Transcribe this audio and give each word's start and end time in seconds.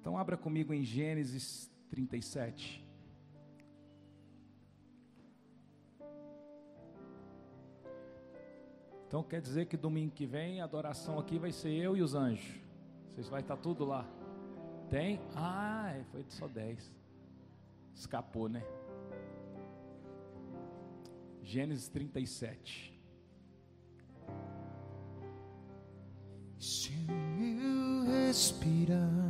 Então 0.00 0.16
abra 0.16 0.36
comigo 0.36 0.72
em 0.72 0.82
Gênesis 0.82 1.70
37. 1.90 2.84
Então 9.06 9.22
quer 9.22 9.40
dizer 9.40 9.66
que 9.66 9.76
domingo 9.76 10.12
que 10.12 10.24
vem 10.24 10.60
a 10.60 10.64
adoração 10.64 11.18
aqui 11.18 11.38
vai 11.38 11.52
ser 11.52 11.70
eu 11.70 11.96
e 11.96 12.02
os 12.02 12.14
anjos. 12.14 12.60
Vocês 13.08 13.28
vai 13.28 13.40
estar 13.40 13.56
tudo 13.56 13.84
lá. 13.84 14.08
Tem? 14.88 15.20
Ah, 15.34 15.92
é, 15.94 16.04
foi 16.04 16.24
só 16.28 16.48
10. 16.48 16.92
Escapou, 17.94 18.48
né? 18.48 18.64
Gênesis 21.42 21.88
37. 21.88 22.98
Se 26.58 26.92
eu 27.08 28.04
respirar, 28.04 29.29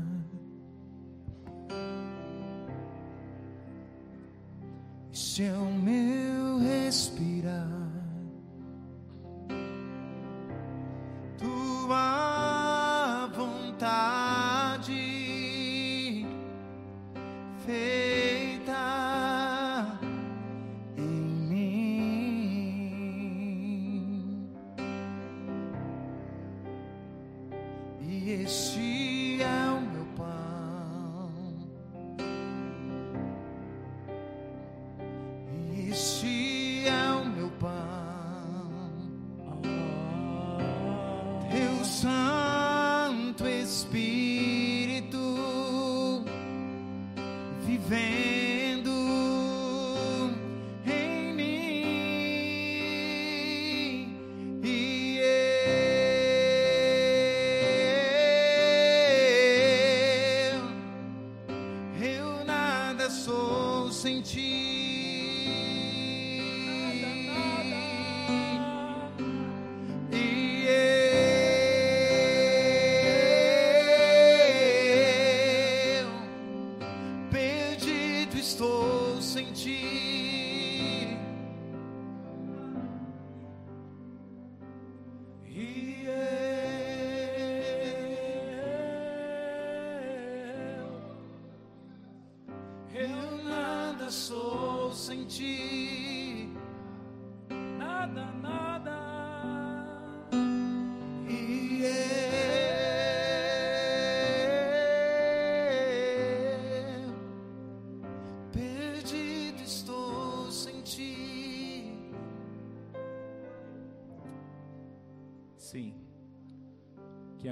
é 5.42 5.52
o 5.52 5.72
meu 5.72 6.58
respirar, 6.58 7.29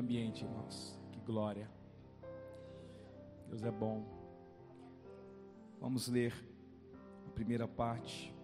ambiente, 0.09 0.43
irmãos. 0.43 0.99
Que 1.13 1.21
glória. 1.21 1.71
Deus 3.47 3.63
é 3.63 3.71
bom. 3.71 4.07
Vamos 5.79 6.09
ler 6.09 6.33
a 7.27 7.31
primeira 7.33 7.69
parte. 7.69 8.35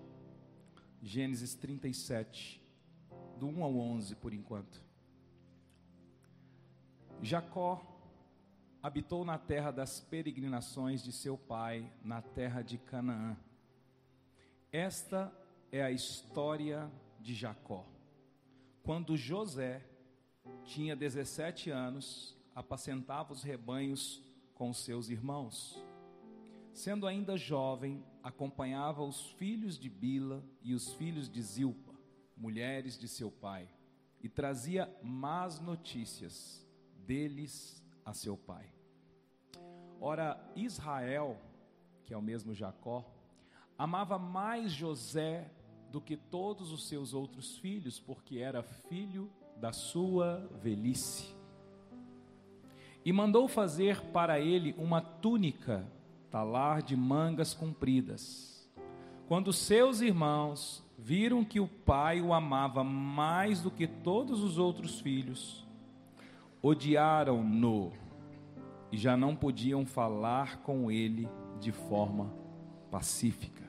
Gênesis 1.00 1.54
37, 1.54 2.62
do 3.38 3.47
1 3.47 3.64
ao 3.64 3.78
11 3.78 4.14
por 4.16 4.34
enquanto. 4.34 4.84
Jacó 7.22 7.82
habitou 8.82 9.25
na 9.25 9.38
terra 9.38 9.70
das 9.70 10.00
peregrinações 10.00 11.02
de 11.02 11.12
seu 11.12 11.38
pai, 11.38 11.91
na 12.04 12.20
terra 12.20 12.60
de 12.60 12.76
Canaã. 12.76 13.38
Esta 14.70 15.32
é 15.72 15.82
a 15.82 15.91
história 15.91 16.92
de 17.19 17.32
Jacó. 17.34 17.86
Quando 18.82 19.16
José 19.16 19.94
tinha 20.65 20.97
17 20.97 21.71
anos, 21.71 22.37
apacentava 22.55 23.32
os 23.32 23.43
rebanhos 23.43 24.22
com 24.55 24.72
seus 24.72 25.09
irmãos. 25.09 25.82
Sendo 26.72 27.06
ainda 27.06 27.37
jovem, 27.37 28.05
acompanhava 28.22 29.03
os 29.03 29.31
filhos 29.32 29.78
de 29.78 29.88
Bila 29.88 30.43
e 30.62 30.75
os 30.75 30.93
filhos 30.94 31.28
de 31.28 31.41
Zilpa, 31.41 31.94
mulheres 32.37 32.99
de 32.99 33.06
seu 33.06 33.31
pai, 33.31 33.69
e 34.22 34.28
trazia 34.28 34.93
más 35.03 35.60
notícias 35.60 36.66
deles 37.06 37.82
a 38.05 38.12
seu 38.12 38.37
pai. 38.37 38.72
Ora, 40.00 40.38
Israel, 40.56 41.38
que 42.05 42.12
é 42.12 42.16
o 42.16 42.22
mesmo 42.22 42.55
Jacó, 42.55 43.05
amava 43.78 44.19
mais 44.19 44.72
José 44.72 45.50
do 45.91 46.00
que 46.00 46.16
todos 46.16 46.72
os 46.72 46.88
seus 46.88 47.15
outros 47.15 47.56
filhos, 47.59 48.00
porque 48.00 48.38
era 48.38 48.62
filho 48.62 49.31
da 49.56 49.72
sua 49.72 50.48
velhice. 50.62 51.34
E 53.04 53.12
mandou 53.12 53.48
fazer 53.48 54.00
para 54.12 54.41
ele 54.41 54.75
uma 54.78 55.00
túnica 55.00 55.87
talar 56.31 56.82
de 56.82 56.97
mangas 56.97 57.54
compridas. 57.54 58.69
Quando 59.28 59.53
seus 59.53 60.00
irmãos 60.00 60.82
viram 60.98 61.44
que 61.44 61.60
o 61.60 61.69
pai 61.69 62.20
o 62.20 62.32
amava 62.32 62.82
mais 62.82 63.60
do 63.60 63.70
que 63.70 63.87
todos 63.87 64.43
os 64.43 64.59
outros 64.59 65.00
filhos, 65.00 65.66
odiaram-no 66.62 67.93
e 68.91 68.97
já 68.97 69.16
não 69.16 69.34
podiam 69.37 69.84
falar 69.84 70.59
com 70.59 70.91
ele 70.91 71.28
de 71.60 71.72
forma 71.72 72.32
pacífica. 72.91 73.64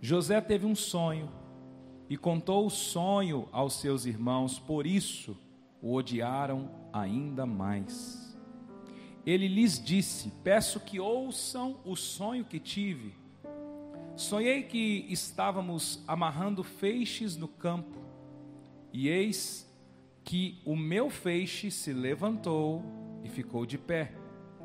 José 0.00 0.40
teve 0.40 0.66
um 0.66 0.74
sonho 0.74 1.30
e 2.08 2.16
contou 2.16 2.66
o 2.66 2.70
sonho 2.70 3.48
aos 3.52 3.74
seus 3.74 4.04
irmãos, 4.04 4.58
por 4.58 4.86
isso 4.86 5.36
o 5.80 5.94
odiaram 5.94 6.70
ainda 6.92 7.46
mais. 7.46 8.36
Ele 9.26 9.48
lhes 9.48 9.82
disse: 9.82 10.30
Peço 10.42 10.80
que 10.80 11.00
ouçam 11.00 11.78
o 11.84 11.96
sonho 11.96 12.44
que 12.44 12.58
tive. 12.58 13.14
Sonhei 14.16 14.62
que 14.62 15.06
estávamos 15.08 16.02
amarrando 16.06 16.62
feixes 16.62 17.36
no 17.36 17.48
campo, 17.48 17.98
e 18.92 19.08
eis 19.08 19.68
que 20.22 20.60
o 20.64 20.76
meu 20.76 21.10
feixe 21.10 21.70
se 21.70 21.92
levantou 21.92 22.82
e 23.24 23.28
ficou 23.28 23.66
de 23.66 23.76
pé, 23.76 24.14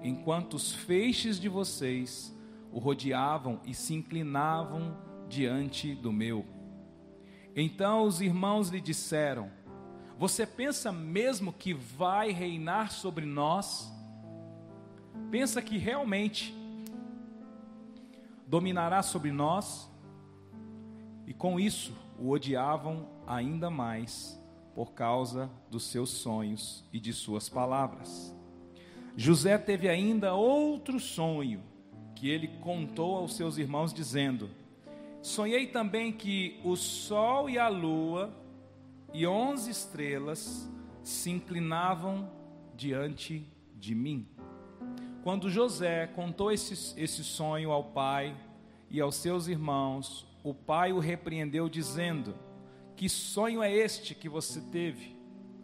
enquanto 0.03 0.53
os 0.53 0.73
feixes 0.73 1.39
de 1.39 1.49
vocês 1.49 2.35
o 2.71 2.77
rodeavam 2.77 3.59
e 3.65 3.73
se 3.73 3.95
inclinavam 3.95 4.95
diante 5.27 5.95
do 5.95 6.13
meu. 6.13 6.45
Então 7.55 8.03
os 8.03 8.21
irmãos 8.21 8.69
lhe 8.69 8.79
disseram: 8.79 9.49
Você 10.17 10.45
pensa 10.45 10.91
mesmo 10.91 11.51
que 11.51 11.73
vai 11.73 12.31
reinar 12.31 12.91
sobre 12.91 13.25
nós? 13.25 13.91
Pensa 15.31 15.61
que 15.61 15.77
realmente 15.77 16.55
dominará 18.47 19.01
sobre 19.03 19.31
nós? 19.31 19.89
E 21.27 21.33
com 21.33 21.59
isso 21.59 21.93
o 22.17 22.31
odiavam 22.31 23.07
ainda 23.27 23.69
mais 23.69 24.39
por 24.73 24.93
causa 24.93 25.49
dos 25.69 25.83
seus 25.83 26.09
sonhos 26.09 26.83
e 26.91 26.99
de 26.99 27.13
suas 27.13 27.47
palavras. 27.49 28.35
José 29.15 29.57
teve 29.57 29.89
ainda 29.89 30.33
outro 30.33 30.99
sonho 30.99 31.61
que 32.15 32.29
ele 32.29 32.47
contou 32.59 33.17
aos 33.17 33.35
seus 33.35 33.57
irmãos, 33.57 33.93
dizendo: 33.93 34.49
Sonhei 35.21 35.67
também 35.67 36.11
que 36.13 36.59
o 36.63 36.75
sol 36.77 37.49
e 37.49 37.57
a 37.59 37.67
lua 37.67 38.33
e 39.13 39.27
onze 39.27 39.69
estrelas 39.69 40.69
se 41.03 41.29
inclinavam 41.29 42.31
diante 42.75 43.45
de 43.75 43.93
mim. 43.93 44.27
Quando 45.21 45.49
José 45.49 46.07
contou 46.07 46.51
esse, 46.51 46.97
esse 46.97 47.23
sonho 47.23 47.71
ao 47.71 47.83
pai 47.83 48.35
e 48.89 49.01
aos 49.01 49.15
seus 49.15 49.47
irmãos, 49.47 50.25
o 50.41 50.53
pai 50.53 50.93
o 50.93 50.99
repreendeu, 50.99 51.67
dizendo: 51.67 52.33
Que 52.95 53.09
sonho 53.09 53.61
é 53.61 53.73
este 53.73 54.15
que 54.15 54.29
você 54.29 54.61
teve? 54.61 55.17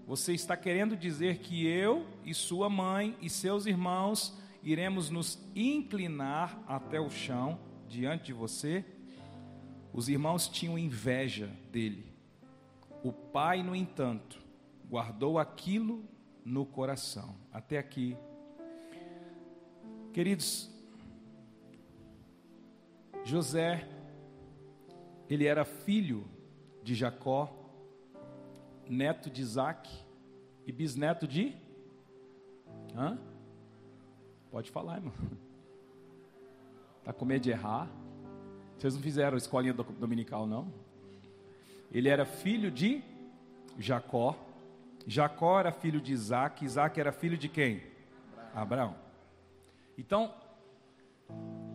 Você 0.06 0.34
está 0.34 0.58
querendo 0.58 0.98
dizer 0.98 1.40
que 1.40 1.66
eu 1.66 2.06
e 2.26 2.34
sua 2.34 2.70
mãe 2.70 3.18
e 3.22 3.30
seus 3.30 3.66
irmãos 3.66 4.38
iremos 4.62 5.10
nos 5.10 5.40
inclinar 5.56 6.62
até 6.68 7.00
o 7.00 7.10
chão 7.10 7.58
diante 7.88 8.26
de 8.26 8.34
você? 8.34 8.84
Os 9.96 10.10
irmãos 10.10 10.50
tinham 10.50 10.78
inveja 10.78 11.48
dele. 11.72 12.06
O 13.02 13.14
pai, 13.14 13.64
no 13.64 13.74
entanto, 13.74 14.38
guardou 14.90 15.40
aquilo 15.40 16.04
no 16.44 16.66
coração. 16.66 17.34
Até 17.50 17.78
aqui. 17.78 18.18
Queridos, 20.12 20.70
José, 23.24 23.88
ele 25.30 25.46
era 25.46 25.64
filho 25.64 26.28
de 26.84 26.94
Jacó, 26.94 27.50
neto 28.90 29.30
de 29.30 29.42
Isaac 29.42 29.90
e 30.66 30.74
bisneto 30.74 31.26
de. 31.26 31.56
Hã? 32.94 33.18
Pode 34.52 34.70
falar, 34.72 34.98
irmão. 34.98 35.14
Está 37.00 37.14
com 37.16 37.24
medo 37.24 37.44
de 37.44 37.52
errar? 37.52 37.90
Vocês 38.78 38.94
não 38.94 39.02
fizeram 39.02 39.38
escolinha 39.38 39.74
dominical, 39.74 40.46
não? 40.46 40.72
Ele 41.92 42.10
era 42.10 42.26
filho 42.26 42.70
de 42.70 43.02
Jacó. 43.80 44.36
Jacó 45.08 45.60
era 45.60 45.72
filho 45.72 46.02
de 46.02 46.12
Isaac. 46.12 46.66
Isaac 46.66 47.00
era 47.00 47.12
filho 47.12 47.38
de 47.38 47.48
quem? 47.48 47.82
Abraão. 48.54 48.96
Então, 49.98 50.34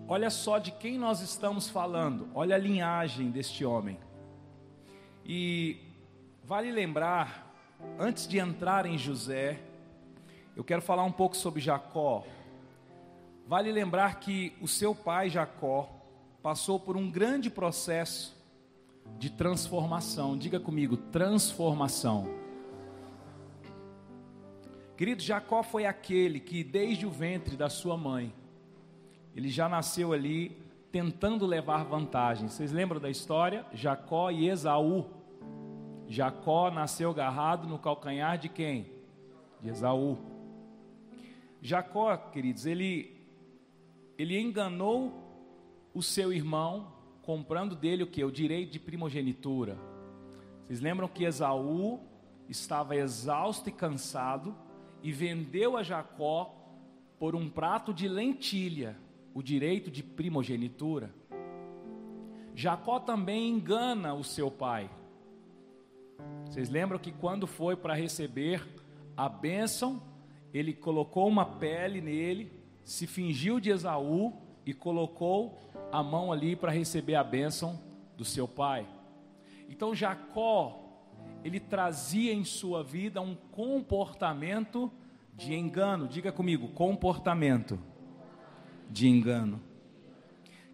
olha 0.07 0.29
só 0.29 0.59
de 0.59 0.73
quem 0.73 0.99
nós 0.99 1.21
estamos 1.21 1.69
falando. 1.69 2.29
Olha 2.35 2.57
a 2.57 2.59
linhagem 2.59 3.31
deste 3.31 3.65
homem. 3.65 3.99
E 5.25 5.79
vale 6.45 6.71
lembrar, 6.71 7.55
antes 7.99 8.27
de 8.29 8.39
entrar 8.39 8.85
em 8.85 8.99
José, 8.99 9.59
eu 10.55 10.63
quero 10.63 10.83
falar 10.83 11.05
um 11.05 11.13
pouco 11.13 11.37
sobre 11.37 11.61
Jacó. 11.61 12.25
Vale 13.47 13.73
lembrar 13.73 14.21
que 14.21 14.53
o 14.61 14.69
seu 14.69 14.95
pai 14.95 15.31
Jacó 15.31 16.00
passou 16.43 16.81
por 16.81 16.97
um 16.97 17.11
grande 17.11 17.51
processo 17.51 18.37
de 19.19 19.31
transformação. 19.31 20.37
Diga 20.37 20.59
comigo, 20.59 20.97
transformação. 20.97 22.29
Querido, 24.97 25.23
Jacó 25.23 25.63
foi 25.63 25.87
aquele 25.87 26.41
que 26.41 26.63
desde 26.63 27.07
o 27.07 27.11
ventre 27.11 27.57
da 27.57 27.71
sua 27.71 27.97
mãe, 27.97 28.35
ele 29.35 29.49
já 29.49 29.69
nasceu 29.69 30.13
ali 30.13 30.57
tentando 30.93 31.47
levar 31.47 31.85
vantagem. 31.85 32.49
Vocês 32.49 32.73
lembram 32.73 33.01
da 33.01 33.09
história? 33.09 33.65
Jacó 33.73 34.31
e 34.31 34.49
Esaú. 34.49 35.07
Jacó 36.09 36.71
nasceu 36.71 37.11
agarrado 37.11 37.69
no 37.69 37.79
calcanhar 37.79 38.37
de 38.37 38.49
quem? 38.49 38.91
De 39.63 39.69
Esaú. 39.69 40.19
Jacó, 41.63 42.17
queridos, 42.17 42.67
ele 42.67 43.17
ele 44.19 44.39
enganou 44.39 45.30
o 45.93 46.03
seu 46.03 46.33
irmão, 46.33 46.93
comprando 47.23 47.75
dele 47.75 48.03
o 48.03 48.07
que? 48.07 48.25
O 48.25 48.31
direito 48.31 48.73
de 48.73 48.81
primogenitura. 48.81 49.79
Vocês 50.67 50.81
lembram 50.81 51.09
que 51.09 51.25
Esaú 51.25 52.01
estava 52.49 52.97
exausto 52.97 53.69
e 53.69 53.73
cansado 53.73 54.55
e 55.03 55.13
vendeu 55.13 55.77
a 55.77 55.83
Jacó 55.83 56.55
por 57.19 57.35
um 57.35 57.49
prato 57.49 57.93
de 57.93 58.09
lentilha 58.09 58.97
o 59.35 59.43
direito 59.43 59.91
de 59.91 60.03
primogenitura? 60.03 61.13
Jacó 62.55 63.01
também 63.01 63.49
engana 63.49 64.15
o 64.15 64.25
seu 64.25 64.51
pai. 64.51 64.91
Vocês 66.45 66.69
lembram 66.69 66.99
que 66.99 67.13
quando 67.13 67.47
foi 67.47 67.77
para 67.77 67.95
receber 67.95 68.67
a 69.17 69.29
bênção, 69.29 70.03
ele 70.53 70.73
colocou 70.73 71.29
uma 71.29 71.45
pele 71.45 72.01
nele, 72.01 72.53
se 72.85 73.07
fingiu 73.07 73.61
de 73.61 73.71
Esaú 73.71 74.50
e 74.65 74.75
colocou 74.75 75.59
a 75.91 76.03
mão 76.03 76.33
ali 76.33 76.55
para 76.55 76.71
receber 76.71 77.15
a 77.15 77.25
bênção 77.25 77.81
do 78.17 78.25
seu 78.25 78.47
pai. 78.47 78.87
Então 79.69 79.95
Jacó, 79.95 80.79
ele 81.43 81.59
trazia 81.59 82.33
em 82.33 82.45
sua 82.45 82.83
vida 82.83 83.21
um 83.21 83.35
comportamento 83.35 84.91
de 85.35 85.55
engano. 85.55 86.07
Diga 86.07 86.31
comigo, 86.31 86.69
comportamento 86.69 87.79
de 88.91 89.09
engano. 89.09 89.61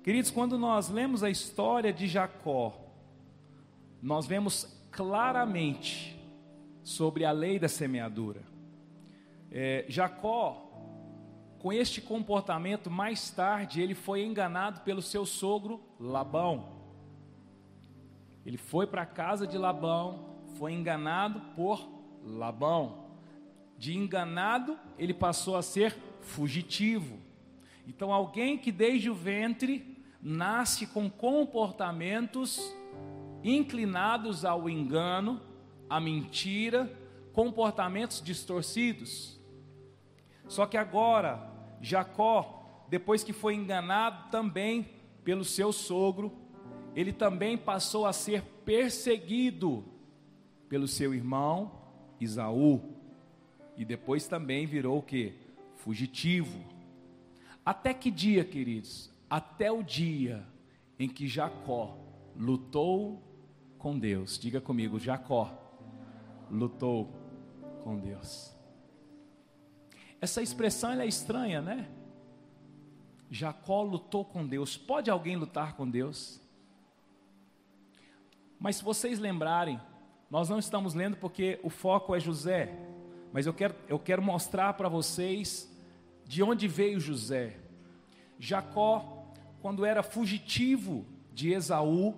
Queridos, 0.03 0.31
quando 0.31 0.59
nós 0.59 0.89
lemos 0.89 1.23
a 1.23 1.31
história 1.31 1.93
de 1.93 2.07
Jacó, 2.07 2.79
nós 4.03 4.27
vemos 4.27 4.77
claramente 4.91 6.17
sobre 6.83 7.25
a 7.25 7.33
lei 7.33 7.59
da 7.59 7.69
semeadura. 7.69 8.43
É, 9.51 9.85
Jacó 9.89 10.66
com 11.59 11.73
este 11.73 12.01
comportamento, 12.01 12.91
mais 12.91 13.31
tarde 13.31 13.81
ele 13.81 13.95
foi 13.95 14.25
enganado 14.25 14.81
pelo 14.81 15.03
seu 15.03 15.25
sogro 15.27 15.81
Labão. 15.99 16.77
Ele 18.45 18.57
foi 18.57 18.87
para 18.87 19.03
a 19.03 19.07
casa 19.07 19.47
de 19.47 19.59
Labão, 19.59 20.37
foi 20.59 20.73
enganado 20.73 21.41
por 21.55 21.89
Labão. 22.25 23.07
De 23.77 23.97
enganado, 23.97 24.79
ele 24.99 25.13
passou 25.13 25.57
a 25.57 25.63
ser 25.63 25.97
fugitivo. 26.21 27.19
Então, 27.87 28.13
alguém 28.13 28.57
que 28.57 28.73
desde 28.73 29.11
o 29.11 29.15
ventre 29.15 29.97
nasce 30.21 30.87
com 30.87 31.11
comportamentos 31.11 32.75
inclinados 33.45 34.45
ao 34.45 34.69
engano, 34.69 35.41
à 35.89 36.01
mentira, 36.01 36.93
comportamentos 37.33 38.21
distorcidos. 38.21 39.36
Só 40.49 40.67
que 40.67 40.77
agora, 40.77 41.51
Jacó, 41.81 42.85
depois 42.89 43.25
que 43.25 43.33
foi 43.33 43.55
enganado 43.55 44.31
também 44.31 44.89
pelo 45.25 45.45
seu 45.45 45.73
sogro, 45.73 46.33
ele 46.95 47.13
também 47.13 47.59
passou 47.59 48.07
a 48.07 48.13
ser 48.13 48.43
perseguido 48.65 49.85
pelo 50.69 50.89
seu 50.89 51.15
irmão 51.15 51.73
Isaú. 52.21 52.81
E 53.77 53.85
depois 53.85 54.27
também 54.27 54.67
virou 54.67 54.99
o 54.99 55.03
que? 55.03 55.35
Fugitivo. 55.75 56.59
Até 57.65 57.93
que 57.93 58.11
dia, 58.11 58.45
queridos? 58.45 59.11
Até 59.29 59.71
o 59.71 59.83
dia 59.83 60.47
em 60.99 61.09
que 61.09 61.29
Jacó 61.29 61.99
lutou 62.35 63.23
com 63.79 63.99
Deus. 63.99 64.39
Diga 64.39 64.61
comigo, 64.61 64.99
Jacó 64.99 65.53
lutou 66.51 67.13
com 67.85 67.99
Deus. 67.99 68.56
Essa 70.21 70.43
expressão 70.43 70.93
é 70.93 71.07
estranha, 71.07 71.61
né? 71.61 71.89
Jacó 73.31 73.83
lutou 73.83 74.25
com 74.25 74.47
Deus. 74.47 74.77
Pode 74.77 75.11
alguém 75.11 75.37
lutar 75.37 75.75
com 75.75 75.89
Deus? 75.89 76.41
Mas 78.59 78.77
se 78.77 78.85
vocês 78.85 79.19
lembrarem, 79.19 79.81
nós 80.31 80.49
não 80.49 80.59
estamos 80.59 80.95
lendo 80.95 81.17
porque 81.17 81.61
o 81.63 81.69
foco 81.69 82.15
é 82.15 82.21
José, 82.21 82.75
mas 83.33 83.47
eu 83.47 83.53
quero, 83.53 83.75
eu 83.89 83.99
quero 83.99 84.23
mostrar 84.23 84.73
para 84.75 84.89
vocês 84.89 85.71
de 86.25 86.43
onde 86.43 86.67
veio 86.67 86.99
José. 86.99 87.59
Jacó, 88.39 89.25
quando 89.61 89.85
era 89.85 90.03
fugitivo 90.03 91.05
de 91.33 91.53
Esaú, 91.53 92.15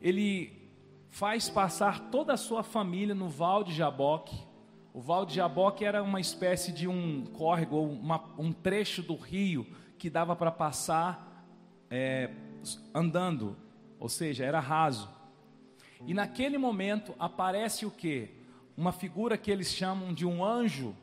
ele 0.00 0.68
faz 1.08 1.48
passar 1.48 2.10
toda 2.10 2.32
a 2.32 2.36
sua 2.36 2.62
família 2.62 3.14
no 3.14 3.28
val 3.28 3.62
de 3.62 3.72
Jaboque 3.72 4.49
o 4.92 5.00
Val 5.00 5.24
de 5.24 5.34
Jaboque 5.34 5.84
era 5.84 6.02
uma 6.02 6.20
espécie 6.20 6.72
de 6.72 6.88
um 6.88 7.24
córrego, 7.26 7.80
uma, 7.80 8.22
um 8.36 8.52
trecho 8.52 9.02
do 9.02 9.14
rio 9.14 9.66
que 9.98 10.10
dava 10.10 10.34
para 10.34 10.50
passar 10.50 11.46
é, 11.88 12.30
andando, 12.94 13.56
ou 13.98 14.08
seja, 14.08 14.44
era 14.44 14.58
raso. 14.58 15.08
E 16.06 16.14
naquele 16.14 16.58
momento 16.58 17.14
aparece 17.18 17.86
o 17.86 17.90
que? 17.90 18.30
Uma 18.76 18.92
figura 18.92 19.36
que 19.38 19.50
eles 19.50 19.72
chamam 19.72 20.12
de 20.12 20.26
um 20.26 20.44
anjo, 20.44 20.96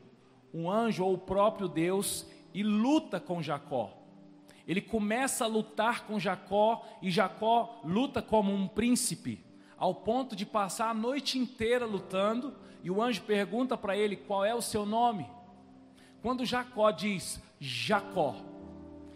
um 0.52 0.70
anjo 0.70 1.04
ou 1.04 1.14
o 1.14 1.18
próprio 1.18 1.68
Deus, 1.68 2.26
e 2.52 2.62
luta 2.62 3.20
com 3.20 3.42
Jacó. 3.42 3.94
Ele 4.66 4.82
começa 4.82 5.44
a 5.44 5.48
lutar 5.48 6.04
com 6.06 6.20
Jacó 6.20 6.84
e 7.00 7.10
Jacó 7.10 7.80
luta 7.84 8.20
como 8.20 8.52
um 8.52 8.68
príncipe, 8.68 9.42
ao 9.78 9.94
ponto 9.94 10.34
de 10.34 10.44
passar 10.44 10.90
a 10.90 10.94
noite 10.94 11.38
inteira 11.38 11.86
lutando 11.86 12.54
e 12.82 12.90
o 12.90 13.02
anjo 13.02 13.22
pergunta 13.22 13.76
para 13.76 13.96
ele 13.96 14.16
qual 14.16 14.44
é 14.44 14.54
o 14.54 14.62
seu 14.62 14.84
nome. 14.84 15.26
Quando 16.20 16.44
Jacó 16.44 16.90
diz 16.90 17.40
Jacó, 17.60 18.36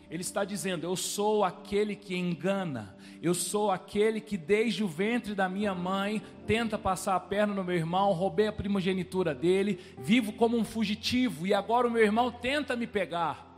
ele 0.08 0.22
está 0.22 0.44
dizendo: 0.44 0.84
Eu 0.84 0.94
sou 0.94 1.42
aquele 1.42 1.96
que 1.96 2.16
engana, 2.16 2.96
eu 3.20 3.34
sou 3.34 3.70
aquele 3.70 4.20
que 4.20 4.36
desde 4.36 4.84
o 4.84 4.88
ventre 4.88 5.34
da 5.34 5.48
minha 5.48 5.74
mãe 5.74 6.22
tenta 6.46 6.78
passar 6.78 7.16
a 7.16 7.20
perna 7.20 7.54
no 7.54 7.64
meu 7.64 7.74
irmão, 7.74 8.12
roubei 8.12 8.46
a 8.46 8.52
primogenitura 8.52 9.34
dele, 9.34 9.80
vivo 9.98 10.32
como 10.32 10.56
um 10.56 10.64
fugitivo 10.64 11.46
e 11.46 11.54
agora 11.54 11.88
o 11.88 11.90
meu 11.90 12.02
irmão 12.02 12.30
tenta 12.30 12.76
me 12.76 12.86
pegar. 12.86 13.50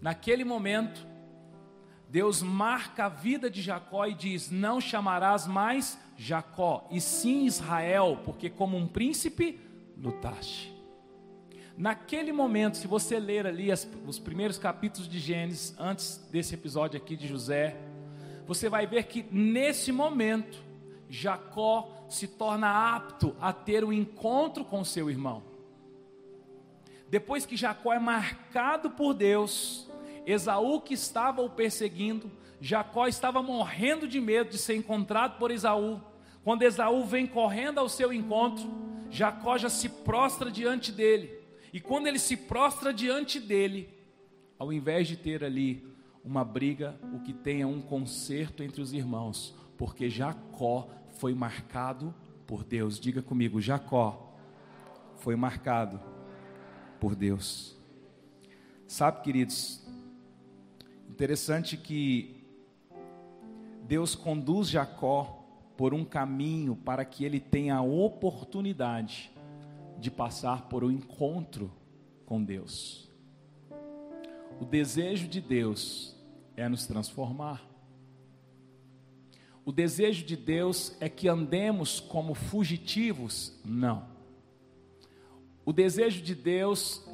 naquele 0.00 0.44
momento, 0.44 1.06
Deus 2.08 2.42
marca 2.42 3.06
a 3.06 3.08
vida 3.08 3.50
de 3.50 3.62
Jacó 3.62 4.06
e 4.06 4.14
diz: 4.14 4.50
Não 4.50 4.80
chamarás 4.80 5.46
mais 5.46 5.98
Jacó, 6.22 6.86
e 6.88 7.00
sim 7.00 7.46
Israel, 7.46 8.16
porque 8.24 8.48
como 8.48 8.76
um 8.76 8.86
príncipe 8.86 9.58
lutaste. 9.98 10.72
Naquele 11.76 12.30
momento, 12.30 12.76
se 12.76 12.86
você 12.86 13.18
ler 13.18 13.44
ali 13.44 13.72
as, 13.72 13.88
os 14.06 14.20
primeiros 14.20 14.56
capítulos 14.56 15.08
de 15.08 15.18
Gênesis, 15.18 15.74
antes 15.76 16.18
desse 16.30 16.54
episódio 16.54 16.96
aqui 16.96 17.16
de 17.16 17.26
José, 17.26 17.76
você 18.46 18.68
vai 18.68 18.86
ver 18.86 19.06
que 19.08 19.26
nesse 19.32 19.90
momento, 19.90 20.62
Jacó 21.10 22.06
se 22.08 22.28
torna 22.28 22.94
apto 22.94 23.34
a 23.40 23.52
ter 23.52 23.82
um 23.82 23.92
encontro 23.92 24.64
com 24.64 24.84
seu 24.84 25.10
irmão. 25.10 25.42
Depois 27.10 27.44
que 27.44 27.56
Jacó 27.56 27.92
é 27.92 27.98
marcado 27.98 28.90
por 28.90 29.12
Deus, 29.12 29.90
Esaú 30.24 30.80
que 30.80 30.94
estava 30.94 31.42
o 31.42 31.50
perseguindo, 31.50 32.30
Jacó 32.60 33.08
estava 33.08 33.42
morrendo 33.42 34.06
de 34.06 34.20
medo 34.20 34.50
de 34.50 34.58
ser 34.58 34.76
encontrado 34.76 35.36
por 35.36 35.50
Esaú. 35.50 36.00
Quando 36.44 36.62
Esaú 36.62 37.04
vem 37.04 37.26
correndo 37.26 37.78
ao 37.78 37.88
seu 37.88 38.12
encontro, 38.12 38.68
Jacó 39.10 39.56
já 39.56 39.68
se 39.68 39.88
prostra 39.88 40.50
diante 40.50 40.90
dele. 40.90 41.38
E 41.72 41.80
quando 41.80 42.06
ele 42.06 42.18
se 42.18 42.36
prostra 42.36 42.92
diante 42.92 43.38
dele, 43.38 43.88
ao 44.58 44.72
invés 44.72 45.06
de 45.06 45.16
ter 45.16 45.44
ali 45.44 45.86
uma 46.24 46.44
briga, 46.44 46.98
o 47.14 47.20
que 47.20 47.32
tem 47.32 47.62
é 47.62 47.66
um 47.66 47.80
conserto 47.80 48.62
entre 48.62 48.80
os 48.80 48.92
irmãos, 48.92 49.54
porque 49.76 50.08
Jacó 50.08 50.88
foi 51.18 51.34
marcado 51.34 52.14
por 52.46 52.64
Deus. 52.64 52.98
Diga 52.98 53.22
comigo, 53.22 53.60
Jacó 53.60 54.34
foi 55.16 55.36
marcado 55.36 56.00
por 57.00 57.14
Deus. 57.14 57.76
Sabe, 58.86 59.22
queridos, 59.22 59.84
interessante 61.08 61.76
que 61.76 62.44
Deus 63.84 64.14
conduz 64.14 64.68
Jacó 64.68 65.41
por 65.76 65.94
um 65.94 66.04
caminho 66.04 66.76
para 66.76 67.04
que 67.04 67.24
ele 67.24 67.40
tenha 67.40 67.76
a 67.76 67.82
oportunidade 67.82 69.30
de 69.98 70.10
passar 70.10 70.68
por 70.68 70.84
um 70.84 70.90
encontro 70.90 71.72
com 72.26 72.42
Deus. 72.42 73.10
O 74.60 74.64
desejo 74.64 75.26
de 75.28 75.40
Deus 75.40 76.16
é 76.56 76.68
nos 76.68 76.86
transformar. 76.86 77.62
O 79.64 79.70
desejo 79.70 80.24
de 80.24 80.36
Deus 80.36 80.96
é 81.00 81.08
que 81.08 81.28
andemos 81.28 82.00
como 82.00 82.34
fugitivos? 82.34 83.58
Não. 83.64 84.06
O 85.64 85.72
desejo 85.72 86.20
de 86.22 86.34
Deus 86.34 87.04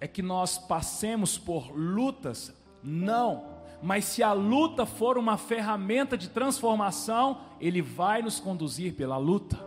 é 0.00 0.08
que 0.08 0.22
nós 0.22 0.58
passemos 0.58 1.38
por 1.38 1.70
lutas? 1.70 2.52
Não. 2.82 3.55
Mas 3.82 4.04
se 4.04 4.22
a 4.22 4.32
luta 4.32 4.86
for 4.86 5.18
uma 5.18 5.36
ferramenta 5.36 6.16
de 6.16 6.28
transformação, 6.28 7.40
Ele 7.60 7.82
vai 7.82 8.22
nos 8.22 8.40
conduzir 8.40 8.94
pela 8.94 9.16
luta. 9.16 9.58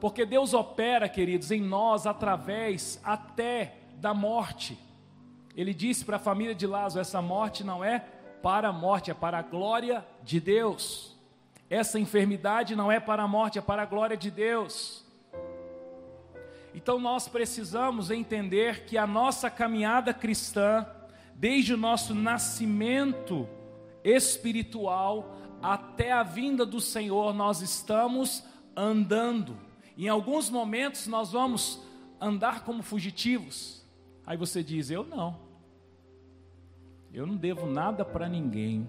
Porque 0.00 0.26
Deus 0.26 0.54
opera, 0.54 1.08
queridos, 1.08 1.50
em 1.50 1.60
nós 1.60 2.06
através 2.06 3.00
até 3.02 3.76
da 3.96 4.12
morte. 4.12 4.78
Ele 5.56 5.72
disse 5.72 6.04
para 6.04 6.16
a 6.16 6.20
família 6.20 6.54
de 6.54 6.66
Lázaro: 6.66 7.00
essa 7.00 7.22
morte 7.22 7.64
não 7.64 7.82
é 7.82 8.00
para 8.42 8.68
a 8.68 8.72
morte, 8.72 9.10
é 9.10 9.14
para 9.14 9.38
a 9.38 9.42
glória 9.42 10.06
de 10.22 10.38
Deus. 10.38 11.16
Essa 11.68 11.98
enfermidade 11.98 12.76
não 12.76 12.92
é 12.92 13.00
para 13.00 13.22
a 13.22 13.28
morte, 13.28 13.58
é 13.58 13.62
para 13.62 13.82
a 13.82 13.86
glória 13.86 14.16
de 14.16 14.30
Deus. 14.30 15.04
Então 16.74 16.98
nós 16.98 17.26
precisamos 17.26 18.10
entender 18.10 18.84
que 18.84 18.98
a 18.98 19.06
nossa 19.06 19.48
caminhada 19.50 20.12
cristã, 20.12 20.86
desde 21.38 21.74
o 21.74 21.76
nosso 21.76 22.14
nascimento 22.14 23.48
espiritual 24.02 25.36
até 25.62 26.12
a 26.12 26.22
vinda 26.22 26.64
do 26.64 26.80
Senhor, 26.80 27.34
nós 27.34 27.60
estamos 27.60 28.42
andando. 28.74 29.56
Em 29.96 30.08
alguns 30.08 30.50
momentos 30.50 31.06
nós 31.06 31.32
vamos 31.32 31.82
andar 32.20 32.64
como 32.64 32.82
fugitivos. 32.82 33.84
Aí 34.26 34.36
você 34.36 34.62
diz: 34.62 34.90
Eu 34.90 35.04
não. 35.04 35.38
Eu 37.12 37.26
não 37.26 37.36
devo 37.36 37.66
nada 37.66 38.04
para 38.04 38.28
ninguém. 38.28 38.86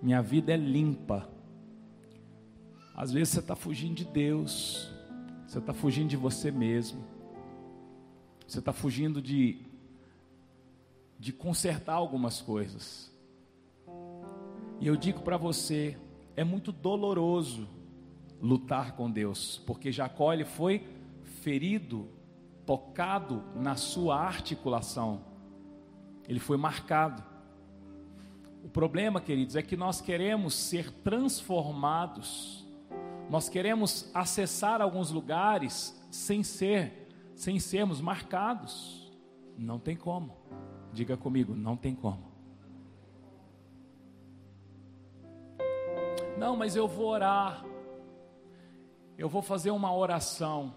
Minha 0.00 0.22
vida 0.22 0.52
é 0.52 0.56
limpa. 0.56 1.28
Às 2.94 3.12
vezes 3.12 3.34
você 3.34 3.40
está 3.40 3.54
fugindo 3.54 3.94
de 3.94 4.04
Deus, 4.04 4.92
você 5.46 5.58
está 5.58 5.72
fugindo 5.72 6.08
de 6.08 6.16
você 6.16 6.50
mesmo, 6.50 7.04
você 8.46 8.58
está 8.58 8.72
fugindo 8.72 9.22
de, 9.22 9.67
de 11.18 11.32
consertar 11.32 11.94
algumas 11.94 12.40
coisas. 12.40 13.12
E 14.80 14.86
eu 14.86 14.96
digo 14.96 15.22
para 15.22 15.36
você, 15.36 15.98
é 16.36 16.44
muito 16.44 16.70
doloroso 16.70 17.68
lutar 18.40 18.94
com 18.94 19.10
Deus, 19.10 19.62
porque 19.66 19.90
Jacó 19.90 20.32
ele 20.32 20.44
foi 20.44 20.86
ferido, 21.42 22.08
tocado 22.64 23.42
na 23.56 23.74
sua 23.74 24.16
articulação, 24.16 25.24
ele 26.28 26.38
foi 26.38 26.56
marcado. 26.56 27.24
O 28.62 28.68
problema, 28.68 29.20
queridos, 29.20 29.56
é 29.56 29.62
que 29.62 29.76
nós 29.76 30.00
queremos 30.00 30.54
ser 30.54 30.90
transformados 30.90 32.68
nós 33.28 33.48
queremos 33.48 34.10
acessar 34.14 34.80
alguns 34.80 35.10
lugares 35.10 35.94
sem 36.10 36.42
ser, 36.42 37.08
sem 37.34 37.60
sermos 37.60 38.00
marcados. 38.00 39.12
Não 39.56 39.78
tem 39.78 39.96
como. 39.96 40.37
Diga 40.92 41.16
comigo, 41.16 41.54
não 41.54 41.76
tem 41.76 41.94
como. 41.94 42.28
Não, 46.38 46.56
mas 46.56 46.76
eu 46.76 46.86
vou 46.86 47.08
orar. 47.08 47.64
Eu 49.16 49.28
vou 49.28 49.42
fazer 49.42 49.70
uma 49.72 49.92
oração. 49.94 50.72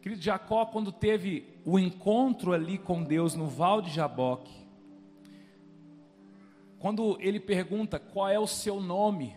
Querido 0.00 0.22
Jacó, 0.22 0.64
quando 0.64 0.90
teve 0.90 1.60
o 1.64 1.78
encontro 1.78 2.52
ali 2.52 2.78
com 2.78 3.04
Deus 3.04 3.34
no 3.34 3.46
Val 3.46 3.82
de 3.82 3.90
Jaboque, 3.90 4.66
quando 6.78 7.18
ele 7.20 7.38
pergunta 7.38 7.98
qual 7.98 8.28
é 8.28 8.38
o 8.38 8.46
seu 8.46 8.80
nome, 8.80 9.36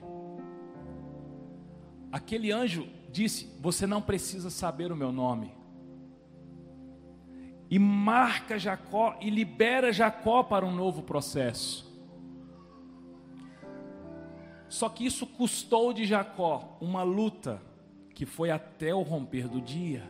aquele 2.12 2.52
anjo 2.52 2.88
disse: 3.12 3.52
Você 3.60 3.86
não 3.86 4.02
precisa 4.02 4.50
saber 4.50 4.92
o 4.92 4.96
meu 4.96 5.12
nome. 5.12 5.61
E 7.72 7.80
marca 7.80 8.60
Jacó 8.60 9.18
e 9.22 9.30
libera 9.30 9.94
Jacó 9.94 10.44
para 10.44 10.66
um 10.66 10.76
novo 10.76 11.02
processo. 11.02 11.90
Só 14.68 14.90
que 14.90 15.06
isso 15.06 15.26
custou 15.26 15.94
de 15.94 16.06
Jacó 16.06 16.78
uma 16.82 17.02
luta 17.04 17.62
que 18.14 18.26
foi 18.26 18.52
até 18.52 18.94
o 18.94 19.02
romper 19.02 19.48
do 19.48 19.62
dia. 19.62 20.04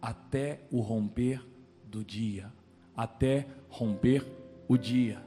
Até 0.00 0.60
o 0.70 0.80
romper 0.80 1.42
do 1.84 2.04
dia. 2.04 2.52
Até 2.94 3.46
romper 3.70 4.22
o 4.68 4.76
dia. 4.76 5.22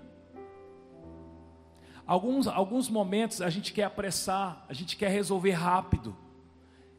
Alguns, 2.05 2.47
alguns 2.47 2.87
momentos 2.87 3.41
a 3.41 3.49
gente 3.49 3.73
quer 3.73 3.83
apressar, 3.83 4.63
a 4.69 4.73
gente 4.73 4.95
quer 4.95 5.09
resolver 5.09 5.51
rápido. 5.51 6.15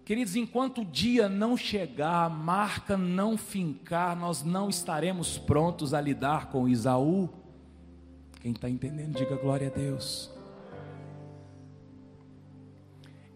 Queridos, 0.08 0.36
enquanto 0.36 0.80
o 0.80 0.84
dia 0.86 1.28
não 1.28 1.54
chegar, 1.54 2.24
a 2.24 2.30
marca 2.30 2.96
não 2.96 3.36
fincar, 3.36 4.16
nós 4.16 4.42
não 4.42 4.70
estaremos 4.70 5.36
prontos 5.36 5.92
a 5.92 6.00
lidar 6.00 6.48
com 6.48 6.66
Isaú. 6.66 7.28
Quem 8.40 8.52
está 8.52 8.70
entendendo, 8.70 9.18
diga 9.18 9.36
glória 9.36 9.66
a 9.66 9.70
Deus. 9.70 10.32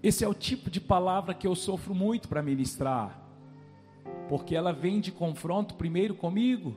Esse 0.03 0.25
é 0.25 0.29
o 0.29 0.33
tipo 0.33 0.71
de 0.71 0.81
palavra 0.81 1.35
que 1.35 1.47
eu 1.47 1.55
sofro 1.55 1.95
muito 1.95 2.27
para 2.27 2.43
ministrar, 2.43 3.23
porque 4.31 4.57
ela 4.57 4.73
vem 4.73 4.99
de 4.99 5.13
confronto 5.13 5.75
primeiro 5.75 6.15
comigo. 6.15 6.75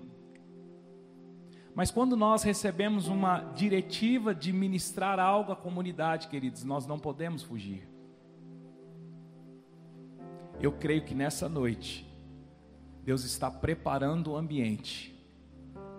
Mas 1.73 1.89
quando 1.89 2.17
nós 2.17 2.43
recebemos 2.43 3.07
uma 3.07 3.39
diretiva 3.55 4.35
de 4.35 4.51
ministrar 4.51 5.21
algo 5.21 5.53
à 5.53 5.55
comunidade, 5.55 6.27
queridos, 6.27 6.65
nós 6.65 6.85
não 6.85 6.99
podemos 6.99 7.43
fugir. 7.43 7.94
Eu 10.59 10.71
creio 10.71 11.03
que 11.03 11.13
nessa 11.13 11.49
noite, 11.49 12.09
Deus 13.03 13.23
está 13.23 13.51
preparando 13.51 14.31
o 14.31 14.37
ambiente 14.37 15.13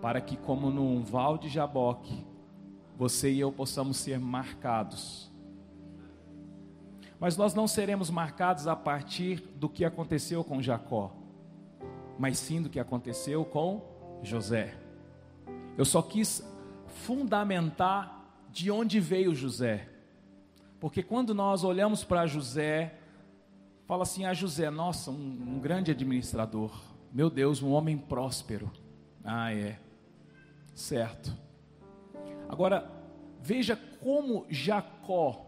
para 0.01 0.21
que, 0.21 0.37
como 0.37 0.71
num 0.71 1.03
val 1.03 1.37
de 1.37 1.49
Jaboque, 1.49 2.25
você 2.97 3.31
e 3.31 3.41
eu 3.41 3.53
possamos 3.53 3.99
ser 3.99 4.19
marcados. 4.19 5.31
Mas 7.19 7.37
nós 7.37 7.55
não 7.55 7.67
seremos 7.67 8.11
marcados 8.11 8.67
a 8.67 8.75
partir 8.75 9.41
do 9.57 9.69
que 9.69 9.85
aconteceu 9.85 10.43
com 10.43 10.63
Jacó, 10.63 11.15
mas 12.19 12.39
sim 12.39 12.61
do 12.61 12.71
que 12.71 12.81
aconteceu 12.81 13.45
com 13.45 13.83
José. 14.23 14.75
Eu 15.77 15.85
só 15.85 16.03
quis 16.03 16.43
fundamentar 16.87 18.47
de 18.51 18.71
onde 18.71 18.99
veio 18.99 19.35
José. 19.35 19.89
Porque 20.81 21.03
quando 21.03 21.35
nós 21.35 21.65
olhamos 21.65 22.05
para 22.05 22.27
José, 22.27 22.99
fala 23.87 24.03
assim: 24.03 24.25
ah, 24.25 24.35
José, 24.35 24.71
nossa, 24.71 25.11
um, 25.11 25.15
um 25.57 25.59
grande 25.59 25.91
administrador, 25.91 26.71
Meu 27.13 27.31
Deus, 27.31 27.63
um 27.63 27.73
homem 27.73 27.97
próspero. 27.97 28.71
Ah, 29.25 29.53
é. 29.53 29.79
Certo. 30.75 31.35
Agora, 32.49 32.91
veja 33.41 33.77
como 34.01 34.47
Jacó 34.51 35.47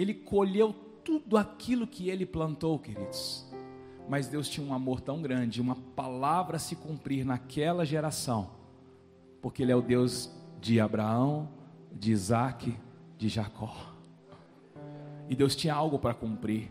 ele 0.00 0.14
colheu 0.14 0.72
tudo 1.04 1.36
aquilo 1.36 1.86
que 1.86 2.08
ele 2.08 2.24
plantou, 2.24 2.78
queridos. 2.78 3.46
Mas 4.08 4.26
Deus 4.26 4.48
tinha 4.48 4.66
um 4.66 4.72
amor 4.72 5.00
tão 5.00 5.20
grande, 5.20 5.60
uma 5.60 5.76
palavra 5.76 6.56
a 6.56 6.58
se 6.58 6.74
cumprir 6.74 7.22
naquela 7.22 7.84
geração, 7.84 8.50
porque 9.42 9.62
Ele 9.62 9.72
é 9.72 9.76
o 9.76 9.82
Deus 9.82 10.34
de 10.58 10.80
Abraão, 10.80 11.50
de 11.92 12.12
Isaac, 12.12 12.74
de 13.18 13.28
Jacó. 13.28 13.76
E 15.28 15.36
Deus 15.36 15.54
tinha 15.54 15.74
algo 15.74 15.98
para 15.98 16.14
cumprir. 16.14 16.70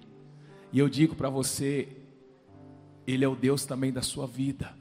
E 0.72 0.80
eu 0.80 0.88
digo 0.88 1.16
para 1.16 1.30
você, 1.30 1.88
Ele 3.08 3.26
é 3.26 3.28
o 3.28 3.36
Deus 3.36 3.66
também 3.66 3.92
da 3.92 4.02
sua 4.02 4.28
vida. 4.28 4.72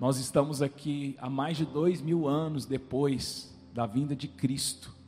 Nós 0.00 0.18
estamos 0.18 0.62
aqui 0.62 1.16
há 1.18 1.28
mais 1.28 1.56
de 1.56 1.64
dois 1.64 2.00
mil 2.00 2.26
anos 2.26 2.66
depois 2.66 3.54
da 3.72 3.86
vinda 3.86 4.16
de 4.16 4.26
Cristo 4.26 5.02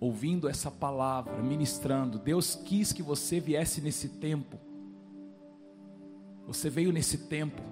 ouvindo 0.00 0.48
essa 0.48 0.70
palavra, 0.70 1.42
ministrando. 1.42 2.18
Deus 2.18 2.54
quis 2.54 2.90
que 2.90 3.02
você 3.02 3.38
viesse 3.38 3.82
nesse 3.82 4.08
tempo. 4.08 4.58
Você 6.46 6.70
veio 6.70 6.90
nesse 6.90 7.18
tempo. 7.18 7.62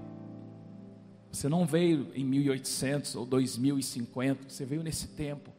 Você 1.32 1.48
não 1.48 1.64
veio 1.64 2.08
em 2.14 2.24
1800 2.24 3.16
ou 3.16 3.24
2050, 3.24 4.48
você 4.48 4.64
veio 4.66 4.82
nesse 4.82 5.08
tempo. 5.08 5.50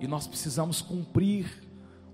E 0.00 0.08
nós 0.08 0.26
precisamos 0.26 0.80
cumprir 0.80 1.46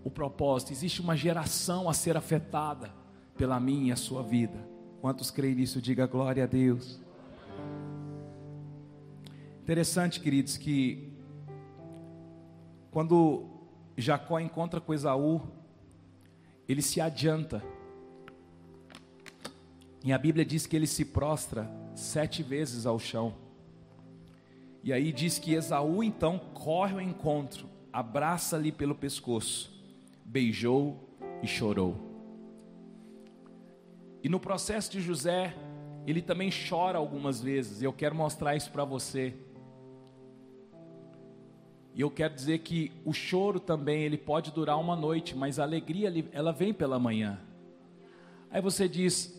o 0.03 0.11
propósito. 0.11 0.73
Existe 0.73 1.01
uma 1.01 1.17
geração 1.17 1.89
a 1.89 1.95
ser 1.95 2.17
afetada 2.17 2.93
pela 3.37 3.61
minha 3.61 3.89
e 3.89 3.93
a 3.93 3.97
sua 3.97 4.23
vida. 4.23 4.59
Quantos 5.01 5.31
creem 5.31 5.55
nisso? 5.55 5.81
Diga 5.81 6.07
glória 6.07 6.45
a 6.45 6.47
Deus. 6.47 7.01
Interessante, 9.63 10.21
queridos, 10.21 10.57
que 10.57 11.13
quando 12.91 13.47
Jacó 13.97 14.39
encontra 14.39 14.81
com 14.81 14.95
Esaú, 14.95 15.43
ele 16.69 16.81
se 16.81 17.01
adianta. 17.01 17.63
E 20.05 20.13
a 20.13 20.19
Bíblia 20.19 20.45
diz 20.45 20.67
que 20.67 20.77
ele 20.77 20.87
se 20.87 21.05
prostra 21.05 21.69
sete 21.95 22.43
vezes 22.43 22.87
ao 22.87 22.99
chão. 22.99 23.35
E 24.85 24.93
aí 24.93 25.13
diz 25.13 25.39
que 25.39 25.55
Esaú 25.55 26.03
então 26.03 26.39
corre 26.55 26.95
ao 26.95 27.01
encontro, 27.01 27.69
abraça-lhe 27.93 28.71
pelo 28.71 28.95
pescoço, 28.95 29.73
beijou 30.25 30.97
e 31.43 31.47
chorou. 31.49 32.06
E 34.27 34.29
no 34.29 34.41
processo 34.41 34.91
de 34.91 35.01
José, 35.01 35.55
ele 36.05 36.21
também 36.21 36.51
chora 36.51 36.99
algumas 36.99 37.41
vezes. 37.41 37.81
Eu 37.81 37.93
quero 37.93 38.13
mostrar 38.13 38.57
isso 38.57 38.73
para 38.73 38.85
você. 38.85 39.33
E 41.95 42.01
eu 42.01 42.11
quero 42.11 42.35
dizer 42.35 42.59
que 42.59 42.91
o 43.05 43.13
choro 43.13 43.61
também, 43.61 44.03
ele 44.03 44.19
pode 44.19 44.51
durar 44.51 44.81
uma 44.81 44.97
noite, 44.97 45.37
mas 45.37 45.61
a 45.61 45.63
alegria, 45.63 46.13
ela 46.33 46.51
vem 46.51 46.75
pela 46.75 46.99
manhã. 46.99 47.39
Aí 48.51 48.61
você 48.61 48.89
diz, 48.89 49.33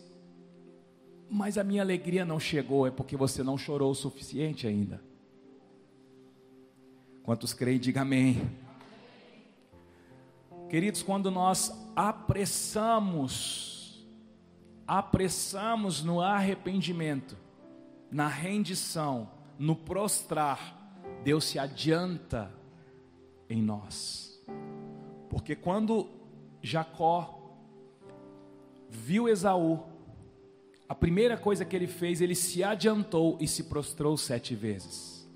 mas 1.29 1.57
a 1.57 1.65
minha 1.65 1.81
alegria 1.81 2.23
não 2.23 2.39
chegou, 2.39 2.87
é 2.87 2.89
porque 2.89 3.17
você 3.17 3.43
não 3.43 3.57
chorou 3.57 3.91
o 3.91 3.93
suficiente 3.93 4.67
ainda. 4.67 5.01
Quantos 7.23 7.51
creem, 7.53 7.77
diga 7.77 8.03
amém. 8.03 8.49
Queridos, 10.69 11.03
quando 11.03 11.29
nós 11.29 11.73
apressamos, 11.93 13.76
apressamos 14.87 16.01
no 16.01 16.21
arrependimento, 16.21 17.37
na 18.09 18.27
rendição, 18.27 19.29
no 19.59 19.75
prostrar, 19.75 20.75
Deus 21.23 21.43
se 21.43 21.59
adianta 21.59 22.51
em 23.49 23.61
nós. 23.61 24.41
Porque 25.29 25.55
quando 25.55 26.09
Jacó 26.61 27.37
viu 28.89 29.27
Esaú, 29.27 29.83
a 30.87 30.95
primeira 30.95 31.35
coisa 31.35 31.65
que 31.65 31.75
ele 31.75 31.87
fez, 31.87 32.21
ele 32.21 32.35
se 32.35 32.63
adiantou 32.63 33.37
e 33.41 33.47
se 33.47 33.65
prostrou 33.65 34.15
sete 34.15 34.55
vezes. 34.55 35.27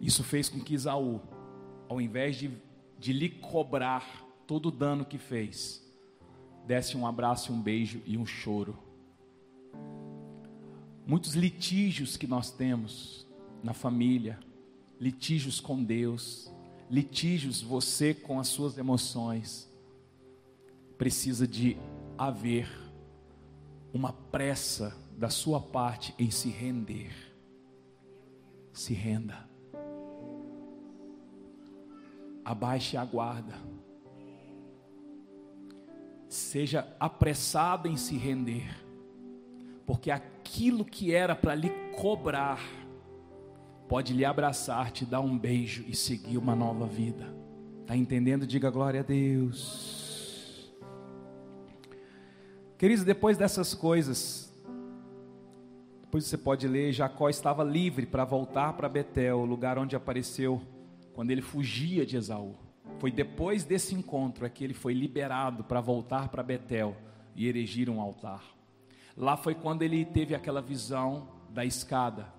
Isso 0.00 0.24
fez 0.24 0.48
com 0.48 0.60
que 0.60 0.74
Esaú, 0.74 1.20
ao 1.86 2.00
invés 2.00 2.36
de, 2.36 2.50
de 2.98 3.12
lhe 3.12 3.28
cobrar 3.28 4.24
todo 4.46 4.66
o 4.66 4.72
dano 4.72 5.04
que 5.04 5.18
fez, 5.18 5.86
desse 6.68 6.98
um 6.98 7.06
abraço, 7.06 7.50
um 7.50 7.58
beijo 7.58 8.02
e 8.04 8.18
um 8.18 8.26
choro. 8.26 8.76
Muitos 11.06 11.34
litígios 11.34 12.14
que 12.18 12.26
nós 12.26 12.50
temos 12.50 13.26
na 13.64 13.72
família, 13.72 14.38
litígios 15.00 15.60
com 15.60 15.82
Deus, 15.82 16.52
litígios 16.90 17.62
você 17.62 18.12
com 18.12 18.38
as 18.38 18.48
suas 18.48 18.76
emoções, 18.76 19.66
precisa 20.98 21.48
de 21.48 21.78
haver 22.18 22.68
uma 23.90 24.12
pressa 24.12 24.94
da 25.16 25.30
sua 25.30 25.62
parte 25.62 26.14
em 26.18 26.30
se 26.30 26.50
render. 26.50 27.14
Se 28.74 28.92
renda. 28.92 29.48
Abaixe 32.44 32.98
a 32.98 33.04
guarda. 33.06 33.54
Seja 36.28 36.86
apressado 37.00 37.88
em 37.88 37.96
se 37.96 38.16
render, 38.16 38.68
porque 39.86 40.10
aquilo 40.10 40.84
que 40.84 41.14
era 41.14 41.34
para 41.34 41.54
lhe 41.54 41.70
cobrar, 41.96 42.60
pode 43.88 44.12
lhe 44.12 44.24
abraçar, 44.24 44.90
te 44.90 45.06
dar 45.06 45.20
um 45.20 45.38
beijo 45.38 45.84
e 45.88 45.96
seguir 45.96 46.36
uma 46.36 46.54
nova 46.54 46.86
vida. 46.86 47.34
Está 47.80 47.96
entendendo? 47.96 48.46
Diga 48.46 48.70
glória 48.70 49.00
a 49.00 49.02
Deus. 49.02 50.70
Queridos, 52.76 53.04
depois 53.04 53.38
dessas 53.38 53.72
coisas, 53.72 54.52
depois 56.02 56.24
você 56.24 56.36
pode 56.38 56.68
ler, 56.68 56.92
Jacó 56.92 57.28
estava 57.28 57.64
livre 57.64 58.06
para 58.06 58.24
voltar 58.24 58.74
para 58.74 58.88
Betel, 58.88 59.38
o 59.38 59.44
lugar 59.44 59.78
onde 59.78 59.96
apareceu 59.96 60.62
quando 61.12 61.30
ele 61.30 61.42
fugia 61.42 62.06
de 62.06 62.16
Esaú. 62.16 62.54
Foi 62.98 63.12
depois 63.12 63.64
desse 63.64 63.94
encontro 63.94 64.44
é 64.44 64.50
que 64.50 64.64
ele 64.64 64.74
foi 64.74 64.92
liberado 64.92 65.62
para 65.62 65.80
voltar 65.80 66.28
para 66.28 66.42
Betel 66.42 66.96
e 67.36 67.46
erigir 67.46 67.88
um 67.88 68.00
altar. 68.00 68.42
Lá 69.16 69.36
foi 69.36 69.54
quando 69.54 69.82
ele 69.82 70.04
teve 70.04 70.34
aquela 70.34 70.60
visão 70.60 71.28
da 71.50 71.64
escada, 71.64 72.32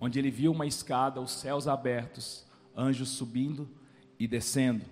onde 0.00 0.18
ele 0.18 0.30
viu 0.30 0.52
uma 0.52 0.66
escada, 0.66 1.20
os 1.20 1.32
céus 1.32 1.68
abertos, 1.68 2.46
anjos 2.76 3.10
subindo 3.10 3.68
e 4.18 4.26
descendo. 4.26 4.84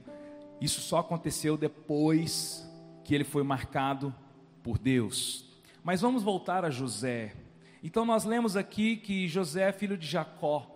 Isso 0.61 0.81
só 0.81 0.99
aconteceu 0.99 1.57
depois 1.57 2.71
que 3.05 3.15
ele 3.15 3.25
foi 3.25 3.43
marcado 3.43 4.15
por 4.63 4.79
Deus. 4.79 5.47
Mas 5.83 6.01
vamos 6.01 6.23
voltar 6.23 6.65
a 6.65 6.71
José. 6.71 7.35
Então 7.83 8.05
nós 8.05 8.25
lemos 8.25 8.57
aqui 8.57 8.97
que 8.97 9.29
José, 9.29 9.73
filho 9.73 9.97
de 9.97 10.07
Jacó, 10.07 10.74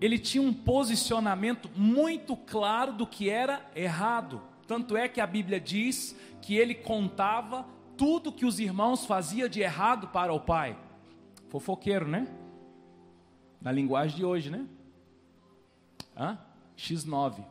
ele 0.00 0.18
tinha 0.18 0.42
um 0.42 0.52
posicionamento 0.52 1.70
muito 1.74 2.36
claro 2.36 2.92
do 2.92 3.06
que 3.06 3.30
era 3.30 3.64
errado. 3.74 4.42
Tanto 4.66 4.96
é 4.96 5.08
que 5.08 5.20
a 5.20 5.26
Bíblia 5.26 5.60
diz 5.60 6.16
que 6.42 6.56
ele 6.56 6.74
contava 6.74 7.66
tudo 7.96 8.32
que 8.32 8.44
os 8.44 8.60
irmãos 8.60 9.06
faziam 9.06 9.48
de 9.48 9.60
errado 9.60 10.08
para 10.08 10.32
o 10.32 10.40
pai. 10.40 10.76
Fofoqueiro, 11.48 12.06
né? 12.06 12.28
Na 13.60 13.72
linguagem 13.72 14.16
de 14.16 14.24
hoje, 14.24 14.50
né? 14.50 14.66
Hã? 16.16 16.38
X9. 16.76 17.44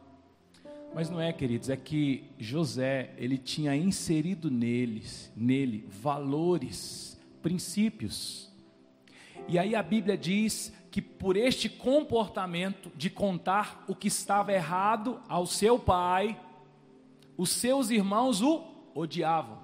Mas 0.94 1.10
não 1.10 1.20
é, 1.20 1.34
queridos, 1.34 1.70
é 1.70 1.76
que 1.76 2.24
José, 2.40 3.14
ele 3.18 3.38
tinha 3.38 3.76
inserido 3.76 4.50
neles, 4.50 5.32
nele 5.36 5.86
valores, 5.90 7.20
princípios. 7.42 8.50
E 9.48 9.60
aí 9.60 9.76
a 9.76 9.84
Bíblia 9.84 10.18
diz 10.18 10.72
que 10.96 11.02
por 11.02 11.36
este 11.36 11.68
comportamento 11.68 12.90
de 12.96 13.10
contar 13.10 13.84
o 13.86 13.94
que 13.94 14.08
estava 14.08 14.54
errado 14.54 15.22
ao 15.28 15.46
seu 15.46 15.78
pai, 15.78 16.40
os 17.36 17.50
seus 17.50 17.90
irmãos 17.90 18.42
o 18.42 18.64
odiavam. 18.94 19.60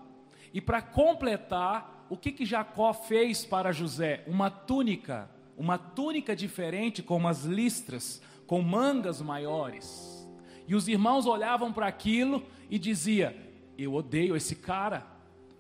E 0.53 0.59
para 0.59 0.81
completar, 0.81 2.05
o 2.09 2.17
que 2.17 2.33
que 2.33 2.45
Jacó 2.45 2.91
fez 2.91 3.45
para 3.45 3.71
José? 3.71 4.25
Uma 4.27 4.49
túnica 4.49 5.31
uma 5.57 5.77
túnica 5.77 6.35
diferente 6.35 7.01
com 7.01 7.15
umas 7.15 7.45
listras, 7.45 8.21
com 8.45 8.61
mangas 8.61 9.21
maiores. 9.21 10.29
E 10.67 10.75
os 10.75 10.89
irmãos 10.89 11.25
olhavam 11.25 11.71
para 11.71 11.87
aquilo 11.87 12.43
e 12.69 12.77
dizia: 12.77 13.33
"Eu 13.77 13.93
odeio 13.93 14.35
esse 14.35 14.57
cara, 14.57 15.07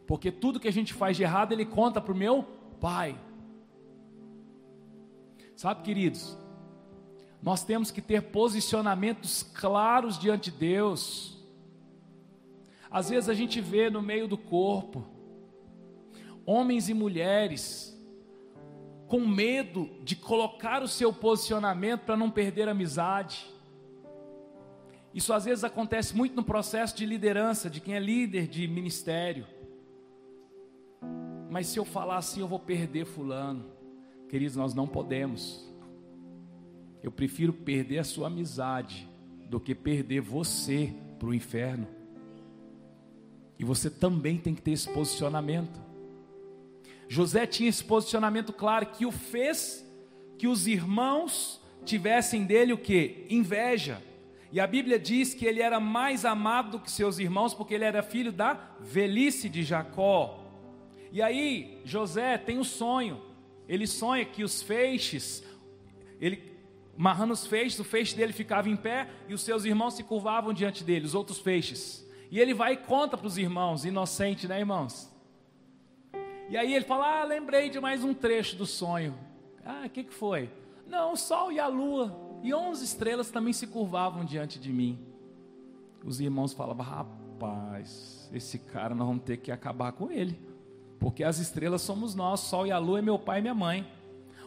porque 0.05 0.33
tudo 0.33 0.59
que 0.59 0.67
a 0.67 0.73
gente 0.73 0.93
faz 0.93 1.15
de 1.15 1.23
errado 1.23 1.53
ele 1.53 1.65
conta 1.65 2.01
para 2.01 2.11
o 2.11 2.17
meu 2.17 2.43
pai". 2.81 3.15
Sabe, 5.61 5.83
queridos, 5.83 6.35
nós 7.39 7.63
temos 7.63 7.91
que 7.91 8.01
ter 8.01 8.19
posicionamentos 8.31 9.43
claros 9.43 10.17
diante 10.17 10.49
de 10.49 10.57
Deus. 10.57 11.37
Às 12.89 13.11
vezes 13.11 13.29
a 13.29 13.35
gente 13.35 13.61
vê 13.61 13.87
no 13.87 14.01
meio 14.01 14.27
do 14.27 14.39
corpo 14.39 15.05
homens 16.47 16.89
e 16.89 16.95
mulheres 16.95 17.95
com 19.07 19.19
medo 19.19 19.87
de 20.03 20.15
colocar 20.15 20.81
o 20.81 20.87
seu 20.87 21.13
posicionamento 21.13 22.05
para 22.05 22.17
não 22.17 22.31
perder 22.31 22.67
amizade. 22.67 23.45
Isso 25.13 25.31
às 25.31 25.45
vezes 25.45 25.63
acontece 25.63 26.17
muito 26.17 26.35
no 26.35 26.43
processo 26.43 26.97
de 26.97 27.05
liderança, 27.05 27.69
de 27.69 27.79
quem 27.79 27.93
é 27.93 27.99
líder 27.99 28.47
de 28.47 28.67
ministério. 28.67 29.45
Mas 31.51 31.67
se 31.67 31.77
eu 31.77 31.85
falar 31.85 32.17
assim, 32.17 32.39
eu 32.39 32.47
vou 32.47 32.57
perder 32.57 33.05
Fulano. 33.05 33.79
Queridos, 34.31 34.55
nós 34.55 34.73
não 34.73 34.87
podemos. 34.87 35.61
Eu 37.03 37.11
prefiro 37.11 37.51
perder 37.51 37.97
a 37.97 38.03
sua 38.05 38.27
amizade 38.27 39.05
do 39.49 39.59
que 39.59 39.75
perder 39.75 40.21
você 40.21 40.93
para 41.19 41.27
o 41.27 41.33
inferno. 41.33 41.85
E 43.59 43.65
você 43.65 43.89
também 43.89 44.37
tem 44.37 44.55
que 44.55 44.61
ter 44.61 44.71
esse 44.71 44.87
posicionamento. 44.87 45.77
José 47.09 47.45
tinha 47.45 47.67
esse 47.67 47.83
posicionamento 47.83 48.53
claro 48.53 48.85
que 48.85 49.05
o 49.05 49.11
fez 49.11 49.85
que 50.37 50.47
os 50.47 50.65
irmãos 50.65 51.61
tivessem 51.83 52.45
dele 52.45 52.71
o 52.71 52.77
que? 52.77 53.25
Inveja. 53.29 54.01
E 54.49 54.61
a 54.61 54.65
Bíblia 54.65 54.97
diz 54.97 55.33
que 55.33 55.45
ele 55.45 55.61
era 55.61 55.77
mais 55.77 56.23
amado 56.23 56.71
do 56.71 56.79
que 56.79 56.89
seus 56.89 57.19
irmãos, 57.19 57.53
porque 57.53 57.73
ele 57.73 57.83
era 57.83 58.01
filho 58.01 58.31
da 58.31 58.53
velhice 58.79 59.49
de 59.49 59.61
Jacó. 59.61 60.39
E 61.11 61.21
aí, 61.21 61.81
José 61.83 62.37
tem 62.37 62.57
um 62.57 62.63
sonho. 62.63 63.29
Ele 63.71 63.87
sonha 63.87 64.25
que 64.25 64.43
os 64.43 64.61
feixes, 64.61 65.41
ele 66.19 66.43
marrando 66.97 67.31
os 67.31 67.47
feixes, 67.47 67.79
o 67.79 67.85
feixe 67.85 68.13
dele 68.13 68.33
ficava 68.33 68.67
em 68.67 68.75
pé 68.75 69.09
e 69.29 69.33
os 69.33 69.43
seus 69.43 69.63
irmãos 69.63 69.93
se 69.93 70.03
curvavam 70.03 70.51
diante 70.51 70.83
dele, 70.83 71.05
os 71.05 71.15
outros 71.15 71.39
feixes. 71.39 72.05
E 72.29 72.37
ele 72.37 72.53
vai 72.53 72.73
e 72.73 72.77
conta 72.77 73.15
para 73.15 73.25
os 73.25 73.37
irmãos, 73.37 73.85
inocente, 73.85 74.45
né, 74.45 74.59
irmãos? 74.59 75.09
E 76.49 76.57
aí 76.57 76.75
ele 76.75 76.83
fala: 76.83 77.21
Ah, 77.21 77.23
lembrei 77.23 77.69
de 77.69 77.79
mais 77.79 78.03
um 78.03 78.13
trecho 78.13 78.57
do 78.57 78.65
sonho. 78.65 79.17
Ah, 79.63 79.83
o 79.85 79.89
que, 79.89 80.03
que 80.03 80.13
foi? 80.13 80.51
Não, 80.85 81.13
o 81.13 81.15
sol 81.15 81.49
e 81.49 81.57
a 81.57 81.67
lua 81.67 82.13
e 82.43 82.53
onze 82.53 82.83
estrelas 82.83 83.31
também 83.31 83.53
se 83.53 83.67
curvavam 83.67 84.25
diante 84.25 84.59
de 84.59 84.73
mim. 84.73 84.99
Os 86.03 86.19
irmãos 86.19 86.51
falavam: 86.51 86.85
Rapaz, 86.85 88.29
esse 88.33 88.59
cara 88.59 88.93
nós 88.93 89.07
vamos 89.07 89.23
ter 89.23 89.37
que 89.37 89.49
acabar 89.49 89.93
com 89.93 90.11
ele, 90.11 90.37
porque 91.01 91.23
as 91.23 91.39
estrelas 91.39 91.81
somos 91.81 92.13
nós, 92.13 92.41
sol 92.41 92.67
e 92.67 92.71
a 92.71 92.77
lua 92.77 92.99
é 92.99 93.01
meu 93.01 93.17
pai 93.17 93.39
e 93.39 93.41
minha 93.41 93.55
mãe. 93.55 93.91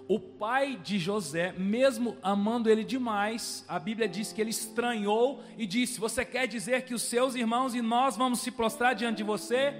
O 0.06 0.20
pai 0.20 0.76
de 0.76 1.00
José, 1.00 1.52
mesmo 1.52 2.16
amando 2.22 2.70
ele 2.70 2.84
demais, 2.84 3.64
a 3.66 3.76
Bíblia 3.76 4.08
diz 4.08 4.32
que 4.32 4.40
ele 4.40 4.50
estranhou 4.50 5.42
e 5.58 5.66
disse: 5.66 5.98
Você 5.98 6.24
quer 6.24 6.46
dizer 6.46 6.84
que 6.84 6.94
os 6.94 7.02
seus 7.02 7.34
irmãos 7.34 7.74
e 7.74 7.82
nós 7.82 8.16
vamos 8.16 8.38
se 8.38 8.52
prostrar 8.52 8.94
diante 8.94 9.16
de 9.16 9.24
você? 9.24 9.74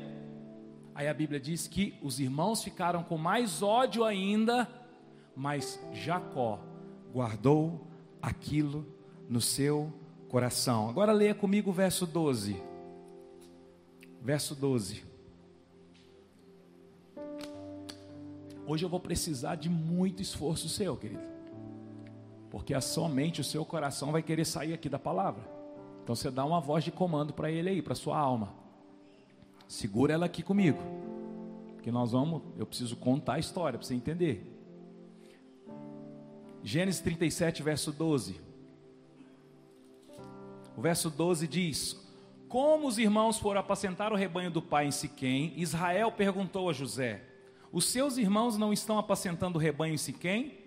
Aí 0.96 1.06
a 1.06 1.14
Bíblia 1.14 1.38
diz 1.38 1.68
que 1.68 1.94
os 2.02 2.18
irmãos 2.18 2.64
ficaram 2.64 3.04
com 3.04 3.16
mais 3.16 3.62
ódio 3.62 4.02
ainda, 4.02 4.68
mas 5.36 5.80
Jacó 5.92 6.58
guardou 7.12 7.86
aquilo 8.20 8.84
no 9.28 9.40
seu 9.40 9.92
coração. 10.28 10.88
Agora 10.88 11.12
leia 11.12 11.36
comigo 11.36 11.70
o 11.70 11.72
verso 11.72 12.04
12. 12.04 12.60
Verso 14.20 14.56
12. 14.56 15.13
Hoje 18.66 18.84
eu 18.84 18.88
vou 18.88 19.00
precisar 19.00 19.56
de 19.56 19.68
muito 19.68 20.22
esforço 20.22 20.68
seu, 20.68 20.96
querido. 20.96 21.22
Porque 22.50 22.72
é 22.72 22.80
somente 22.80 23.40
o 23.40 23.44
seu 23.44 23.64
coração 23.64 24.12
vai 24.12 24.22
querer 24.22 24.44
sair 24.44 24.72
aqui 24.72 24.88
da 24.88 24.98
palavra. 24.98 25.42
Então 26.02 26.14
você 26.14 26.30
dá 26.30 26.44
uma 26.44 26.60
voz 26.60 26.84
de 26.84 26.90
comando 26.90 27.32
para 27.32 27.50
ele 27.50 27.68
aí, 27.68 27.82
para 27.82 27.94
sua 27.94 28.16
alma. 28.18 28.54
Segura 29.66 30.14
ela 30.14 30.26
aqui 30.26 30.42
comigo. 30.42 30.78
Que 31.82 31.90
nós 31.90 32.12
vamos, 32.12 32.42
eu 32.56 32.64
preciso 32.64 32.96
contar 32.96 33.34
a 33.34 33.38
história 33.38 33.78
para 33.78 33.86
você 33.86 33.94
entender. 33.94 34.50
Gênesis 36.62 37.02
37, 37.02 37.62
verso 37.62 37.92
12. 37.92 38.40
O 40.76 40.80
verso 40.80 41.10
12 41.10 41.46
diz: 41.46 42.00
Como 42.48 42.86
os 42.88 42.98
irmãos 42.98 43.38
foram 43.38 43.60
apacentar 43.60 44.12
o 44.12 44.16
rebanho 44.16 44.50
do 44.50 44.62
pai 44.62 44.86
em 44.86 44.90
Siquém, 44.90 45.52
Israel 45.56 46.10
perguntou 46.10 46.70
a 46.70 46.72
José: 46.72 47.33
Os 47.74 47.86
seus 47.86 48.18
irmãos 48.18 48.56
não 48.56 48.72
estão 48.72 49.00
apacentando 49.00 49.56
o 49.56 49.58
rebanho 49.58 49.94
em 49.94 49.98
Siquém? 49.98 50.58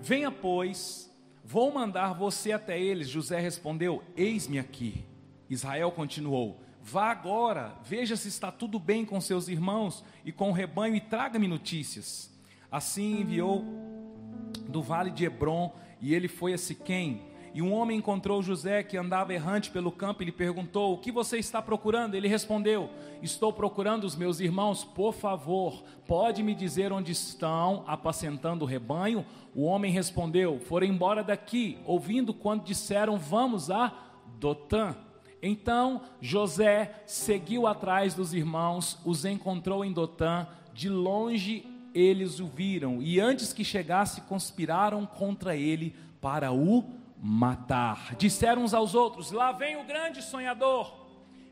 Venha, 0.00 0.30
pois, 0.30 1.14
vou 1.44 1.70
mandar 1.70 2.14
você 2.14 2.50
até 2.50 2.80
eles. 2.80 3.10
José 3.10 3.38
respondeu: 3.38 4.02
Eis-me 4.16 4.58
aqui. 4.58 5.04
Israel 5.50 5.92
continuou: 5.92 6.62
Vá 6.80 7.10
agora, 7.10 7.76
veja 7.84 8.16
se 8.16 8.28
está 8.28 8.50
tudo 8.50 8.78
bem 8.78 9.04
com 9.04 9.20
seus 9.20 9.48
irmãos 9.48 10.02
e 10.24 10.32
com 10.32 10.48
o 10.48 10.52
rebanho 10.54 10.96
e 10.96 11.00
traga-me 11.00 11.46
notícias. 11.46 12.34
Assim 12.72 13.20
enviou 13.20 13.62
do 14.66 14.80
vale 14.80 15.10
de 15.10 15.26
Hebron 15.26 15.74
e 16.00 16.14
ele 16.14 16.26
foi 16.26 16.54
a 16.54 16.58
Siquém. 16.58 17.20
E 17.56 17.62
um 17.62 17.72
homem 17.72 17.96
encontrou 17.96 18.42
José 18.42 18.82
que 18.82 18.98
andava 18.98 19.32
errante 19.32 19.70
pelo 19.70 19.90
campo 19.90 20.22
e 20.22 20.26
lhe 20.26 20.30
perguntou: 20.30 20.92
O 20.92 20.98
que 20.98 21.10
você 21.10 21.38
está 21.38 21.62
procurando? 21.62 22.14
Ele 22.14 22.28
respondeu: 22.28 22.90
Estou 23.22 23.50
procurando 23.50 24.04
os 24.04 24.14
meus 24.14 24.40
irmãos, 24.40 24.84
por 24.84 25.14
favor, 25.14 25.82
pode 26.06 26.42
me 26.42 26.54
dizer 26.54 26.92
onde 26.92 27.12
estão 27.12 27.82
apacentando 27.86 28.60
o 28.60 28.66
rebanho? 28.66 29.24
O 29.54 29.62
homem 29.62 29.90
respondeu: 29.90 30.60
Foram 30.60 30.86
embora 30.86 31.24
daqui, 31.24 31.78
ouvindo 31.86 32.34
quando 32.34 32.62
disseram: 32.62 33.16
Vamos 33.16 33.70
a 33.70 33.90
Dotã. 34.38 34.94
Então 35.42 36.02
José 36.20 37.04
seguiu 37.06 37.66
atrás 37.66 38.12
dos 38.12 38.34
irmãos, 38.34 38.98
os 39.02 39.24
encontrou 39.24 39.82
em 39.82 39.94
Dotã, 39.94 40.46
de 40.74 40.90
longe 40.90 41.64
eles 41.94 42.38
o 42.38 42.46
viram, 42.46 43.00
e 43.00 43.18
antes 43.18 43.54
que 43.54 43.64
chegasse, 43.64 44.20
conspiraram 44.20 45.06
contra 45.06 45.56
ele 45.56 45.96
para 46.20 46.52
o 46.52 47.05
matar. 47.22 48.14
Disseram 48.16 48.62
uns 48.62 48.74
aos 48.74 48.94
outros: 48.94 49.30
Lá 49.30 49.52
vem 49.52 49.76
o 49.76 49.84
grande 49.84 50.22
sonhador. 50.22 51.06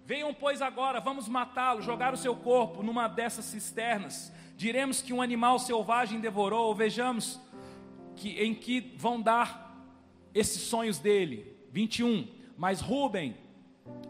Venham, 0.06 0.34
pois, 0.34 0.60
agora, 0.60 1.00
vamos 1.00 1.28
matá-lo, 1.28 1.80
jogar 1.80 2.12
o 2.12 2.16
seu 2.16 2.36
corpo 2.36 2.82
numa 2.82 3.08
dessas 3.08 3.46
cisternas. 3.46 4.32
Diremos 4.56 5.00
que 5.00 5.12
um 5.14 5.22
animal 5.22 5.58
selvagem 5.58 6.20
devorou, 6.20 6.66
ou 6.66 6.74
vejamos 6.74 7.40
que, 8.14 8.30
em 8.42 8.54
que 8.54 8.94
vão 8.98 9.20
dar 9.20 9.82
esses 10.34 10.62
sonhos 10.62 10.98
dele. 10.98 11.56
21. 11.72 12.28
Mas 12.56 12.80
Rubem, 12.80 13.36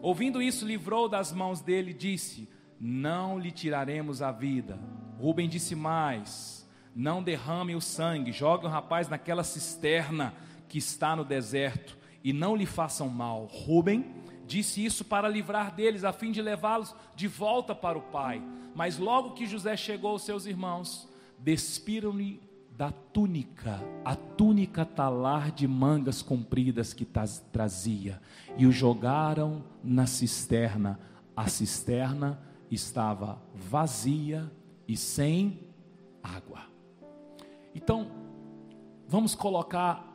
ouvindo 0.01 0.41
isso, 0.41 0.67
livrou 0.67 1.07
das 1.07 1.31
mãos 1.31 1.61
dele 1.61 1.91
e 1.91 1.95
disse: 1.95 2.49
Não 2.79 3.39
lhe 3.39 3.51
tiraremos 3.51 4.21
a 4.21 4.31
vida. 4.31 4.77
Rubem 5.17 5.47
disse 5.47 5.75
mais: 5.75 6.69
Não 6.93 7.23
derrame 7.23 7.73
o 7.73 7.81
sangue, 7.81 8.33
jogue 8.33 8.65
o 8.65 8.69
rapaz 8.69 9.07
naquela 9.07 9.43
cisterna 9.43 10.33
que 10.67 10.77
está 10.77 11.15
no 11.15 11.23
deserto 11.23 11.97
e 12.23 12.33
não 12.33 12.55
lhe 12.55 12.65
façam 12.65 13.07
mal. 13.09 13.45
Rubem 13.45 14.15
disse 14.45 14.83
isso 14.83 15.03
para 15.03 15.27
livrar 15.27 15.73
deles, 15.73 16.03
a 16.03 16.13
fim 16.13 16.31
de 16.31 16.41
levá-los 16.41 16.95
de 17.15 17.27
volta 17.27 17.73
para 17.73 17.97
o 17.97 18.01
pai. 18.01 18.41
Mas 18.73 18.97
logo 18.97 19.31
que 19.31 19.45
José 19.45 19.75
chegou 19.77 20.11
aos 20.11 20.23
seus 20.23 20.45
irmãos, 20.45 21.07
despiram-lhe 21.39 22.41
da 22.77 22.91
túnica, 22.91 23.81
a 24.03 24.15
túnica 24.15 24.85
talar 24.85 25.51
de 25.51 25.65
mangas 25.67 26.21
compridas 26.21 26.93
que 26.93 27.07
trazia, 27.51 28.21
e 28.57 28.65
o 28.65 28.71
jogaram 28.71 29.63
na 29.83 30.05
cisterna. 30.05 30.99
A 31.35 31.47
cisterna 31.47 32.39
estava 32.69 33.41
vazia 33.53 34.51
e 34.87 34.97
sem 34.97 35.59
água. 36.21 36.63
Então, 37.73 38.11
vamos 39.07 39.35
colocar 39.35 40.14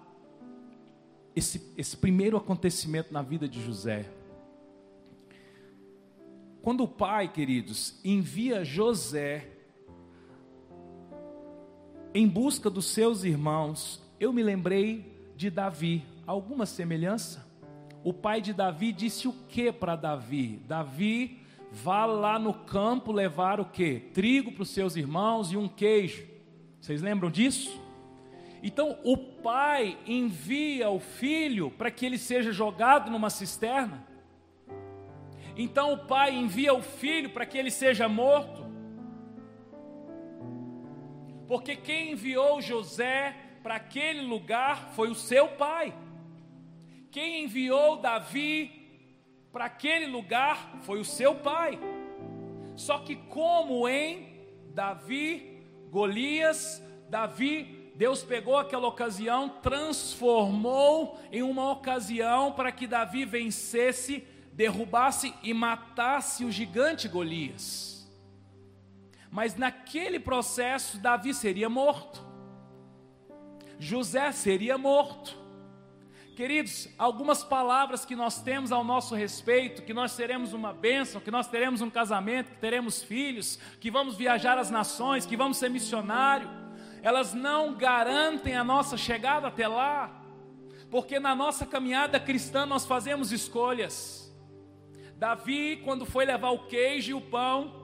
esse, 1.34 1.72
esse 1.76 1.96
primeiro 1.96 2.36
acontecimento 2.36 3.12
na 3.12 3.22
vida 3.22 3.48
de 3.48 3.62
José. 3.62 4.06
Quando 6.62 6.84
o 6.84 6.88
pai, 6.88 7.32
queridos, 7.32 7.98
envia 8.04 8.64
José 8.64 9.48
em 12.12 12.28
busca 12.28 12.68
dos 12.68 12.86
seus 12.86 13.24
irmãos, 13.24 14.02
eu 14.18 14.32
me 14.32 14.42
lembrei 14.42 15.32
de 15.36 15.48
Davi. 15.48 16.04
Alguma 16.26 16.66
semelhança? 16.66 17.48
O 18.04 18.12
pai 18.12 18.40
de 18.40 18.52
Davi 18.52 18.92
disse 18.92 19.28
o 19.28 19.32
que 19.48 19.72
para 19.72 19.96
Davi? 19.96 20.60
Davi 20.66 21.40
vá 21.70 22.04
lá 22.04 22.38
no 22.38 22.52
campo 22.52 23.12
levar 23.12 23.60
o 23.60 23.64
que? 23.64 24.00
Trigo 24.12 24.52
para 24.52 24.62
os 24.62 24.70
seus 24.70 24.96
irmãos 24.96 25.52
e 25.52 25.56
um 25.56 25.68
queijo. 25.68 26.26
Vocês 26.80 27.00
lembram 27.00 27.30
disso? 27.30 27.80
Então 28.62 28.98
o 29.04 29.16
pai 29.16 29.98
envia 30.06 30.90
o 30.90 31.00
filho 31.00 31.70
para 31.70 31.90
que 31.90 32.04
ele 32.04 32.18
seja 32.18 32.52
jogado 32.52 33.10
numa 33.10 33.30
cisterna. 33.30 34.06
Então 35.56 35.92
o 35.92 35.98
pai 35.98 36.34
envia 36.34 36.74
o 36.74 36.82
filho 36.82 37.30
para 37.30 37.46
que 37.46 37.56
ele 37.56 37.70
seja 37.70 38.08
morto. 38.08 38.64
Porque 41.46 41.74
quem 41.74 42.12
enviou 42.12 42.60
José 42.60 43.34
para 43.62 43.76
aquele 43.76 44.22
lugar 44.22 44.92
foi 44.92 45.10
o 45.10 45.14
seu 45.14 45.48
pai. 45.48 45.94
Quem 47.10 47.44
enviou 47.44 47.96
Davi 47.96 48.80
para 49.50 49.64
aquele 49.64 50.06
lugar 50.06 50.78
foi 50.82 51.00
o 51.00 51.04
seu 51.04 51.34
pai. 51.34 51.78
Só 52.76 52.98
que, 52.98 53.16
como 53.16 53.88
em 53.88 54.46
Davi, 54.72 55.66
Golias, 55.90 56.82
Davi, 57.08 57.79
Deus 58.00 58.22
pegou 58.22 58.56
aquela 58.56 58.88
ocasião, 58.88 59.50
transformou 59.60 61.20
em 61.30 61.42
uma 61.42 61.70
ocasião 61.70 62.50
para 62.50 62.72
que 62.72 62.86
Davi 62.86 63.26
vencesse, 63.26 64.26
derrubasse 64.54 65.34
e 65.42 65.52
matasse 65.52 66.42
o 66.42 66.50
gigante 66.50 67.06
Golias. 67.08 68.10
Mas 69.30 69.54
naquele 69.54 70.18
processo, 70.18 70.96
Davi 70.96 71.34
seria 71.34 71.68
morto, 71.68 72.24
José 73.78 74.32
seria 74.32 74.78
morto. 74.78 75.38
Queridos, 76.34 76.88
algumas 76.96 77.44
palavras 77.44 78.06
que 78.06 78.16
nós 78.16 78.40
temos 78.40 78.72
ao 78.72 78.82
nosso 78.82 79.14
respeito, 79.14 79.82
que 79.82 79.92
nós 79.92 80.16
teremos 80.16 80.54
uma 80.54 80.72
bênção, 80.72 81.20
que 81.20 81.30
nós 81.30 81.48
teremos 81.48 81.82
um 81.82 81.90
casamento, 81.90 82.52
que 82.52 82.60
teremos 82.60 83.02
filhos, 83.02 83.58
que 83.78 83.90
vamos 83.90 84.16
viajar 84.16 84.56
às 84.56 84.70
nações, 84.70 85.26
que 85.26 85.36
vamos 85.36 85.58
ser 85.58 85.68
missionário, 85.68 86.59
elas 87.02 87.34
não 87.34 87.74
garantem 87.74 88.56
a 88.56 88.64
nossa 88.64 88.96
chegada 88.96 89.48
até 89.48 89.66
lá, 89.66 90.22
porque 90.90 91.18
na 91.18 91.34
nossa 91.34 91.66
caminhada 91.66 92.18
cristã 92.18 92.66
nós 92.66 92.84
fazemos 92.86 93.32
escolhas. 93.32 94.34
Davi, 95.16 95.80
quando 95.84 96.06
foi 96.06 96.24
levar 96.24 96.50
o 96.50 96.66
queijo 96.66 97.10
e 97.10 97.14
o 97.14 97.20
pão, 97.20 97.74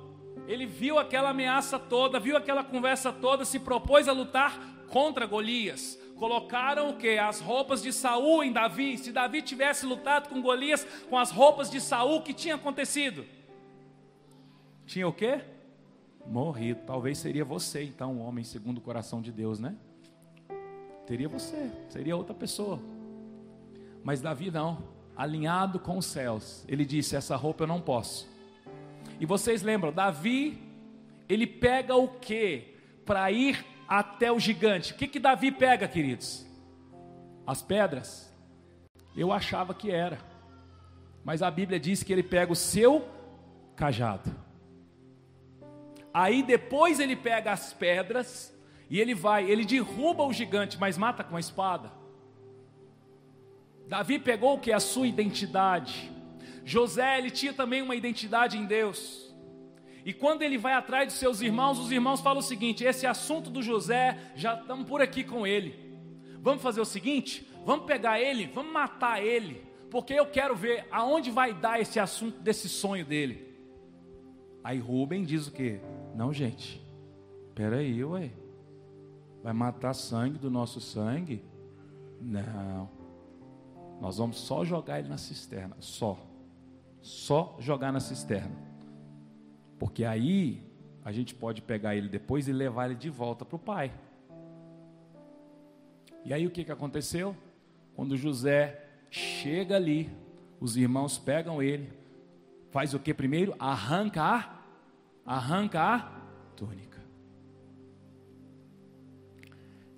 ele 0.47 0.67
viu 0.67 0.99
aquela 0.99 1.31
ameaça 1.31 1.79
toda, 1.79 2.21
viu 2.21 2.37
aquela 2.37 2.65
conversa 2.65 3.13
toda, 3.13 3.45
se 3.45 3.59
propôs 3.59 4.09
a 4.09 4.13
lutar 4.13 4.59
contra 4.89 5.27
Golias 5.27 5.99
colocaram 6.17 6.91
o 6.91 6.97
que? 6.97 7.19
As 7.19 7.41
roupas 7.41 7.83
de 7.83 7.93
Saul 7.93 8.43
em 8.43 8.53
Davi. 8.53 8.99
Se 8.99 9.13
Davi 9.13 9.43
tivesse 9.43 9.87
lutado 9.87 10.29
com 10.29 10.43
Golias 10.43 10.85
com 11.09 11.17
as 11.17 11.31
roupas 11.31 11.71
de 11.71 11.81
Saul, 11.81 12.17
o 12.17 12.23
que 12.23 12.33
tinha 12.33 12.57
acontecido? 12.57 13.25
Tinha 14.87 15.07
o 15.07 15.13
quê? 15.13 15.41
Morrido. 16.29 16.81
Talvez 16.87 17.19
seria 17.19 17.45
você, 17.45 17.85
então, 17.85 18.17
o 18.17 18.21
homem 18.21 18.45
segundo 18.45 18.79
o 18.79 18.81
coração 18.81 19.21
de 19.21 19.31
Deus, 19.33 19.59
né? 19.59 19.75
Teria 21.07 21.29
você, 21.29 21.71
seria 21.89 22.17
outra 22.17 22.35
pessoa. 22.35 22.81
Mas 24.03 24.21
Davi 24.21 24.51
não, 24.51 24.83
alinhado 25.17 25.79
com 25.79 25.97
os 25.99 26.07
céus. 26.07 26.65
Ele 26.69 26.85
disse: 26.85 27.17
Essa 27.17 27.37
roupa 27.37 27.65
eu 27.65 27.69
não 27.69 27.81
posso. 27.81 28.29
E 29.21 29.27
vocês 29.27 29.63
lembram, 29.63 29.93
Davi, 29.93 30.59
ele 31.29 31.47
pega 31.47 31.95
o 31.95 32.09
que 32.09 32.75
para 33.05 33.31
ir 33.31 33.65
até 33.89 34.31
o 34.31 34.39
gigante. 34.39 34.93
O 34.93 34.97
que, 34.97 35.07
que 35.07 35.21
Davi 35.21 35.51
pega, 35.51 35.89
queridos? 35.89 36.45
As 37.47 37.63
pedras. 37.63 38.33
Eu 39.17 39.33
achava 39.33 39.73
que 39.73 39.91
era. 39.91 40.19
Mas 41.25 41.43
a 41.43 41.51
Bíblia 41.51 41.81
diz 41.81 42.03
que 42.03 42.13
ele 42.13 42.23
pega 42.23 42.53
o 42.53 42.57
seu 42.57 43.09
cajado. 43.75 44.31
Aí 46.19 46.43
depois 46.43 46.99
ele 46.99 47.15
pega 47.15 47.53
as 47.53 47.75
pedras 47.75 48.51
e 48.89 48.99
ele 48.99 49.15
vai, 49.15 49.51
ele 49.51 49.67
derruba 49.67 50.25
o 50.25 50.33
gigante, 50.33 50.79
mas 50.81 50.97
mata 50.97 51.23
com 51.23 51.37
a 51.37 51.41
espada. 51.41 51.93
Davi 53.87 54.19
pegou 54.19 54.55
o 54.55 54.59
que? 54.59 54.73
A 54.73 54.81
sua 54.81 55.07
identidade. 55.07 56.11
José, 56.65 57.19
ele 57.19 57.31
tinha 57.31 57.53
também 57.53 57.83
uma 57.83 57.95
identidade 57.95 58.57
em 58.57 58.65
Deus. 58.65 59.31
E 60.07 60.15
quando 60.15 60.41
ele 60.41 60.57
vai 60.57 60.73
atrás 60.73 61.09
dos 61.09 61.19
seus 61.19 61.43
irmãos, 61.43 61.79
os 61.79 61.93
irmãos 61.93 62.23
falam 62.23 62.39
o 62.39 62.43
seguinte: 62.43 62.83
esse 62.83 63.07
assunto 63.07 63.51
do 63.51 63.63
José, 63.63 64.19
já 64.35 64.55
estamos 64.55 64.89
por 64.89 65.03
aqui 65.03 65.23
com 65.23 65.47
ele. 65.47 65.75
Vamos 66.41 66.63
fazer 66.63 66.81
o 66.81 66.87
seguinte: 66.87 67.47
vamos 67.63 67.85
pegar 67.85 68.19
ele, 68.19 68.47
vamos 68.47 68.73
matar 68.73 69.23
ele, 69.23 69.63
porque 69.91 70.15
eu 70.15 70.25
quero 70.25 70.57
ver 70.57 70.87
aonde 70.91 71.31
vai 71.31 71.53
dar 71.53 71.79
esse 71.79 72.01
assunto 72.01 72.41
desse 72.41 72.71
sonho 72.71 73.05
dele. 73.05 73.55
Aí 74.65 74.79
Rubem 74.79 75.23
diz 75.23 75.47
o 75.47 75.53
que? 75.53 75.79
Não, 76.17 76.33
gente, 76.33 76.83
peraí, 77.55 78.03
ué, 78.03 78.31
vai 79.43 79.53
matar 79.53 79.93
sangue 79.93 80.39
do 80.39 80.51
nosso 80.51 80.81
sangue? 80.81 81.45
Não, 82.23 82.89
nós 84.01 84.17
vamos 84.17 84.39
só 84.39 84.65
jogar 84.65 84.99
ele 84.99 85.09
na 85.09 85.19
cisterna, 85.19 85.77
só, 85.79 86.19
só 87.03 87.55
jogar 87.61 87.93
na 87.93 88.01
cisterna. 88.01 88.57
Porque 89.79 90.07
aí 90.07 90.67
a 91.05 91.13
gente 91.13 91.35
pode 91.35 91.61
pegar 91.61 91.95
ele 91.95 92.09
depois 92.09 92.49
e 92.49 92.53
levar 92.53 92.87
ele 92.87 92.95
de 92.95 93.11
volta 93.11 93.45
para 93.45 93.57
o 93.57 93.59
pai. 93.59 93.93
E 96.25 96.33
aí 96.33 96.47
o 96.47 96.51
que, 96.51 96.65
que 96.65 96.73
aconteceu? 96.73 97.37
Quando 97.95 98.17
José 98.17 98.89
chega 99.11 99.77
ali, 99.77 100.11
os 100.59 100.79
irmãos 100.79 101.19
pegam 101.19 101.63
ele, 101.63 101.93
faz 102.71 102.95
o 102.95 102.99
que 102.99 103.13
primeiro? 103.13 103.55
Arranca 103.59 104.23
a, 104.23 104.56
arranca 105.27 105.83
a 105.83 105.99
túnica. 106.55 107.05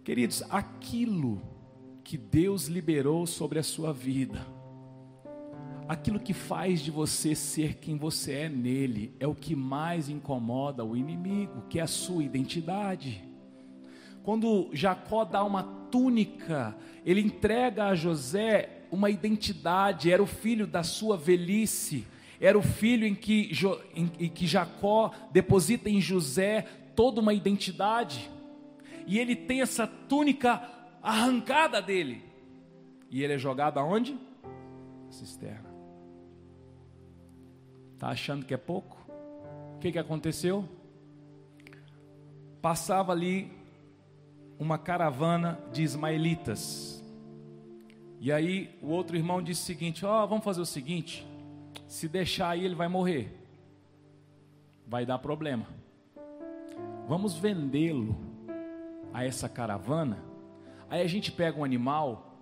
Queridos, 0.03 0.43
aquilo 0.49 1.43
que 2.03 2.17
Deus 2.17 2.67
liberou 2.67 3.27
sobre 3.27 3.59
a 3.59 3.63
sua 3.63 3.93
vida, 3.93 4.41
aquilo 5.87 6.19
que 6.19 6.33
faz 6.33 6.81
de 6.81 6.91
você 6.91 7.35
ser 7.35 7.75
quem 7.75 7.99
você 7.99 8.33
é 8.33 8.49
nele 8.49 9.15
é 9.21 9.27
o 9.27 9.35
que 9.35 9.55
mais 9.55 10.09
incomoda 10.09 10.83
o 10.83 10.97
inimigo, 10.97 11.65
que 11.69 11.79
é 11.79 11.83
a 11.83 11.87
sua 11.87 12.25
identidade. 12.25 13.23
Quando 14.23 14.71
Jacó 14.73 15.25
dá 15.25 15.45
uma 15.45 15.63
túnica, 15.63 16.77
ele 17.05 17.21
entrega 17.21 17.87
a 17.87 17.95
José 17.95 18.87
uma 18.91 19.11
identidade, 19.11 20.11
era 20.11 20.23
o 20.23 20.27
filho 20.27 20.67
da 20.67 20.83
sua 20.83 21.17
velhice, 21.17 22.07
era 22.41 22.57
o 22.57 22.63
filho 22.63 23.07
em 23.07 23.15
que, 23.15 23.51
em, 23.95 24.11
em 24.19 24.29
que 24.29 24.47
Jacó 24.47 25.13
deposita 25.33 25.89
em 25.91 26.01
José 26.01 26.63
toda 26.95 27.21
uma 27.21 27.35
identidade, 27.35 28.31
e 29.07 29.19
ele 29.19 29.35
tem 29.35 29.61
essa 29.61 29.87
túnica 29.87 30.63
arrancada 31.03 31.81
dele, 31.81 32.23
e 33.11 33.23
ele 33.23 33.35
é 33.35 33.39
jogado 33.39 33.79
aonde? 33.79 34.17
Cisterna. 35.11 35.69
Está 37.95 38.11
achando 38.11 38.45
que 38.45 38.55
é 38.55 38.59
pouco? 38.59 38.97
O 39.75 39.79
que, 39.81 39.91
que 39.91 39.99
aconteceu? 39.99 40.65
Passava 42.63 43.13
ali 43.13 43.51
uma 44.59 44.79
caravana 44.79 45.59
de 45.73 45.83
ismaelitas. 45.83 47.03
E 48.21 48.33
aí 48.33 48.77
o 48.83 48.89
outro 48.89 49.17
irmão 49.17 49.43
disse 49.43 49.63
o 49.63 49.67
seguinte: 49.67 50.05
Ó, 50.05 50.25
oh, 50.25 50.27
vamos 50.29 50.45
fazer 50.45 50.61
o 50.61 50.67
seguinte: 50.67 51.27
se 51.89 52.07
deixar 52.07 52.51
aí, 52.51 52.65
ele 52.65 52.75
vai 52.75 52.87
morrer. 52.87 53.35
Vai 54.87 55.07
dar 55.07 55.19
problema. 55.19 55.67
Vamos 57.09 57.35
vendê-lo 57.35 58.15
a 59.13 59.25
essa 59.25 59.49
caravana. 59.49 60.19
Aí 60.91 61.01
a 61.01 61.07
gente 61.07 61.33
pega 61.33 61.59
um 61.59 61.65
animal, 61.65 62.39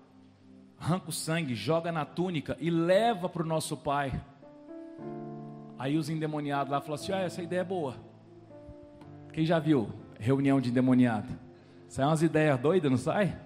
arranca 0.78 1.10
o 1.10 1.12
sangue, 1.12 1.54
joga 1.54 1.92
na 1.92 2.04
túnica 2.04 2.56
e 2.60 2.68
leva 2.70 3.28
para 3.28 3.44
o 3.44 3.46
nosso 3.46 3.76
pai. 3.76 4.20
Aí 5.78 5.96
os 5.96 6.10
endemoniados 6.10 6.72
lá 6.72 6.80
falaram 6.80 7.02
assim: 7.02 7.12
ah, 7.12 7.20
essa 7.20 7.40
ideia 7.40 7.60
é 7.60 7.64
boa. 7.64 7.94
Quem 9.32 9.46
já 9.46 9.60
viu 9.60 9.88
reunião 10.18 10.60
de 10.60 10.70
endemoniado? 10.70 11.28
Sai 11.88 12.04
umas 12.04 12.22
ideias 12.22 12.58
doidas, 12.58 12.90
não 12.90 12.98
sai? 12.98 13.38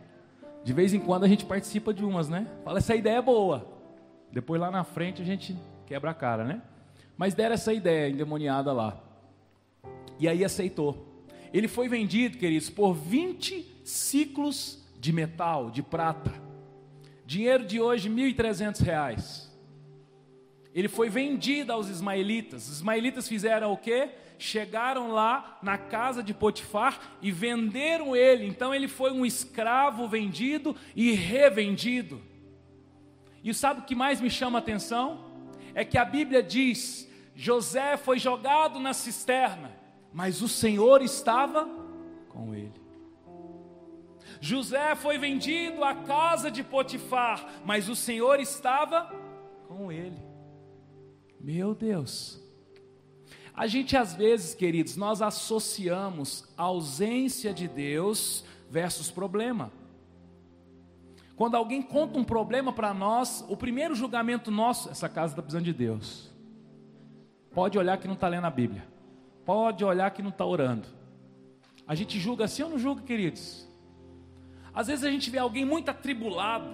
De 0.64 0.72
vez 0.72 0.94
em 0.94 1.00
quando 1.00 1.24
a 1.24 1.28
gente 1.28 1.44
participa 1.44 1.92
de 1.92 2.02
umas, 2.02 2.30
né? 2.30 2.46
Fala, 2.64 2.78
essa 2.78 2.94
ideia 2.94 3.18
é 3.18 3.22
boa. 3.22 3.66
Depois 4.32 4.58
lá 4.58 4.70
na 4.70 4.84
frente 4.84 5.20
a 5.20 5.24
gente 5.24 5.54
quebra 5.90 6.12
a 6.12 6.14
cara, 6.14 6.44
né? 6.44 6.62
Mas 7.16 7.34
deram 7.34 7.54
essa 7.54 7.74
ideia 7.74 8.08
endemoniada 8.08 8.72
lá. 8.72 9.02
E 10.20 10.28
aí 10.28 10.44
aceitou. 10.44 11.26
Ele 11.52 11.66
foi 11.66 11.88
vendido, 11.88 12.38
queridos, 12.38 12.70
por 12.70 12.94
20 12.94 13.82
ciclos 13.82 14.86
de 15.00 15.12
metal, 15.12 15.68
de 15.68 15.82
prata. 15.82 16.32
Dinheiro 17.26 17.64
de 17.64 17.80
hoje, 17.80 18.08
1.300 18.08 18.84
reais. 18.84 19.52
Ele 20.72 20.86
foi 20.86 21.08
vendido 21.08 21.72
aos 21.72 21.88
ismaelitas. 21.88 22.68
Os 22.68 22.76
ismaelitas 22.76 23.26
fizeram 23.26 23.72
o 23.72 23.76
quê? 23.76 24.10
Chegaram 24.38 25.10
lá 25.10 25.58
na 25.60 25.76
casa 25.76 26.22
de 26.22 26.32
Potifar 26.32 27.16
e 27.20 27.32
venderam 27.32 28.14
ele. 28.14 28.46
Então 28.46 28.72
ele 28.72 28.86
foi 28.86 29.10
um 29.10 29.26
escravo 29.26 30.06
vendido 30.06 30.76
e 30.94 31.10
revendido. 31.10 32.22
E 33.42 33.52
sabe 33.52 33.80
o 33.80 33.84
que 33.84 33.96
mais 33.96 34.20
me 34.20 34.30
chama 34.30 34.58
a 34.58 34.60
atenção? 34.60 35.29
É 35.74 35.84
que 35.84 35.98
a 35.98 36.04
Bíblia 36.04 36.42
diz: 36.42 37.08
José 37.34 37.96
foi 37.96 38.18
jogado 38.18 38.78
na 38.78 38.92
cisterna, 38.92 39.72
mas 40.12 40.42
o 40.42 40.48
Senhor 40.48 41.02
estava 41.02 41.68
com 42.28 42.54
ele. 42.54 42.80
José 44.40 44.94
foi 44.94 45.18
vendido 45.18 45.84
à 45.84 45.94
casa 45.94 46.50
de 46.50 46.62
Potifar, 46.62 47.60
mas 47.64 47.88
o 47.88 47.96
Senhor 47.96 48.40
estava 48.40 49.14
com 49.68 49.92
ele. 49.92 50.18
Meu 51.38 51.74
Deus. 51.74 52.40
A 53.54 53.66
gente 53.66 53.96
às 53.96 54.14
vezes, 54.14 54.54
queridos, 54.54 54.96
nós 54.96 55.20
associamos 55.20 56.48
a 56.56 56.62
ausência 56.62 57.52
de 57.52 57.68
Deus 57.68 58.44
versus 58.70 59.10
problema. 59.10 59.70
Quando 61.40 61.54
alguém 61.54 61.80
conta 61.80 62.18
um 62.18 62.22
problema 62.22 62.70
para 62.70 62.92
nós, 62.92 63.42
o 63.48 63.56
primeiro 63.56 63.94
julgamento 63.94 64.50
nosso, 64.50 64.90
essa 64.90 65.08
casa 65.08 65.32
está 65.32 65.40
precisando 65.40 65.64
de 65.64 65.72
Deus. 65.72 66.30
Pode 67.54 67.78
olhar 67.78 67.96
que 67.96 68.06
não 68.06 68.12
está 68.12 68.28
lendo 68.28 68.44
a 68.44 68.50
Bíblia. 68.50 68.86
Pode 69.42 69.82
olhar 69.82 70.10
que 70.10 70.20
não 70.20 70.28
está 70.28 70.44
orando. 70.44 70.86
A 71.86 71.94
gente 71.94 72.20
julga 72.20 72.44
assim 72.44 72.62
ou 72.62 72.68
não 72.68 72.78
julga, 72.78 73.00
queridos? 73.00 73.66
Às 74.74 74.88
vezes 74.88 75.02
a 75.02 75.10
gente 75.10 75.30
vê 75.30 75.38
alguém 75.38 75.64
muito 75.64 75.90
atribulado, 75.90 76.68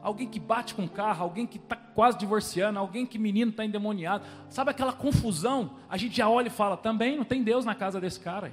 alguém 0.00 0.26
que 0.26 0.40
bate 0.40 0.74
com 0.74 0.84
o 0.84 0.88
carro, 0.88 1.24
alguém 1.24 1.46
que 1.46 1.58
está 1.58 1.76
quase 1.76 2.16
divorciando, 2.16 2.78
alguém 2.78 3.04
que 3.04 3.18
menino 3.18 3.50
está 3.50 3.66
endemoniado, 3.66 4.24
sabe 4.48 4.70
aquela 4.70 4.94
confusão? 4.94 5.72
A 5.90 5.98
gente 5.98 6.16
já 6.16 6.26
olha 6.26 6.46
e 6.46 6.50
fala: 6.50 6.74
também 6.74 7.18
não 7.18 7.24
tem 7.24 7.42
Deus 7.42 7.66
na 7.66 7.74
casa 7.74 8.00
desse 8.00 8.20
cara. 8.20 8.50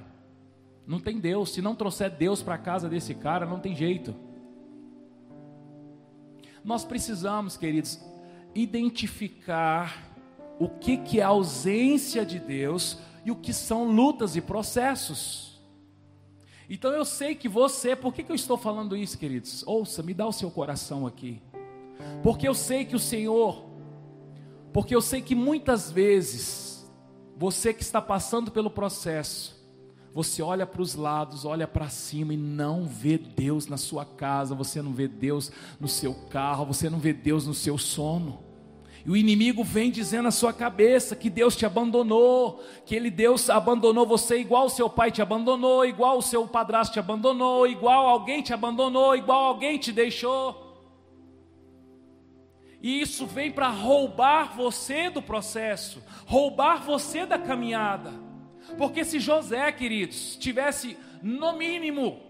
Não 0.86 1.00
tem 1.00 1.18
Deus. 1.18 1.54
Se 1.54 1.62
não 1.62 1.74
trouxer 1.74 2.10
Deus 2.10 2.42
para 2.42 2.56
a 2.56 2.58
casa 2.58 2.86
desse 2.86 3.14
cara, 3.14 3.46
não 3.46 3.58
tem 3.58 3.74
jeito. 3.74 4.27
Nós 6.68 6.84
precisamos, 6.84 7.56
queridos, 7.56 7.98
identificar 8.54 10.06
o 10.58 10.68
que, 10.68 10.98
que 10.98 11.18
é 11.18 11.22
ausência 11.22 12.26
de 12.26 12.38
Deus 12.38 12.98
e 13.24 13.30
o 13.30 13.36
que 13.36 13.54
são 13.54 13.90
lutas 13.90 14.36
e 14.36 14.42
processos. 14.42 15.62
Então 16.68 16.92
eu 16.92 17.06
sei 17.06 17.34
que 17.34 17.48
você, 17.48 17.96
por 17.96 18.12
que, 18.12 18.22
que 18.22 18.30
eu 18.30 18.36
estou 18.36 18.58
falando 18.58 18.94
isso, 18.94 19.16
queridos? 19.16 19.66
Ouça, 19.66 20.02
me 20.02 20.12
dá 20.12 20.26
o 20.26 20.32
seu 20.32 20.50
coração 20.50 21.06
aqui. 21.06 21.40
Porque 22.22 22.46
eu 22.46 22.52
sei 22.52 22.84
que 22.84 22.94
o 22.94 22.98
Senhor, 22.98 23.64
porque 24.70 24.94
eu 24.94 25.00
sei 25.00 25.22
que 25.22 25.34
muitas 25.34 25.90
vezes, 25.90 26.86
você 27.34 27.72
que 27.72 27.82
está 27.82 28.02
passando 28.02 28.50
pelo 28.50 28.70
processo, 28.70 29.57
você 30.14 30.42
olha 30.42 30.66
para 30.66 30.82
os 30.82 30.94
lados, 30.94 31.44
olha 31.44 31.66
para 31.66 31.88
cima 31.88 32.34
e 32.34 32.36
não 32.36 32.86
vê 32.86 33.18
Deus 33.18 33.66
na 33.66 33.76
sua 33.76 34.04
casa, 34.04 34.54
você 34.54 34.82
não 34.82 34.92
vê 34.92 35.06
Deus 35.06 35.52
no 35.78 35.88
seu 35.88 36.14
carro, 36.14 36.66
você 36.66 36.88
não 36.88 36.98
vê 36.98 37.12
Deus 37.12 37.46
no 37.46 37.54
seu 37.54 37.78
sono. 37.78 38.48
E 39.06 39.10
o 39.10 39.16
inimigo 39.16 39.62
vem 39.62 39.90
dizendo 39.90 40.24
na 40.24 40.30
sua 40.30 40.52
cabeça 40.52 41.16
que 41.16 41.30
Deus 41.30 41.56
te 41.56 41.64
abandonou, 41.64 42.62
que 42.84 42.94
ele 42.94 43.10
Deus 43.10 43.48
abandonou 43.48 44.04
você 44.06 44.38
igual 44.38 44.66
o 44.66 44.70
seu 44.70 44.90
pai 44.90 45.10
te 45.10 45.22
abandonou, 45.22 45.86
igual 45.86 46.18
o 46.18 46.22
seu 46.22 46.46
padrasto 46.46 46.94
te 46.94 46.98
abandonou, 46.98 47.66
igual 47.66 48.06
alguém 48.06 48.42
te 48.42 48.52
abandonou, 48.52 49.16
igual 49.16 49.44
alguém 49.44 49.78
te 49.78 49.92
deixou. 49.92 50.68
E 52.82 53.00
isso 53.00 53.26
vem 53.26 53.50
para 53.50 53.68
roubar 53.68 54.54
você 54.56 55.10
do 55.10 55.22
processo, 55.22 56.02
roubar 56.26 56.82
você 56.82 57.26
da 57.26 57.38
caminhada. 57.38 58.27
Porque 58.78 59.04
se 59.04 59.20
José, 59.20 59.70
queridos, 59.72 60.36
tivesse 60.36 60.96
no 61.22 61.52
mínimo 61.52 62.28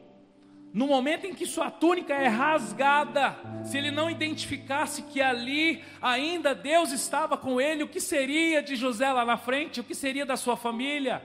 no 0.72 0.86
momento 0.86 1.26
em 1.26 1.34
que 1.34 1.46
sua 1.46 1.70
túnica 1.70 2.14
é 2.14 2.28
rasgada, 2.28 3.36
se 3.64 3.78
ele 3.78 3.90
não 3.90 4.10
identificasse 4.10 5.02
que 5.02 5.20
ali 5.20 5.82
ainda 6.00 6.54
Deus 6.54 6.92
estava 6.92 7.38
com 7.38 7.60
ele, 7.60 7.82
o 7.82 7.88
que 7.88 8.00
seria 8.00 8.62
de 8.62 8.76
José 8.76 9.10
lá 9.10 9.24
na 9.24 9.36
frente? 9.36 9.80
O 9.80 9.84
que 9.84 9.94
seria 9.94 10.26
da 10.26 10.36
sua 10.36 10.56
família? 10.56 11.22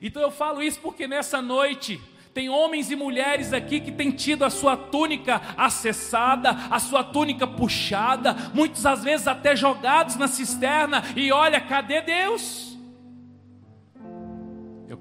Então 0.00 0.22
eu 0.22 0.30
falo 0.30 0.62
isso 0.62 0.80
porque 0.80 1.06
nessa 1.06 1.42
noite 1.42 2.00
tem 2.32 2.48
homens 2.48 2.90
e 2.90 2.96
mulheres 2.96 3.52
aqui 3.52 3.78
que 3.78 3.92
têm 3.92 4.10
tido 4.10 4.44
a 4.44 4.50
sua 4.50 4.76
túnica 4.76 5.40
acessada, 5.56 6.50
a 6.70 6.78
sua 6.78 7.04
túnica 7.04 7.46
puxada, 7.46 8.34
muitas 8.54 8.86
às 8.86 9.04
vezes 9.04 9.28
até 9.28 9.54
jogados 9.54 10.16
na 10.16 10.26
cisterna, 10.26 11.04
e 11.14 11.30
olha, 11.30 11.60
cadê 11.60 12.00
Deus? 12.00 12.71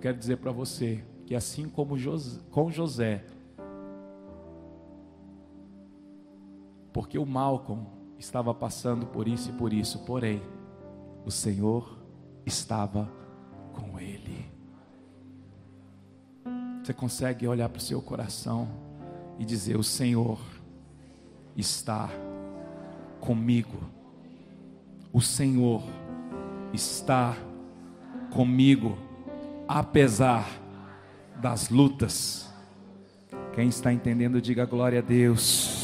Quero 0.02 0.18
dizer 0.18 0.38
para 0.38 0.52
você, 0.52 1.04
que 1.28 1.36
assim 1.36 1.70
como 1.70 1.96
José, 1.96 2.42
com 2.50 2.72
José, 2.72 3.24
porque 6.92 7.20
o 7.20 7.26
Malcolm 7.26 7.86
estava 8.18 8.52
passando 8.54 9.06
por 9.06 9.28
isso 9.28 9.52
e 9.52 9.54
por 9.54 9.72
isso, 9.72 10.00
porém, 10.00 10.42
o 11.24 11.30
Senhor 11.30 12.00
estava 12.46 13.10
com 13.74 14.00
ele. 14.00 14.52
Você 16.84 16.94
consegue 16.94 17.48
olhar 17.48 17.70
para 17.70 17.78
o 17.78 17.82
seu 17.82 18.02
coração 18.02 18.68
e 19.38 19.46
dizer: 19.46 19.78
O 19.78 19.84
Senhor 19.84 20.40
está 21.56 22.10
comigo. 23.20 23.78
O 25.14 25.22
Senhor 25.22 25.84
está 26.74 27.38
comigo, 28.34 28.98
apesar 29.80 30.46
das 31.42 31.70
lutas. 31.70 32.50
Quem 33.56 33.70
está 33.70 33.94
entendendo, 33.94 34.42
diga 34.42 34.66
glória 34.66 35.00
a 35.00 35.02
Deus. 35.02 35.80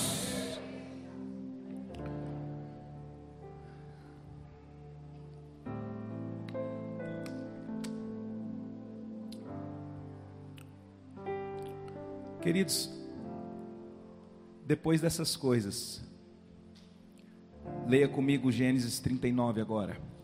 Queridos, 12.42 12.90
depois 14.66 15.02
dessas 15.02 15.36
coisas, 15.36 16.02
leia 17.88 18.08
comigo 18.08 18.52
Gênesis 18.52 19.00
39 19.00 19.62
agora. 19.62 20.17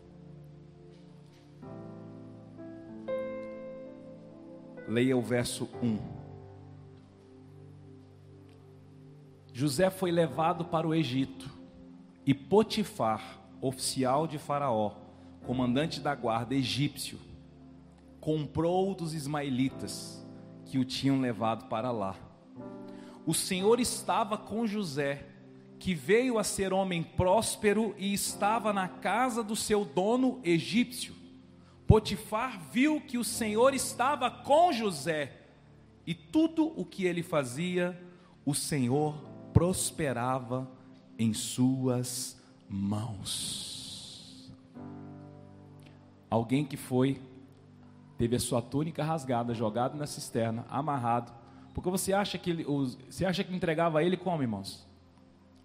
Leia 4.86 5.16
o 5.16 5.22
verso 5.22 5.68
1. 5.82 5.98
José 9.52 9.88
foi 9.88 10.10
levado 10.10 10.64
para 10.64 10.86
o 10.86 10.94
Egito 10.94 11.48
e 12.26 12.34
Potifar, 12.34 13.40
oficial 13.60 14.26
de 14.26 14.38
Faraó, 14.38 14.96
comandante 15.46 16.00
da 16.00 16.14
guarda 16.14 16.54
egípcio, 16.54 17.18
comprou 18.20 18.94
dos 18.94 19.14
ismaelitas 19.14 20.26
que 20.66 20.78
o 20.78 20.84
tinham 20.84 21.20
levado 21.20 21.66
para 21.68 21.90
lá. 21.90 22.16
O 23.24 23.32
Senhor 23.32 23.80
estava 23.80 24.36
com 24.36 24.66
José, 24.66 25.26
que 25.78 25.94
veio 25.94 26.38
a 26.38 26.44
ser 26.44 26.72
homem 26.72 27.02
próspero 27.02 27.94
e 27.96 28.12
estava 28.12 28.72
na 28.72 28.88
casa 28.88 29.42
do 29.42 29.54
seu 29.54 29.84
dono 29.84 30.40
egípcio. 30.42 31.14
Potifar 31.86 32.60
viu 32.72 33.00
que 33.00 33.18
o 33.18 33.24
Senhor 33.24 33.74
estava 33.74 34.30
com 34.30 34.72
José 34.72 35.32
e 36.06 36.14
tudo 36.14 36.72
o 36.78 36.84
que 36.84 37.04
ele 37.04 37.22
fazia, 37.22 38.00
o 38.44 38.54
Senhor 38.54 39.14
prosperava 39.52 40.68
em 41.18 41.32
suas 41.32 42.40
mãos. 42.68 44.52
Alguém 46.28 46.64
que 46.64 46.76
foi, 46.76 47.20
teve 48.18 48.36
a 48.36 48.40
sua 48.40 48.60
túnica 48.60 49.04
rasgada, 49.04 49.54
jogado 49.54 49.96
na 49.96 50.06
cisterna, 50.06 50.66
amarrado, 50.68 51.32
porque 51.72 51.90
você 51.90 52.12
acha 52.12 52.38
que 52.38 52.50
ele, 52.50 52.64
você 52.64 53.24
acha 53.24 53.44
que 53.44 53.54
entregava 53.54 54.02
ele 54.02 54.16
como, 54.16 54.42
irmãos? 54.42 54.86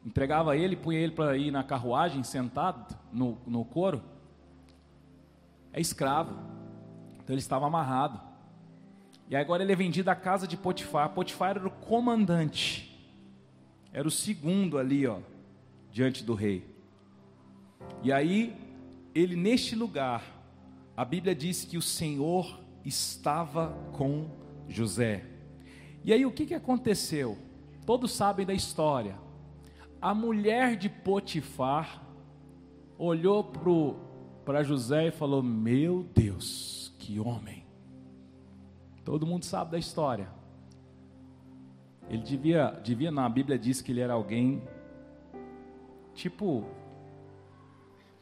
Entregava 0.06 0.56
ele, 0.56 0.76
punha 0.76 1.00
ele 1.00 1.12
para 1.12 1.36
ir 1.38 1.52
na 1.52 1.64
carruagem, 1.64 2.24
sentado 2.24 2.96
no, 3.12 3.38
no 3.46 3.66
couro? 3.66 4.02
É 5.74 5.80
escravo. 5.80 6.34
Então 7.16 7.34
ele 7.34 7.42
estava 7.42 7.68
amarrado. 7.68 8.20
E 9.30 9.36
agora 9.36 9.62
ele 9.62 9.72
é 9.72 9.76
vendido 9.76 10.10
à 10.10 10.16
casa 10.16 10.48
de 10.48 10.58
Potifar. 10.58 11.10
Potifar 11.10 11.52
era 11.52 11.68
o 11.68 11.72
comandante. 11.72 12.90
Era 13.94 14.08
o 14.08 14.12
segundo 14.12 14.78
ali, 14.78 15.06
ó, 15.06 15.20
diante 15.92 16.24
do 16.24 16.34
rei. 16.34 16.68
E 18.02 18.12
aí, 18.12 18.56
ele 19.14 19.36
neste 19.36 19.76
lugar, 19.76 20.24
a 20.96 21.06
Bíblia 21.06 21.36
diz 21.36 21.64
que 21.64 21.78
o 21.78 21.82
Senhor 21.82 22.60
estava 22.84 23.78
com 23.94 24.30
José. 24.68 25.26
E 26.04 26.14
aí 26.14 26.26
o 26.26 26.32
que, 26.32 26.46
que 26.46 26.54
aconteceu? 26.54 27.38
Todos 27.86 28.12
sabem 28.12 28.46
da 28.46 28.54
história. 28.54 29.16
A 30.02 30.14
mulher 30.14 30.76
de 30.76 30.88
Potifar 30.90 32.02
olhou 32.98 33.44
para 33.44 33.70
o 33.70 34.09
para 34.50 34.64
José 34.64 35.10
e 35.10 35.12
falou: 35.12 35.44
Meu 35.44 36.02
Deus, 36.02 36.92
que 36.98 37.20
homem. 37.20 37.64
Todo 39.06 39.24
mundo 39.24 39.46
sabe 39.46 39.70
da 39.70 39.78
história. 39.78 40.28
Ele 42.10 42.24
devia, 42.24 42.72
devia 42.84 43.12
na 43.12 43.30
Bíblia 43.30 43.60
diz 43.60 43.80
que 43.80 43.92
ele 43.92 44.00
era 44.00 44.14
alguém 44.14 44.68
tipo 46.16 46.66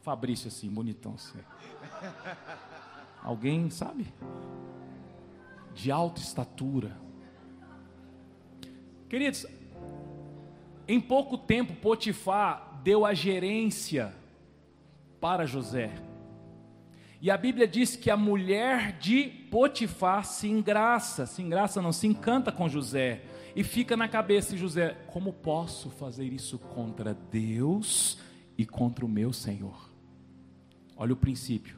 Fabrício 0.02 0.50
assim, 0.50 0.70
bonitão 0.70 1.14
assim. 1.14 1.40
Alguém, 3.24 3.70
sabe? 3.70 4.14
De 5.74 5.90
alta 5.94 6.20
estatura. 6.20 6.98
Queridos, 9.08 9.46
em 10.90 11.00
pouco 11.00 11.38
tempo 11.38 11.74
Potifar 11.76 12.82
deu 12.84 13.06
a 13.06 13.14
gerência 13.14 14.14
para 15.22 15.46
José. 15.46 16.07
E 17.20 17.32
a 17.32 17.38
Bíblia 17.38 17.68
diz 17.68 17.96
que 17.96 18.12
a 18.12 18.18
mulher 18.18 18.98
de 19.00 19.24
Potifar 19.50 20.24
se 20.24 20.48
engraça, 20.48 21.26
se 21.26 21.42
engraça 21.42 21.82
não, 21.82 21.92
se 21.92 22.06
encanta 22.06 22.52
com 22.52 22.70
José. 22.70 23.24
E 23.56 23.64
fica 23.64 23.98
na 23.98 24.08
cabeça 24.08 24.54
de 24.54 24.60
José: 24.60 24.96
como 25.08 25.34
posso 25.34 25.90
fazer 25.90 26.32
isso 26.32 26.60
contra 26.60 27.16
Deus 27.16 28.20
e 28.56 28.66
contra 28.66 29.04
o 29.04 29.10
meu 29.10 29.34
Senhor? 29.34 29.90
Olha 30.96 31.14
o 31.14 31.18
princípio. 31.18 31.78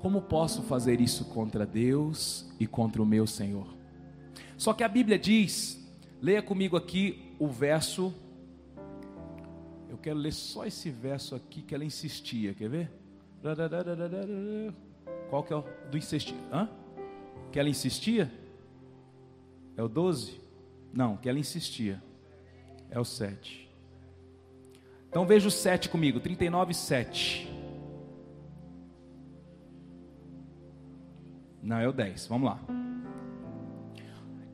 Como 0.00 0.22
posso 0.22 0.62
fazer 0.62 1.00
isso 1.00 1.24
contra 1.24 1.66
Deus 1.66 2.48
e 2.60 2.66
contra 2.66 3.02
o 3.02 3.06
meu 3.06 3.26
Senhor? 3.26 3.74
Só 4.56 4.72
que 4.72 4.84
a 4.84 4.88
Bíblia 4.88 5.18
diz, 5.18 5.88
leia 6.20 6.42
comigo 6.42 6.76
aqui 6.76 7.34
o 7.38 7.48
verso. 7.48 8.14
Eu 9.88 9.96
quero 9.96 10.18
ler 10.18 10.32
só 10.32 10.66
esse 10.66 10.90
verso 10.90 11.34
aqui 11.34 11.62
que 11.62 11.74
ela 11.74 11.84
insistia, 11.84 12.54
quer 12.54 12.68
ver? 12.68 12.92
Qual 15.30 15.44
que 15.44 15.52
é 15.52 15.56
o 15.56 15.64
do 15.90 15.96
insistir? 15.96 16.34
Hã? 16.52 16.68
Que 17.52 17.58
ela 17.58 17.68
insistia? 17.68 18.30
É 19.76 19.82
o 19.82 19.88
12? 19.88 20.40
Não, 20.92 21.16
que 21.16 21.28
ela 21.28 21.38
insistia. 21.38 22.02
É 22.90 22.98
o 22.98 23.04
7. 23.04 23.68
Então 25.08 25.24
veja 25.24 25.48
o 25.48 25.50
7 25.50 25.88
comigo, 25.88 26.20
39, 26.20 26.74
7. 26.74 27.48
Não, 31.62 31.78
é 31.78 31.88
o 31.88 31.92
10, 31.92 32.26
vamos 32.26 32.50
lá. 32.50 32.60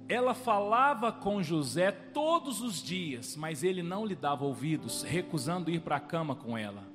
Ela 0.07 0.35
falava 0.35 1.11
com 1.11 1.43
José 1.43 1.91
todos 1.91 2.61
os 2.61 2.83
dias, 2.83 3.35
mas 3.37 3.65
ele 3.65 3.83
não 3.83 4.05
lhe 4.05 4.15
dava 4.15 4.45
ouvidos, 4.45 5.03
recusando 5.03 5.71
ir 5.71 5.81
para 5.81 5.97
a 5.97 6.01
cama 6.01 6.37
com 6.37 6.59
ela 6.59 6.94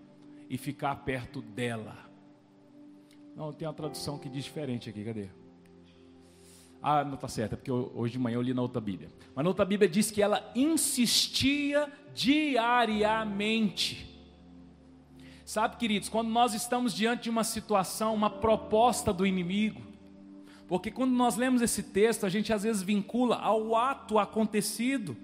e 0.50 0.58
ficar 0.58 0.96
perto 0.98 1.42
dela. 1.42 1.96
Não, 3.36 3.54
tem 3.54 3.68
uma 3.68 3.74
tradução 3.74 4.18
que 4.18 4.28
diz 4.28 4.44
diferente 4.44 4.90
aqui, 4.90 5.06
cadê? 5.06 5.30
Ah, 6.82 7.04
não 7.04 7.14
está 7.14 7.28
certa, 7.28 7.56
porque 7.56 7.72
hoje 7.72 8.14
de 8.14 8.20
manhã 8.20 8.36
eu 8.36 8.42
li 8.42 8.54
na 8.54 8.62
outra 8.62 8.82
Bíblia. 8.82 9.10
Mas 9.36 9.44
na 9.44 9.50
outra 9.50 9.66
Bíblia 9.66 9.88
diz 9.88 10.10
que 10.10 10.22
ela 10.22 10.52
insistia 10.56 11.92
diariamente. 12.14 14.08
Sabe, 15.46 15.78
queridos, 15.78 16.10
quando 16.10 16.30
nós 16.30 16.54
estamos 16.54 16.94
diante 16.94 17.24
de 17.24 17.30
uma 17.30 17.44
situação, 17.44 18.14
uma 18.14 18.30
proposta 18.30 19.14
do 19.14 19.26
inimigo, 19.26 19.82
porque 20.68 20.92
quando 20.92 21.12
nós 21.12 21.36
lemos 21.36 21.62
esse 21.62 21.84
texto, 21.84 22.26
a 22.26 22.30
gente 22.30 22.54
às 22.54 22.64
vezes 22.64 22.82
vincula 22.82 23.36
ao 23.38 23.76
ato 23.76 24.20
acontecido, 24.20 25.18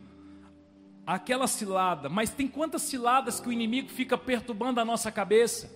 aquela 1.06 1.48
cilada, 1.48 2.10
mas 2.10 2.30
tem 2.30 2.48
quantas 2.48 2.82
ciladas 2.82 3.40
que 3.40 3.48
o 3.48 3.54
inimigo 3.54 3.90
fica 3.90 4.18
perturbando 4.18 4.80
a 4.80 4.86
nossa 4.86 5.12
cabeça? 5.12 5.72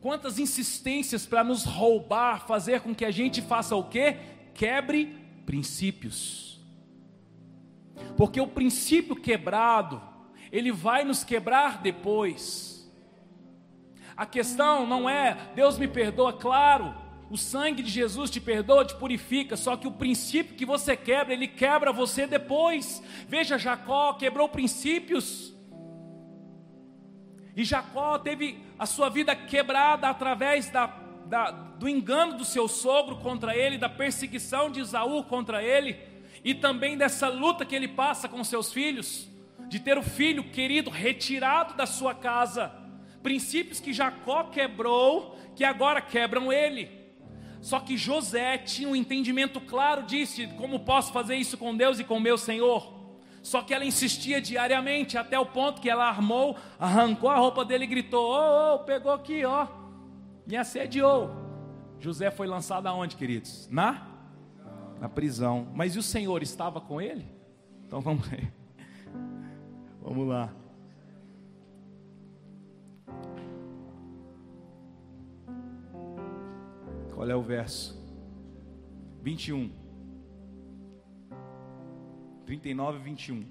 Quantas 0.00 0.38
insistências 0.38 1.24
para 1.24 1.44
nos 1.44 1.64
roubar, 1.64 2.46
fazer 2.46 2.80
com 2.80 2.94
que 2.94 3.04
a 3.04 3.10
gente 3.10 3.40
faça 3.40 3.74
o 3.76 3.84
quê? 3.84 4.18
Quebre 4.52 5.16
princípios. 5.46 6.60
Porque 8.16 8.40
o 8.40 8.46
princípio 8.46 9.16
quebrado, 9.16 10.02
ele 10.50 10.72
vai 10.72 11.04
nos 11.04 11.24
quebrar 11.24 11.80
depois. 11.80 12.92
A 14.16 14.26
questão 14.26 14.86
não 14.86 15.08
é, 15.08 15.52
Deus 15.54 15.78
me 15.78 15.88
perdoa, 15.88 16.32
claro, 16.32 16.94
o 17.30 17.36
sangue 17.36 17.82
de 17.82 17.90
Jesus 17.90 18.30
te 18.30 18.40
perdoa, 18.40 18.84
te 18.84 18.94
purifica, 18.94 19.56
só 19.56 19.76
que 19.76 19.86
o 19.86 19.92
princípio 19.92 20.54
que 20.54 20.66
você 20.66 20.96
quebra, 20.96 21.32
ele 21.32 21.48
quebra 21.48 21.92
você 21.92 22.26
depois. 22.26 23.02
Veja, 23.28 23.58
Jacó 23.58 24.12
quebrou 24.14 24.48
princípios. 24.48 25.54
E 27.56 27.64
Jacó 27.64 28.18
teve 28.18 28.58
a 28.78 28.86
sua 28.86 29.08
vida 29.08 29.34
quebrada 29.34 30.08
através 30.08 30.70
da, 30.70 30.86
da, 31.26 31.50
do 31.50 31.88
engano 31.88 32.36
do 32.36 32.44
seu 32.44 32.68
sogro 32.68 33.16
contra 33.16 33.56
ele, 33.56 33.78
da 33.78 33.88
perseguição 33.88 34.70
de 34.70 34.80
Isaú 34.80 35.22
contra 35.24 35.62
ele, 35.62 35.96
e 36.44 36.52
também 36.54 36.96
dessa 36.96 37.28
luta 37.28 37.64
que 37.64 37.74
ele 37.74 37.88
passa 37.88 38.28
com 38.28 38.42
seus 38.44 38.72
filhos, 38.72 39.28
de 39.68 39.80
ter 39.80 39.96
o 39.96 40.02
filho 40.02 40.50
querido 40.50 40.90
retirado 40.90 41.74
da 41.74 41.86
sua 41.86 42.14
casa. 42.14 42.72
Princípios 43.22 43.80
que 43.80 43.92
Jacó 43.92 44.44
quebrou, 44.44 45.38
que 45.56 45.64
agora 45.64 46.00
quebram 46.00 46.52
ele. 46.52 47.03
Só 47.64 47.80
que 47.80 47.96
José 47.96 48.58
tinha 48.58 48.86
um 48.86 48.94
entendimento 48.94 49.58
claro 49.58 50.02
disso, 50.02 50.36
de 50.36 50.46
como 50.48 50.80
posso 50.80 51.10
fazer 51.10 51.36
isso 51.36 51.56
com 51.56 51.74
Deus 51.74 51.98
e 51.98 52.04
com 52.04 52.20
meu 52.20 52.36
Senhor. 52.36 52.92
Só 53.42 53.62
que 53.62 53.72
ela 53.72 53.86
insistia 53.86 54.38
diariamente, 54.38 55.16
até 55.16 55.38
o 55.38 55.46
ponto 55.46 55.80
que 55.80 55.88
ela 55.88 56.06
armou, 56.06 56.58
arrancou 56.78 57.30
a 57.30 57.38
roupa 57.38 57.64
dele 57.64 57.84
e 57.84 57.86
gritou: 57.86 58.22
Ô, 58.22 58.34
oh, 58.34 58.74
oh, 58.74 58.78
pegou 58.80 59.10
aqui, 59.10 59.46
ó, 59.46 59.66
me 60.46 60.58
assediou. 60.58 61.30
José 61.98 62.30
foi 62.30 62.46
lançado 62.46 62.86
aonde, 62.86 63.16
queridos? 63.16 63.66
Na? 63.70 64.08
Na 65.00 65.08
prisão. 65.08 65.66
Mas 65.72 65.96
e 65.96 65.98
o 65.98 66.02
Senhor 66.02 66.42
estava 66.42 66.82
com 66.82 67.00
ele? 67.00 67.26
Então 67.86 68.02
vamos 68.02 68.28
ver. 68.28 68.52
Vamos 70.04 70.28
lá. 70.28 70.52
Qual 77.14 77.30
é 77.30 77.36
o 77.36 77.42
verso? 77.42 77.96
21. 79.22 79.70
39 82.44 82.98
e 82.98 83.02
21. 83.02 83.46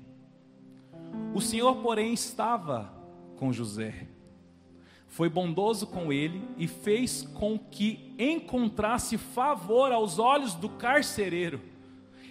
O 1.34 1.42
Senhor, 1.42 1.76
porém, 1.78 2.14
estava 2.14 2.94
com 3.38 3.54
José. 3.54 4.08
Foi 5.08 5.30
bondoso 5.30 5.88
com 5.88 6.12
ele 6.12 6.44
e 6.58 6.68
fez 6.68 7.22
com 7.22 7.58
que 7.58 8.14
encontrasse 8.18 9.18
favor 9.18 9.92
aos 9.92 10.20
olhos 10.20 10.56
do 10.56 10.70
carcereiro. 10.70 11.62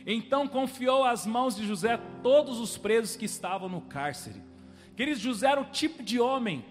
Então 0.07 0.49
confiou 0.49 1.05
às 1.05 1.25
mãos 1.25 1.57
de 1.57 1.67
José 1.67 1.97
todos 2.23 2.59
os 2.61 2.77
presos 2.77 3.17
que 3.17 3.25
estavam 3.25 3.69
no 3.69 3.81
cárcere. 3.81 4.43
Queridos, 4.97 5.23
José 5.23 5.49
era 5.49 5.61
o 5.61 5.71
tipo 5.71 6.03
de 6.03 6.21
homem 6.21 6.65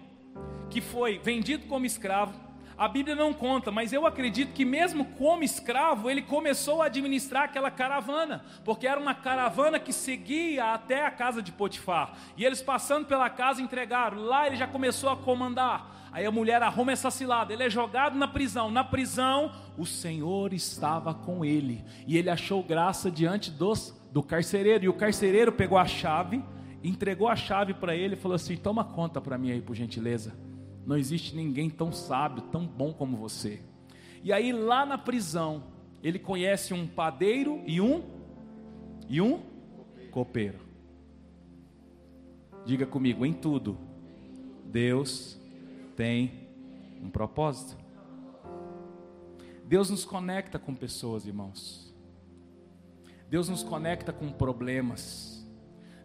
que 0.70 0.80
foi 0.80 1.18
vendido 1.18 1.66
como 1.66 1.84
escravo, 1.84 2.38
a 2.82 2.88
Bíblia 2.88 3.14
não 3.14 3.32
conta, 3.32 3.70
mas 3.70 3.92
eu 3.92 4.04
acredito 4.04 4.52
que 4.52 4.64
mesmo 4.64 5.04
como 5.04 5.44
escravo, 5.44 6.10
ele 6.10 6.20
começou 6.20 6.82
a 6.82 6.86
administrar 6.86 7.44
aquela 7.44 7.70
caravana, 7.70 8.44
porque 8.64 8.88
era 8.88 8.98
uma 8.98 9.14
caravana 9.14 9.78
que 9.78 9.92
seguia 9.92 10.74
até 10.74 11.06
a 11.06 11.10
casa 11.12 11.40
de 11.40 11.52
Potifar. 11.52 12.14
E 12.36 12.44
eles 12.44 12.60
passando 12.60 13.06
pela 13.06 13.30
casa 13.30 13.62
entregaram, 13.62 14.24
lá 14.24 14.48
ele 14.48 14.56
já 14.56 14.66
começou 14.66 15.10
a 15.10 15.16
comandar. 15.16 16.10
Aí 16.10 16.26
a 16.26 16.32
mulher 16.32 16.60
arruma 16.60 16.90
essa 16.90 17.08
cilada, 17.08 17.52
ele 17.52 17.62
é 17.62 17.70
jogado 17.70 18.18
na 18.18 18.26
prisão. 18.26 18.68
Na 18.68 18.82
prisão, 18.82 19.52
o 19.78 19.86
Senhor 19.86 20.52
estava 20.52 21.14
com 21.14 21.44
ele, 21.44 21.84
e 22.04 22.18
ele 22.18 22.30
achou 22.30 22.64
graça 22.64 23.12
diante 23.12 23.48
dos, 23.48 23.96
do 24.10 24.24
carcereiro. 24.24 24.86
E 24.86 24.88
o 24.88 24.94
carcereiro 24.94 25.52
pegou 25.52 25.78
a 25.78 25.86
chave, 25.86 26.42
entregou 26.82 27.28
a 27.28 27.36
chave 27.36 27.74
para 27.74 27.94
ele 27.94 28.14
e 28.14 28.18
falou 28.18 28.34
assim: 28.34 28.56
Toma 28.56 28.82
conta 28.84 29.20
para 29.20 29.38
mim 29.38 29.52
aí, 29.52 29.62
por 29.62 29.76
gentileza. 29.76 30.34
Não 30.86 30.96
existe 30.96 31.34
ninguém 31.34 31.70
tão 31.70 31.92
sábio, 31.92 32.42
tão 32.44 32.66
bom 32.66 32.92
como 32.92 33.16
você. 33.16 33.60
E 34.22 34.32
aí 34.32 34.52
lá 34.52 34.84
na 34.84 34.98
prisão, 34.98 35.64
ele 36.02 36.18
conhece 36.18 36.74
um 36.74 36.86
padeiro 36.86 37.62
e 37.66 37.80
um 37.80 38.02
e 39.08 39.20
um 39.20 39.40
copeiro. 40.10 40.58
Diga 42.64 42.86
comigo, 42.86 43.26
em 43.26 43.32
tudo 43.32 43.78
Deus 44.64 45.38
tem 45.96 46.48
um 47.02 47.10
propósito. 47.10 47.76
Deus 49.66 49.90
nos 49.90 50.04
conecta 50.04 50.58
com 50.58 50.74
pessoas, 50.74 51.26
irmãos. 51.26 51.94
Deus 53.28 53.48
nos 53.48 53.62
conecta 53.62 54.12
com 54.12 54.30
problemas. 54.30 55.31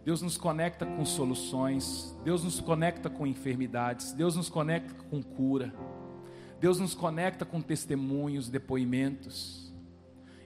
Deus 0.08 0.22
nos 0.22 0.38
conecta 0.38 0.86
com 0.86 1.04
soluções, 1.04 2.18
Deus 2.24 2.42
nos 2.42 2.62
conecta 2.62 3.10
com 3.10 3.28
enfermidades, 3.28 4.14
Deus 4.14 4.38
nos 4.38 4.48
conecta 4.48 4.94
com 5.10 5.22
cura, 5.22 5.76
Deus 6.62 6.80
nos 6.80 6.96
conecta 6.96 7.44
com 7.44 7.62
testemunhos, 7.62 8.48
depoimentos. 8.48 9.70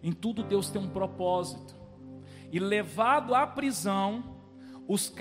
Em 0.01 0.11
tudo 0.13 0.41
Deus 0.41 0.71
tem 0.71 0.81
um 0.81 0.89
propósito. 0.89 1.75
E 2.51 2.57
levado 2.57 3.35
à 3.35 3.45
prisão, 3.45 4.35
os 4.87 5.13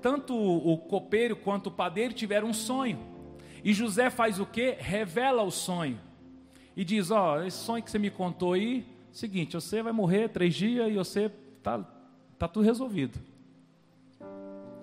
tanto 0.00 0.34
o 0.34 0.78
copeiro 0.78 1.36
quanto 1.36 1.66
o 1.66 1.70
padeiro 1.70 2.14
tiveram 2.14 2.48
um 2.48 2.54
sonho. 2.54 2.98
E 3.62 3.74
José 3.74 4.08
faz 4.08 4.40
o 4.40 4.46
que? 4.46 4.70
Revela 4.80 5.42
o 5.42 5.50
sonho. 5.50 6.00
E 6.74 6.82
diz: 6.82 7.10
Ó, 7.10 7.34
oh, 7.36 7.42
esse 7.42 7.58
sonho 7.58 7.84
que 7.84 7.90
você 7.90 7.98
me 7.98 8.10
contou 8.10 8.54
aí, 8.54 8.86
seguinte, 9.12 9.52
você 9.52 9.82
vai 9.82 9.92
morrer 9.92 10.30
três 10.30 10.54
dias 10.54 10.90
e 10.90 10.94
você 10.94 11.28
tá, 11.62 11.86
tá 12.38 12.48
tudo 12.48 12.64
resolvido. 12.64 13.35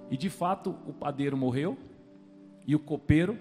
E 0.10 0.18
de 0.18 0.30
fato 0.30 0.76
o 0.88 0.94
padeiro 0.94 1.36
morreu 1.38 1.78
e 2.66 2.76
o 2.76 2.80
copeiro 2.80 3.38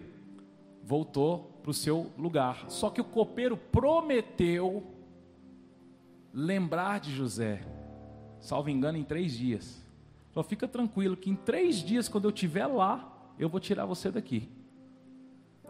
voltou 0.82 1.58
para 1.62 1.70
o 1.70 1.74
seu 1.74 2.10
lugar. 2.18 2.68
Só 2.68 2.90
que 2.90 3.00
o 3.00 3.04
copeiro 3.04 3.56
prometeu 3.56 4.82
lembrar 6.32 6.98
de 6.98 7.12
José, 7.12 7.64
salvo 8.40 8.70
engano, 8.70 8.98
em 8.98 9.04
três 9.04 9.36
dias. 9.36 9.82
Só 10.32 10.42
fica 10.42 10.66
tranquilo 10.66 11.16
que 11.16 11.30
em 11.30 11.36
três 11.36 11.76
dias, 11.76 12.08
quando 12.08 12.24
eu 12.24 12.30
estiver 12.30 12.66
lá, 12.66 13.32
eu 13.38 13.48
vou 13.48 13.60
tirar 13.60 13.84
você 13.84 14.10
daqui. 14.10 14.48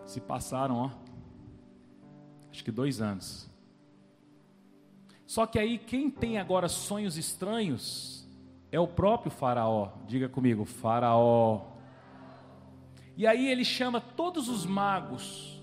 Se 0.04 0.20
passaram, 0.20 0.76
ó, 0.76 0.90
acho 2.50 2.62
que 2.62 2.70
dois 2.70 3.00
anos. 3.00 3.50
Só 5.26 5.46
que 5.46 5.58
aí, 5.58 5.78
quem 5.78 6.10
tem 6.10 6.38
agora 6.38 6.68
sonhos 6.68 7.16
estranhos, 7.16 8.21
é 8.72 8.80
o 8.80 8.88
próprio 8.88 9.30
Faraó. 9.30 9.90
Diga 10.06 10.30
comigo, 10.30 10.64
Faraó. 10.64 11.66
E 13.14 13.26
aí 13.26 13.46
ele 13.46 13.64
chama 13.64 14.00
todos 14.00 14.48
os 14.48 14.64
magos 14.64 15.62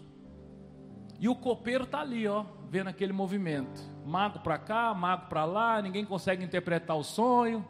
E 1.19 1.27
o 1.27 1.35
copeiro 1.35 1.85
está 1.85 2.01
ali, 2.01 2.27
ó, 2.27 2.45
vendo 2.69 2.87
aquele 2.87 3.11
movimento. 3.11 3.81
Mago 4.05 4.39
para 4.39 4.57
cá, 4.57 4.93
mago 4.93 5.27
para 5.27 5.43
lá, 5.43 5.81
ninguém 5.81 6.05
consegue 6.05 6.45
interpretar 6.45 6.95
o 6.95 7.03
sonho. 7.03 7.67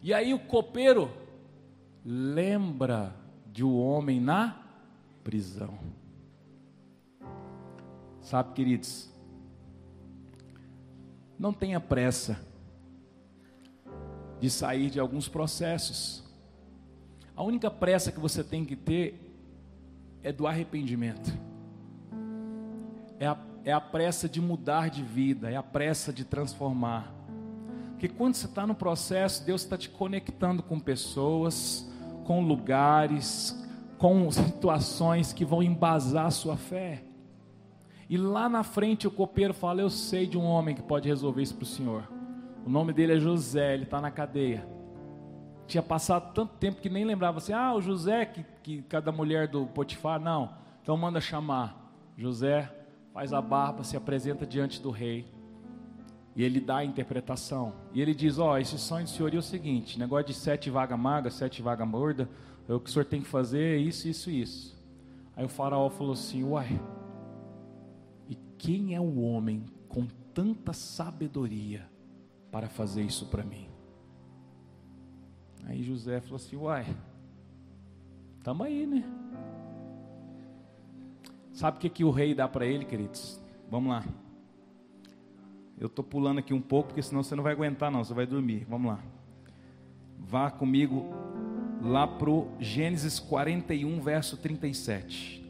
E 0.00 0.14
aí 0.14 0.32
o 0.32 0.38
copeiro 0.38 1.10
lembra 2.04 3.14
de 3.52 3.64
um 3.64 3.76
homem 3.76 4.20
na 4.20 4.62
prisão. 5.22 5.78
Sabe, 8.20 8.54
queridos, 8.54 9.12
não 11.38 11.52
tenha 11.52 11.80
pressa 11.80 12.40
de 14.40 14.50
sair 14.50 14.90
de 14.90 15.00
alguns 15.00 15.28
processos. 15.28 16.24
A 17.36 17.42
única 17.42 17.70
pressa 17.70 18.10
que 18.10 18.20
você 18.20 18.42
tem 18.42 18.64
que 18.64 18.76
ter 18.76 19.26
é 20.22 20.32
do 20.32 20.46
arrependimento. 20.46 21.32
É 23.18 23.26
a, 23.26 23.38
é 23.64 23.72
a 23.72 23.80
pressa 23.80 24.28
de 24.28 24.40
mudar 24.40 24.90
de 24.90 25.02
vida, 25.02 25.50
é 25.50 25.56
a 25.56 25.62
pressa 25.62 26.12
de 26.12 26.24
transformar. 26.24 27.12
Porque 27.92 28.08
quando 28.08 28.34
você 28.34 28.46
está 28.46 28.66
no 28.66 28.74
processo, 28.74 29.44
Deus 29.44 29.62
está 29.62 29.76
te 29.76 29.88
conectando 29.88 30.62
com 30.62 30.78
pessoas, 30.78 31.90
com 32.24 32.42
lugares, 32.42 33.56
com 33.98 34.30
situações 34.30 35.32
que 35.32 35.44
vão 35.44 35.62
embasar 35.62 36.26
a 36.26 36.30
sua 36.30 36.56
fé. 36.56 37.02
E 38.08 38.16
lá 38.16 38.48
na 38.48 38.62
frente 38.62 39.06
o 39.06 39.10
copeiro 39.10 39.54
fala: 39.54 39.80
Eu 39.80 39.90
sei 39.90 40.26
de 40.26 40.36
um 40.36 40.44
homem 40.44 40.74
que 40.74 40.82
pode 40.82 41.08
resolver 41.08 41.42
isso 41.42 41.54
para 41.54 41.64
o 41.64 41.66
senhor. 41.66 42.15
O 42.66 42.68
nome 42.68 42.92
dele 42.92 43.12
é 43.12 43.20
José, 43.20 43.74
ele 43.74 43.84
está 43.84 44.00
na 44.00 44.10
cadeia. 44.10 44.66
Tinha 45.68 45.84
passado 45.84 46.34
tanto 46.34 46.54
tempo 46.56 46.80
que 46.80 46.90
nem 46.90 47.04
lembrava 47.04 47.38
assim: 47.38 47.52
Ah, 47.52 47.72
o 47.72 47.80
José, 47.80 48.26
que, 48.26 48.44
que 48.60 48.82
cada 48.82 49.12
mulher 49.12 49.46
do 49.46 49.66
Potifar. 49.66 50.18
Não, 50.18 50.52
então 50.82 50.96
manda 50.96 51.20
chamar. 51.20 51.92
José 52.18 52.68
faz 53.14 53.32
a 53.32 53.40
barba, 53.40 53.84
se 53.84 53.96
apresenta 53.96 54.44
diante 54.44 54.82
do 54.82 54.90
rei. 54.90 55.24
E 56.34 56.42
ele 56.42 56.58
dá 56.58 56.78
a 56.78 56.84
interpretação. 56.84 57.72
E 57.94 58.02
ele 58.02 58.12
diz: 58.12 58.36
Ó, 58.36 58.54
oh, 58.54 58.58
esse 58.58 58.76
sonho 58.78 59.04
do 59.04 59.10
senhor 59.10 59.32
é 59.32 59.38
o 59.38 59.42
seguinte: 59.42 59.96
negócio 59.96 60.26
de 60.26 60.34
sete 60.34 60.68
vaga 60.68 60.96
maga, 60.96 61.30
sete 61.30 61.62
vaga 61.62 61.86
morda. 61.86 62.28
O 62.68 62.80
que 62.80 62.90
o 62.90 62.92
senhor 62.92 63.04
tem 63.04 63.22
que 63.22 63.28
fazer 63.28 63.76
é 63.76 63.76
isso, 63.76 64.08
isso, 64.08 64.28
isso. 64.28 64.76
Aí 65.36 65.44
o 65.44 65.48
faraó 65.48 65.88
falou 65.88 66.14
assim: 66.14 66.42
Uai, 66.42 66.80
quem 68.58 68.92
é 68.92 69.00
o 69.00 69.20
homem 69.20 69.64
com 69.88 70.04
tanta 70.34 70.72
sabedoria 70.72 71.94
para 72.56 72.70
fazer 72.70 73.02
isso 73.02 73.26
para 73.26 73.42
mim? 73.42 73.68
Aí 75.66 75.82
José 75.82 76.22
falou 76.22 76.36
assim: 76.36 76.56
Uai, 76.56 76.86
estamos 78.38 78.66
aí, 78.66 78.86
né? 78.86 79.04
Sabe 81.52 81.76
o 81.76 81.80
que, 81.80 81.90
que 81.90 82.02
o 82.02 82.10
rei 82.10 82.34
dá 82.34 82.48
para 82.48 82.64
ele, 82.64 82.86
queridos? 82.86 83.38
Vamos 83.70 83.90
lá. 83.90 84.02
Eu 85.78 85.88
estou 85.88 86.02
pulando 86.02 86.38
aqui 86.38 86.54
um 86.54 86.60
pouco, 86.62 86.88
porque 86.88 87.02
senão 87.02 87.22
você 87.22 87.36
não 87.36 87.42
vai 87.42 87.52
aguentar, 87.52 87.90
não, 87.90 88.02
você 88.02 88.14
vai 88.14 88.26
dormir. 88.26 88.64
Vamos 88.66 88.90
lá. 88.90 89.00
Vá 90.18 90.50
comigo 90.50 91.10
lá 91.82 92.06
para 92.06 92.30
Gênesis 92.58 93.20
41, 93.20 94.00
verso 94.00 94.34
37. 94.38 95.45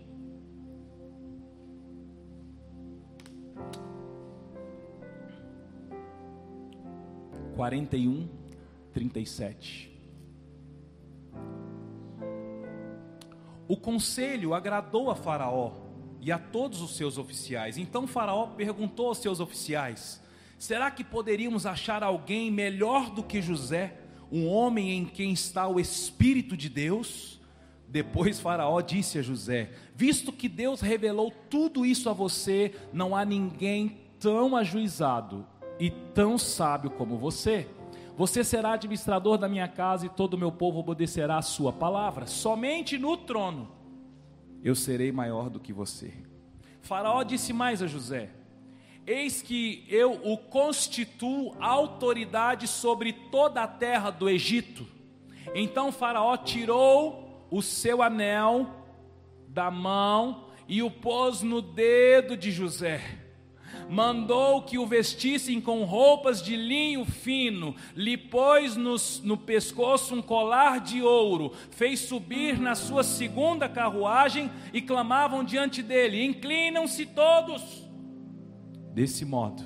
41, 7.56 8.28
37. 8.92 9.90
O 13.66 13.78
conselho 13.78 14.52
agradou 14.52 15.10
a 15.10 15.16
Faraó 15.16 15.72
e 16.20 16.30
a 16.30 16.38
todos 16.38 16.82
os 16.82 16.94
seus 16.94 17.16
oficiais. 17.16 17.78
Então 17.78 18.06
Faraó 18.06 18.48
perguntou 18.48 19.08
aos 19.08 19.18
seus 19.18 19.40
oficiais: 19.40 20.22
Será 20.58 20.90
que 20.90 21.02
poderíamos 21.02 21.64
achar 21.64 22.02
alguém 22.02 22.50
melhor 22.50 23.08
do 23.08 23.22
que 23.22 23.40
José, 23.40 24.00
um 24.30 24.46
homem 24.46 24.90
em 24.90 25.06
quem 25.06 25.32
está 25.32 25.66
o 25.66 25.80
Espírito 25.80 26.58
de 26.58 26.68
Deus? 26.68 27.40
Depois 27.88 28.38
Faraó 28.38 28.82
disse 28.82 29.18
a 29.18 29.22
José: 29.22 29.72
Visto 29.94 30.30
que 30.30 30.48
Deus 30.48 30.82
revelou 30.82 31.32
tudo 31.48 31.86
isso 31.86 32.10
a 32.10 32.12
você, 32.12 32.74
não 32.92 33.16
há 33.16 33.24
ninguém 33.24 33.96
tão 34.20 34.54
ajuizado 34.54 35.46
e 35.78 35.90
tão 35.90 36.38
sábio 36.38 36.90
como 36.90 37.18
você. 37.18 37.68
Você 38.16 38.42
será 38.42 38.72
administrador 38.72 39.36
da 39.36 39.48
minha 39.48 39.68
casa 39.68 40.06
e 40.06 40.08
todo 40.08 40.34
o 40.34 40.38
meu 40.38 40.50
povo 40.50 40.78
obedecerá 40.78 41.36
a 41.36 41.42
sua 41.42 41.72
palavra. 41.72 42.26
Somente 42.26 42.96
no 42.96 43.16
trono 43.16 43.70
eu 44.64 44.74
serei 44.74 45.12
maior 45.12 45.50
do 45.50 45.60
que 45.60 45.72
você. 45.72 46.12
Faraó 46.80 47.22
disse 47.22 47.52
mais 47.52 47.82
a 47.82 47.86
José: 47.86 48.30
Eis 49.06 49.42
que 49.42 49.84
eu 49.88 50.12
o 50.24 50.38
constituo 50.38 51.54
autoridade 51.60 52.66
sobre 52.66 53.12
toda 53.12 53.62
a 53.62 53.68
terra 53.68 54.10
do 54.10 54.30
Egito. 54.30 54.86
Então 55.54 55.92
Faraó 55.92 56.36
tirou 56.38 57.46
o 57.50 57.60
seu 57.60 58.02
anel 58.02 58.70
da 59.46 59.70
mão 59.70 60.46
e 60.66 60.82
o 60.82 60.90
pôs 60.90 61.42
no 61.42 61.60
dedo 61.60 62.36
de 62.36 62.50
José 62.50 63.25
mandou 63.88 64.62
que 64.62 64.78
o 64.78 64.86
vestissem 64.86 65.60
com 65.60 65.84
roupas 65.84 66.42
de 66.42 66.56
linho 66.56 67.04
fino, 67.04 67.74
lhe 67.94 68.16
pôs 68.16 68.76
no, 68.76 69.36
pescoço 69.36 70.14
um 70.14 70.22
colar 70.22 70.80
de 70.80 71.02
ouro, 71.02 71.52
fez 71.70 72.00
subir 72.00 72.58
na 72.58 72.74
sua 72.74 73.02
segunda 73.02 73.68
carruagem 73.68 74.50
e 74.72 74.80
clamavam 74.80 75.44
diante 75.44 75.82
dele: 75.82 76.24
Inclinam-se 76.24 77.06
todos. 77.06 77.88
Desse 78.92 79.24
modo, 79.24 79.62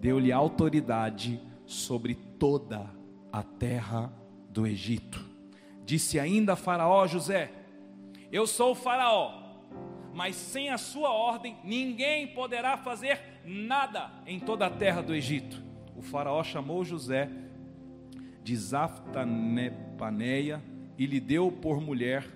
deu-lhe 0.00 0.32
autoridade 0.32 1.40
sobre 1.64 2.14
toda 2.14 2.90
a 3.32 3.42
terra 3.42 4.12
do 4.48 4.66
Egito. 4.66 5.24
Disse 5.84 6.18
ainda 6.18 6.54
a 6.54 6.56
Faraó 6.56 7.06
José: 7.06 7.52
Eu 8.30 8.46
sou 8.46 8.72
o 8.72 8.74
Faraó 8.74 9.40
mas 10.12 10.36
sem 10.36 10.70
a 10.70 10.78
sua 10.78 11.10
ordem 11.10 11.56
ninguém 11.62 12.26
poderá 12.28 12.76
fazer 12.76 13.20
nada 13.44 14.10
em 14.26 14.40
toda 14.40 14.66
a 14.66 14.70
terra 14.70 15.02
do 15.02 15.14
Egito. 15.14 15.62
O 15.96 16.02
faraó 16.02 16.42
chamou 16.42 16.84
José 16.84 17.30
de 18.42 18.56
Zaftanepaneia 18.56 20.60
e 20.98 21.06
lhe 21.06 21.20
deu 21.20 21.52
por 21.52 21.80
mulher 21.80 22.26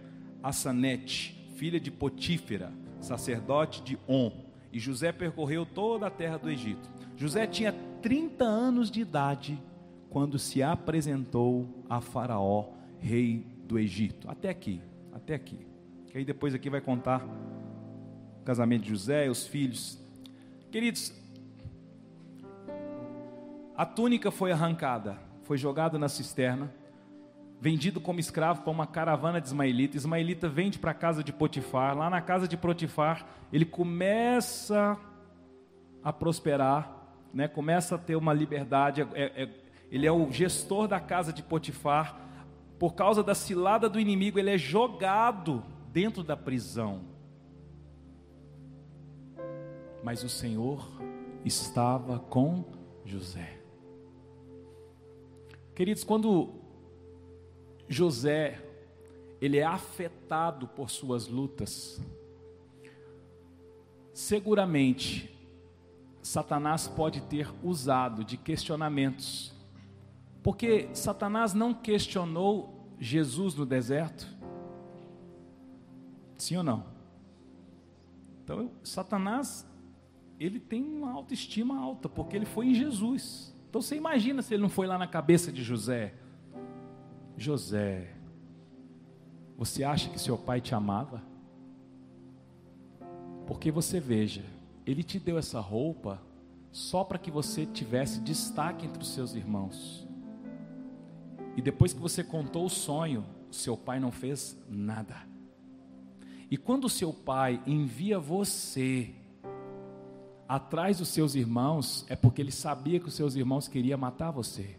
Assanete, 0.42 1.50
filha 1.56 1.80
de 1.80 1.90
Potífera, 1.90 2.72
sacerdote 3.00 3.82
de 3.82 3.98
On. 4.06 4.30
E 4.72 4.78
José 4.78 5.12
percorreu 5.12 5.64
toda 5.64 6.06
a 6.06 6.10
terra 6.10 6.36
do 6.36 6.50
Egito. 6.50 6.88
José 7.16 7.46
tinha 7.46 7.72
30 8.02 8.44
anos 8.44 8.90
de 8.90 9.00
idade 9.00 9.58
quando 10.10 10.38
se 10.38 10.62
apresentou 10.62 11.66
a 11.88 12.00
Faraó, 12.00 12.68
rei 13.00 13.46
do 13.66 13.78
Egito. 13.78 14.30
Até 14.30 14.48
aqui, 14.48 14.80
até 15.12 15.34
aqui. 15.34 15.66
Que 16.06 16.18
aí 16.18 16.24
depois 16.24 16.54
aqui 16.54 16.68
vai 16.68 16.80
contar 16.80 17.24
o 18.40 18.44
casamento 18.44 18.82
de 18.82 18.90
José, 18.90 19.30
os 19.30 19.46
filhos. 19.46 19.98
Queridos, 20.74 21.14
a 23.76 23.86
túnica 23.86 24.32
foi 24.32 24.50
arrancada, 24.50 25.16
foi 25.44 25.56
jogada 25.56 26.00
na 26.00 26.08
cisterna, 26.08 26.68
vendido 27.60 28.00
como 28.00 28.18
escravo 28.18 28.62
para 28.62 28.72
uma 28.72 28.84
caravana 28.84 29.40
de 29.40 29.46
Ismaelita. 29.46 29.96
Ismaelita 29.96 30.48
vende 30.48 30.80
para 30.80 30.90
a 30.90 30.94
casa 30.94 31.22
de 31.22 31.32
Potifar. 31.32 31.96
Lá 31.96 32.10
na 32.10 32.20
casa 32.20 32.48
de 32.48 32.56
Potifar, 32.56 33.24
ele 33.52 33.64
começa 33.64 34.98
a 36.02 36.12
prosperar, 36.12 36.90
né? 37.32 37.46
começa 37.46 37.94
a 37.94 37.98
ter 37.98 38.16
uma 38.16 38.32
liberdade. 38.32 39.00
É, 39.14 39.44
é, 39.44 39.48
ele 39.92 40.08
é 40.08 40.10
o 40.10 40.28
gestor 40.32 40.88
da 40.88 40.98
casa 40.98 41.32
de 41.32 41.44
Potifar. 41.44 42.18
Por 42.80 42.96
causa 42.96 43.22
da 43.22 43.36
cilada 43.36 43.88
do 43.88 44.00
inimigo, 44.00 44.40
ele 44.40 44.50
é 44.50 44.58
jogado 44.58 45.62
dentro 45.92 46.24
da 46.24 46.36
prisão 46.36 47.13
mas 50.04 50.22
o 50.22 50.28
Senhor 50.28 50.86
estava 51.46 52.18
com 52.18 52.62
José. 53.06 53.58
Queridos, 55.74 56.04
quando 56.04 56.52
José 57.88 58.62
ele 59.40 59.56
é 59.56 59.64
afetado 59.64 60.68
por 60.68 60.90
suas 60.90 61.26
lutas, 61.26 62.02
seguramente 64.12 65.34
Satanás 66.22 66.86
pode 66.86 67.22
ter 67.22 67.50
usado 67.62 68.24
de 68.24 68.36
questionamentos, 68.36 69.54
porque 70.42 70.90
Satanás 70.92 71.54
não 71.54 71.72
questionou 71.72 72.94
Jesus 73.00 73.54
no 73.54 73.64
deserto, 73.64 74.28
sim 76.36 76.58
ou 76.58 76.62
não? 76.62 76.84
Então, 78.42 78.70
Satanás 78.82 79.66
ele 80.38 80.58
tem 80.60 80.82
uma 80.82 81.12
autoestima 81.12 81.78
alta, 81.78 82.08
porque 82.08 82.36
ele 82.36 82.46
foi 82.46 82.66
em 82.66 82.74
Jesus. 82.74 83.54
Então 83.68 83.80
você 83.80 83.96
imagina 83.96 84.42
se 84.42 84.54
ele 84.54 84.62
não 84.62 84.68
foi 84.68 84.86
lá 84.86 84.98
na 84.98 85.06
cabeça 85.06 85.52
de 85.52 85.62
José. 85.62 86.14
José, 87.36 88.14
você 89.56 89.84
acha 89.84 90.08
que 90.10 90.20
seu 90.20 90.36
pai 90.36 90.60
te 90.60 90.74
amava? 90.74 91.22
Porque 93.46 93.70
você 93.70 94.00
veja, 94.00 94.44
Ele 94.86 95.02
te 95.02 95.18
deu 95.18 95.38
essa 95.38 95.60
roupa 95.60 96.20
só 96.72 97.04
para 97.04 97.18
que 97.18 97.30
você 97.30 97.66
tivesse 97.66 98.20
destaque 98.20 98.86
entre 98.86 99.02
os 99.02 99.08
seus 99.08 99.34
irmãos. 99.34 100.06
E 101.56 101.62
depois 101.62 101.92
que 101.92 102.00
você 102.00 102.24
contou 102.24 102.64
o 102.64 102.70
sonho, 102.70 103.24
seu 103.50 103.76
pai 103.76 104.00
não 104.00 104.10
fez 104.10 104.58
nada. 104.68 105.16
E 106.50 106.56
quando 106.56 106.88
seu 106.88 107.12
pai 107.12 107.62
envia 107.66 108.18
você 108.18 109.14
atrás 110.48 110.98
dos 110.98 111.08
seus 111.08 111.34
irmãos, 111.34 112.04
é 112.08 112.16
porque 112.16 112.42
ele 112.42 112.52
sabia 112.52 113.00
que 113.00 113.08
os 113.08 113.14
seus 113.14 113.34
irmãos 113.34 113.68
queriam 113.68 113.98
matar 113.98 114.30
você. 114.30 114.76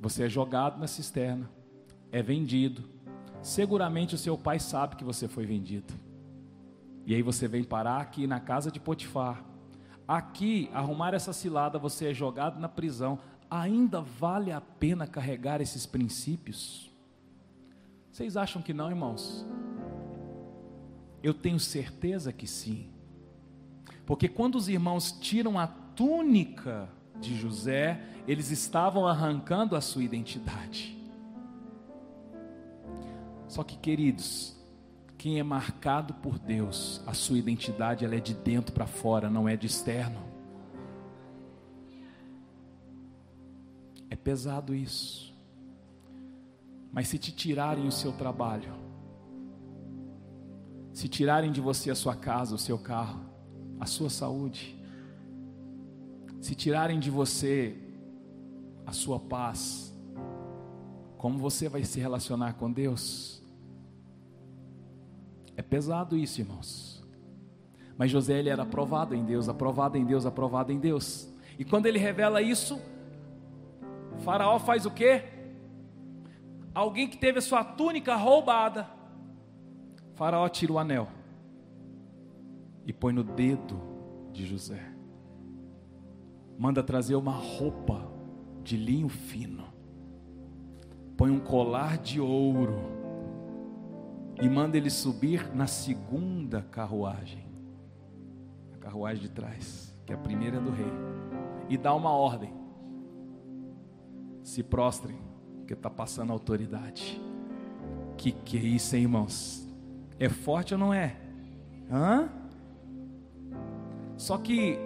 Você 0.00 0.24
é 0.24 0.28
jogado 0.28 0.78
na 0.78 0.86
cisterna, 0.86 1.50
é 2.10 2.22
vendido. 2.22 2.88
Seguramente 3.42 4.14
o 4.14 4.18
seu 4.18 4.36
pai 4.36 4.58
sabe 4.58 4.96
que 4.96 5.04
você 5.04 5.28
foi 5.28 5.46
vendido. 5.46 5.92
E 7.06 7.14
aí 7.14 7.22
você 7.22 7.48
vem 7.48 7.64
parar 7.64 8.00
aqui 8.00 8.26
na 8.26 8.40
casa 8.40 8.70
de 8.70 8.80
Potifar. 8.80 9.44
Aqui, 10.06 10.68
arrumar 10.72 11.14
essa 11.14 11.32
cilada, 11.32 11.78
você 11.78 12.10
é 12.10 12.14
jogado 12.14 12.58
na 12.58 12.68
prisão. 12.68 13.18
Ainda 13.50 14.00
vale 14.00 14.52
a 14.52 14.60
pena 14.60 15.06
carregar 15.06 15.60
esses 15.60 15.86
princípios? 15.86 16.90
Vocês 18.10 18.36
acham 18.36 18.60
que 18.60 18.72
não, 18.72 18.90
irmãos? 18.90 19.46
Eu 21.22 21.32
tenho 21.32 21.60
certeza 21.60 22.32
que 22.32 22.46
sim. 22.46 22.90
Porque 24.06 24.28
quando 24.28 24.56
os 24.56 24.68
irmãos 24.68 25.12
tiram 25.12 25.58
a 25.58 25.66
túnica 25.66 26.88
de 27.20 27.36
José, 27.36 28.00
eles 28.26 28.50
estavam 28.50 29.06
arrancando 29.06 29.76
a 29.76 29.80
sua 29.80 30.02
identidade. 30.02 30.98
Só 33.48 33.64
que, 33.64 33.76
queridos, 33.76 34.56
quem 35.18 35.38
é 35.38 35.42
marcado 35.42 36.14
por 36.14 36.38
Deus, 36.38 37.02
a 37.06 37.12
sua 37.12 37.36
identidade 37.36 38.04
ela 38.04 38.14
é 38.14 38.20
de 38.20 38.32
dentro 38.32 38.72
para 38.72 38.86
fora, 38.86 39.28
não 39.28 39.48
é 39.48 39.56
de 39.56 39.66
externo. 39.66 40.20
É 44.08 44.16
pesado 44.16 44.74
isso. 44.74 45.34
Mas 46.92 47.08
se 47.08 47.18
te 47.18 47.32
tirarem 47.32 47.86
o 47.86 47.92
seu 47.92 48.12
trabalho, 48.12 48.72
se 50.92 51.08
tirarem 51.08 51.52
de 51.52 51.60
você 51.60 51.90
a 51.90 51.94
sua 51.94 52.16
casa, 52.16 52.54
o 52.54 52.58
seu 52.58 52.78
carro, 52.78 53.29
a 53.80 53.86
sua 53.86 54.10
saúde, 54.10 54.78
se 56.40 56.54
tirarem 56.54 57.00
de 57.00 57.10
você 57.10 57.76
a 58.86 58.92
sua 58.92 59.18
paz, 59.18 59.96
como 61.16 61.38
você 61.38 61.68
vai 61.68 61.82
se 61.84 61.98
relacionar 61.98 62.54
com 62.54 62.70
Deus? 62.70 63.42
É 65.56 65.62
pesado 65.62 66.16
isso, 66.16 66.40
irmãos. 66.40 67.02
Mas 67.96 68.10
José 68.10 68.38
ele 68.38 68.48
era 68.48 68.62
aprovado 68.62 69.14
em 69.14 69.24
Deus, 69.24 69.48
aprovado 69.48 69.96
em 69.96 70.04
Deus, 70.04 70.24
aprovado 70.24 70.72
em 70.72 70.78
Deus. 70.78 71.32
E 71.58 71.64
quando 71.64 71.86
ele 71.86 71.98
revela 71.98 72.40
isso, 72.40 72.80
Faraó 74.20 74.58
faz 74.58 74.86
o 74.86 74.90
quê? 74.90 75.24
Alguém 76.74 77.08
que 77.08 77.18
teve 77.18 77.38
a 77.38 77.42
sua 77.42 77.64
túnica 77.64 78.14
roubada. 78.16 78.88
Faraó 80.14 80.48
tira 80.48 80.72
o 80.72 80.78
anel 80.78 81.19
e 82.90 82.92
põe 82.92 83.12
no 83.12 83.22
dedo 83.22 83.80
de 84.32 84.44
José. 84.44 84.82
Manda 86.58 86.82
trazer 86.82 87.14
uma 87.14 87.30
roupa 87.30 88.10
de 88.64 88.76
linho 88.76 89.08
fino. 89.08 89.62
Põe 91.16 91.30
um 91.30 91.38
colar 91.38 91.98
de 91.98 92.20
ouro 92.20 92.80
e 94.42 94.48
manda 94.48 94.76
ele 94.76 94.90
subir 94.90 95.54
na 95.54 95.68
segunda 95.68 96.62
carruagem. 96.62 97.44
A 98.74 98.78
carruagem 98.78 99.22
de 99.22 99.28
trás, 99.28 99.96
que 100.04 100.12
é 100.12 100.16
a 100.16 100.18
primeira 100.18 100.56
é 100.56 100.60
do 100.60 100.72
rei. 100.72 100.92
E 101.68 101.78
dá 101.78 101.94
uma 101.94 102.10
ordem: 102.10 102.52
se 104.42 104.64
prostrem, 104.64 105.16
porque 105.58 105.74
está 105.74 105.88
passando 105.88 106.32
autoridade. 106.32 107.22
Que 108.16 108.32
que 108.32 108.58
é 108.58 108.62
isso, 108.62 108.96
hein, 108.96 109.02
irmãos? 109.02 109.72
É 110.18 110.28
forte 110.28 110.74
ou 110.74 110.80
não 110.80 110.92
é? 110.92 111.16
Hã? 111.88 112.39
Só 114.20 114.36
que, 114.36 114.78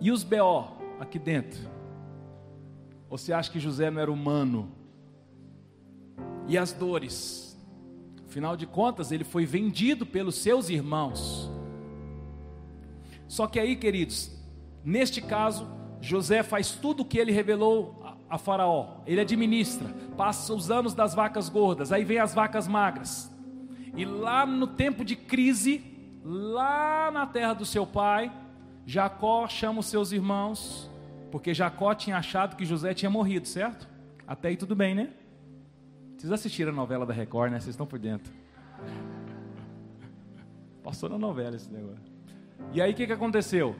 e 0.00 0.12
os 0.12 0.22
BO 0.22 0.68
aqui 1.00 1.18
dentro? 1.18 1.58
Você 3.10 3.32
acha 3.32 3.50
que 3.50 3.58
José 3.58 3.90
não 3.90 4.00
era 4.00 4.12
humano? 4.12 4.70
E 6.46 6.56
as 6.56 6.72
dores? 6.72 7.58
Afinal 8.24 8.56
de 8.56 8.68
contas, 8.68 9.10
ele 9.10 9.24
foi 9.24 9.44
vendido 9.44 10.06
pelos 10.06 10.36
seus 10.36 10.68
irmãos. 10.68 11.50
Só 13.26 13.48
que 13.48 13.58
aí, 13.58 13.74
queridos, 13.74 14.30
neste 14.84 15.20
caso, 15.20 15.66
José 16.00 16.44
faz 16.44 16.70
tudo 16.70 17.00
o 17.00 17.04
que 17.04 17.18
ele 17.18 17.32
revelou 17.32 18.00
a, 18.30 18.38
Faraó. 18.38 18.98
Ele 19.08 19.22
administra, 19.22 19.88
passa 20.16 20.54
os 20.54 20.70
anos 20.70 20.94
das 20.94 21.16
vacas 21.16 21.48
gordas, 21.48 21.90
aí 21.90 22.04
vem 22.04 22.20
as 22.20 22.32
vacas 22.32 22.68
magras. 22.68 23.28
E 23.96 24.04
lá 24.04 24.46
no 24.46 24.68
tempo 24.68 25.04
de 25.04 25.16
crise, 25.16 25.93
lá 26.24 27.10
na 27.10 27.26
terra 27.26 27.52
do 27.52 27.66
seu 27.66 27.86
pai, 27.86 28.32
Jacó 28.86 29.46
chama 29.46 29.80
os 29.80 29.86
seus 29.86 30.10
irmãos 30.10 30.90
porque 31.34 31.52
Jacó 31.52 31.92
tinha 31.96 32.16
achado 32.16 32.54
que 32.54 32.64
José 32.64 32.94
tinha 32.94 33.10
morrido, 33.10 33.48
certo? 33.48 33.88
Até 34.24 34.50
aí 34.50 34.56
tudo 34.56 34.76
bem, 34.76 34.94
né? 34.94 35.12
Vocês 36.16 36.30
assistiram 36.30 36.70
a 36.70 36.76
novela 36.76 37.04
da 37.04 37.12
Record, 37.12 37.50
né? 37.50 37.58
Vocês 37.58 37.74
estão 37.74 37.84
por 37.84 37.98
dentro. 37.98 38.32
Passou 40.80 41.08
na 41.08 41.18
novela 41.18 41.56
esse 41.56 41.68
negócio. 41.72 42.04
E 42.72 42.80
aí 42.80 42.92
o 42.92 42.94
que, 42.94 43.04
que 43.04 43.12
aconteceu? 43.12 43.74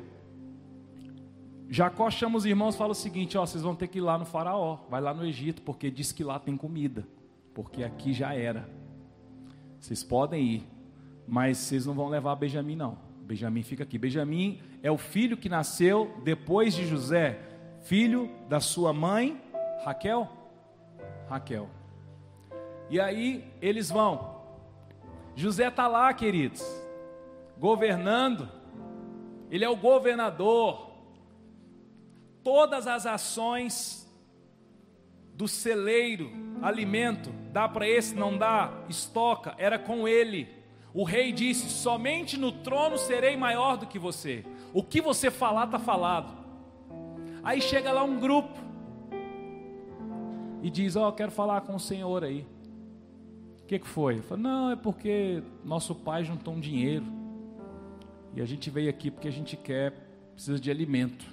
Jacó 1.71 2.11
chama 2.11 2.39
os 2.39 2.45
irmãos 2.45 2.75
e 2.75 2.79
fala 2.79 2.91
o 2.91 2.95
seguinte: 2.95 3.39
ó, 3.39 3.47
vocês 3.47 3.63
vão 3.63 3.77
ter 3.77 3.87
que 3.87 3.99
ir 3.99 4.01
lá 4.01 4.19
no 4.19 4.25
Faraó, 4.25 4.81
vai 4.91 5.01
lá 5.01 5.15
no 5.15 5.25
Egito, 5.25 5.63
porque 5.63 5.93
diz 5.93 6.11
que 6.11 6.25
lá 6.25 6.41
tem 6.41 6.57
comida, 6.57 7.07
porque 7.55 7.85
aqui 7.85 8.13
já 8.13 8.35
era. 8.35 8.69
Vocês 9.79 10.03
podem 10.03 10.43
ir, 10.43 10.69
mas 11.27 11.59
vocês 11.59 11.87
não 11.87 11.95
vão 11.95 12.09
levar 12.09 12.35
Benjamim, 12.37 12.77
não. 12.77 12.99
Benjamim 13.23 13.63
fica 13.63 13.85
aqui. 13.85 13.99
Benjamim 13.99 14.61
é 14.83 14.91
o 14.91 14.99
filho 14.99 15.37
que 15.37 15.49
nasceu 15.49 16.15
depois 16.23 16.75
de 16.75 16.87
José, 16.87 17.39
filho 17.83 18.31
da 18.49 18.61
sua 18.61 18.93
mãe, 18.93 19.41
Raquel. 19.85 20.29
Raquel. 21.29 21.69
E 22.91 23.01
aí 23.01 23.45
eles 23.61 23.91
vão. 23.91 24.35
José 25.35 25.69
está 25.69 25.89
lá, 25.89 26.13
queridos, 26.13 26.63
governando. 27.59 28.49
Ele 29.51 29.65
é 29.65 29.69
o 29.69 29.77
governador. 29.77 30.93
Todas 32.43 32.87
as 32.87 33.07
ações 33.07 34.05
do 35.35 35.49
celeiro, 35.49 36.31
alimento, 36.63 37.31
dá 37.53 37.69
para 37.69 37.89
esse, 37.89 38.15
não 38.15 38.37
dá, 38.37 38.73
estoca, 38.89 39.55
era 39.59 39.79
com 39.79 40.07
ele. 40.07 40.49
O 40.95 41.03
rei 41.03 41.33
disse: 41.33 41.69
Somente 41.69 42.39
no 42.39 42.53
trono 42.53 42.97
serei 42.97 43.37
maior 43.37 43.77
do 43.77 43.87
que 43.87 43.99
você. 43.99 44.45
O 44.73 44.83
que 44.83 45.01
você 45.01 45.29
falar, 45.29 45.65
está 45.65 45.79
falado. 45.79 46.33
Aí 47.43 47.61
chega 47.61 47.91
lá 47.91 48.05
um 48.05 48.21
grupo 48.21 48.57
e 50.63 50.71
diz: 50.71 50.95
Ó, 50.95 51.09
oh, 51.09 51.13
quero 51.13 51.33
falar 51.33 51.63
com 51.63 51.75
o 51.75 51.81
senhor 51.81 52.23
aí. 52.23 52.47
O 53.63 53.67
que, 53.67 53.81
que 53.81 53.89
foi? 53.89 54.23
Falo, 54.23 54.41
Não, 54.41 54.71
é 54.71 54.77
porque 54.77 55.43
nosso 55.65 55.97
pai 55.97 56.23
juntou 56.23 56.55
um 56.55 56.61
dinheiro. 56.61 57.05
E 58.33 58.41
a 58.41 58.47
gente 58.47 58.71
veio 58.71 58.89
aqui 58.89 59.11
porque 59.11 59.29
a 59.29 59.33
gente 59.33 59.57
quer, 59.57 59.93
precisa 60.33 60.61
de 60.61 60.71
alimento. 60.71 61.25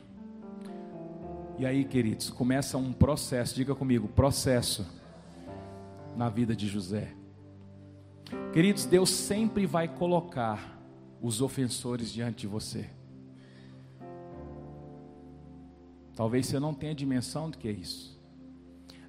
E 1.59 1.65
aí, 1.65 1.85
queridos, 1.85 2.29
começa 2.31 2.77
um 2.77 2.91
processo, 2.91 3.53
diga 3.53 3.75
comigo, 3.75 4.07
processo 4.07 4.87
na 6.15 6.29
vida 6.29 6.55
de 6.55 6.67
José. 6.67 7.20
Queridos, 8.53 8.85
Deus 8.85 9.09
sempre 9.09 9.65
vai 9.65 9.87
colocar 9.87 10.79
os 11.21 11.41
ofensores 11.41 12.11
diante 12.11 12.41
de 12.41 12.47
você. 12.47 12.89
Talvez 16.15 16.47
você 16.47 16.59
não 16.59 16.73
tenha 16.73 16.93
dimensão 16.93 17.49
do 17.49 17.57
que 17.57 17.67
é 17.67 17.71
isso. 17.71 18.19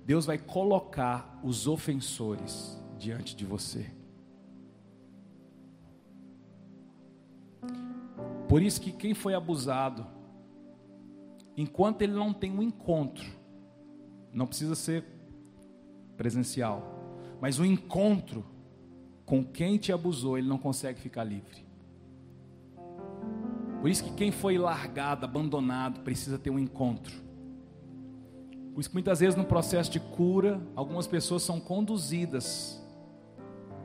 Deus 0.05 0.27
vai 0.27 0.39
colocar 0.39 1.41
os 1.43 1.67
ofensores 1.67 2.79
diante 2.99 3.35
de 3.37 3.45
você. 3.45 3.91
Por 8.49 8.63
isso 8.63 8.81
que 8.81 8.93
quem 8.93 9.15
foi 9.15 9.35
abusado, 9.35 10.07
enquanto 11.57 12.03
ele 12.03 12.13
não 12.13 12.33
tem 12.33 12.51
um 12.53 12.63
encontro, 12.63 13.27
não 14.33 14.47
precisa 14.47 14.75
ser 14.75 15.05
presencial, 16.17 16.83
mas 17.41 17.59
um 17.59 17.65
encontro 17.65 18.45
com 19.33 19.43
quem 19.43 19.79
te 19.79 19.91
abusou, 19.91 20.37
ele 20.37 20.47
não 20.47 20.59
consegue 20.59 21.01
ficar 21.01 21.25
livre. 21.25 21.65
Por 23.81 23.89
isso 23.89 24.05
que 24.05 24.13
quem 24.13 24.31
foi 24.31 24.59
largado, 24.59 25.25
abandonado, 25.25 26.01
precisa 26.01 26.39
ter 26.39 26.51
um 26.51 26.59
encontro. 26.59 27.15
Por 28.75 28.81
isso 28.81 28.91
que 28.91 28.95
muitas 28.95 29.21
vezes 29.21 29.35
no 29.35 29.47
processo 29.47 29.91
de 29.91 29.99
cura, 29.99 30.61
algumas 30.77 31.07
pessoas 31.07 31.43
são 31.43 31.59
conduzidas 31.59 32.79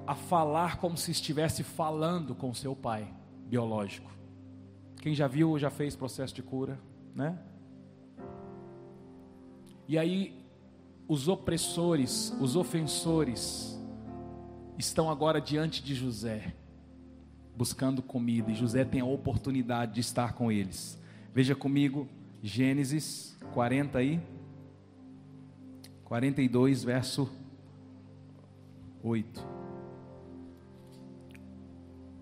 a 0.05 0.15
falar 0.15 0.81
como 0.81 0.97
se 0.97 1.11
estivesse 1.11 1.63
falando 1.63 2.35
com 2.35 2.53
seu 2.53 2.75
pai 2.75 3.07
biológico. 3.45 4.11
Quem 5.01 5.15
já 5.15 5.29
viu 5.29 5.51
ou 5.51 5.57
já 5.57 5.69
fez 5.69 5.95
processo 5.95 6.35
de 6.35 6.43
cura, 6.43 6.77
né? 7.15 7.39
E 9.87 9.97
aí 9.97 10.45
os 11.07 11.29
opressores, 11.29 12.35
os 12.41 12.57
ofensores 12.57 13.76
estão 14.77 15.09
agora 15.09 15.41
diante 15.41 15.83
de 15.83 15.95
José, 15.95 16.53
buscando 17.55 18.01
comida, 18.01 18.51
e 18.51 18.55
José 18.55 18.85
tem 18.85 19.01
a 19.01 19.05
oportunidade 19.05 19.93
de 19.93 20.01
estar 20.01 20.33
com 20.33 20.51
eles. 20.51 20.99
Veja 21.33 21.55
comigo 21.55 22.07
Gênesis 22.41 23.37
40 23.53 23.97
aí 23.97 24.21
42 26.03 26.83
verso 26.83 27.29
8. 29.03 29.47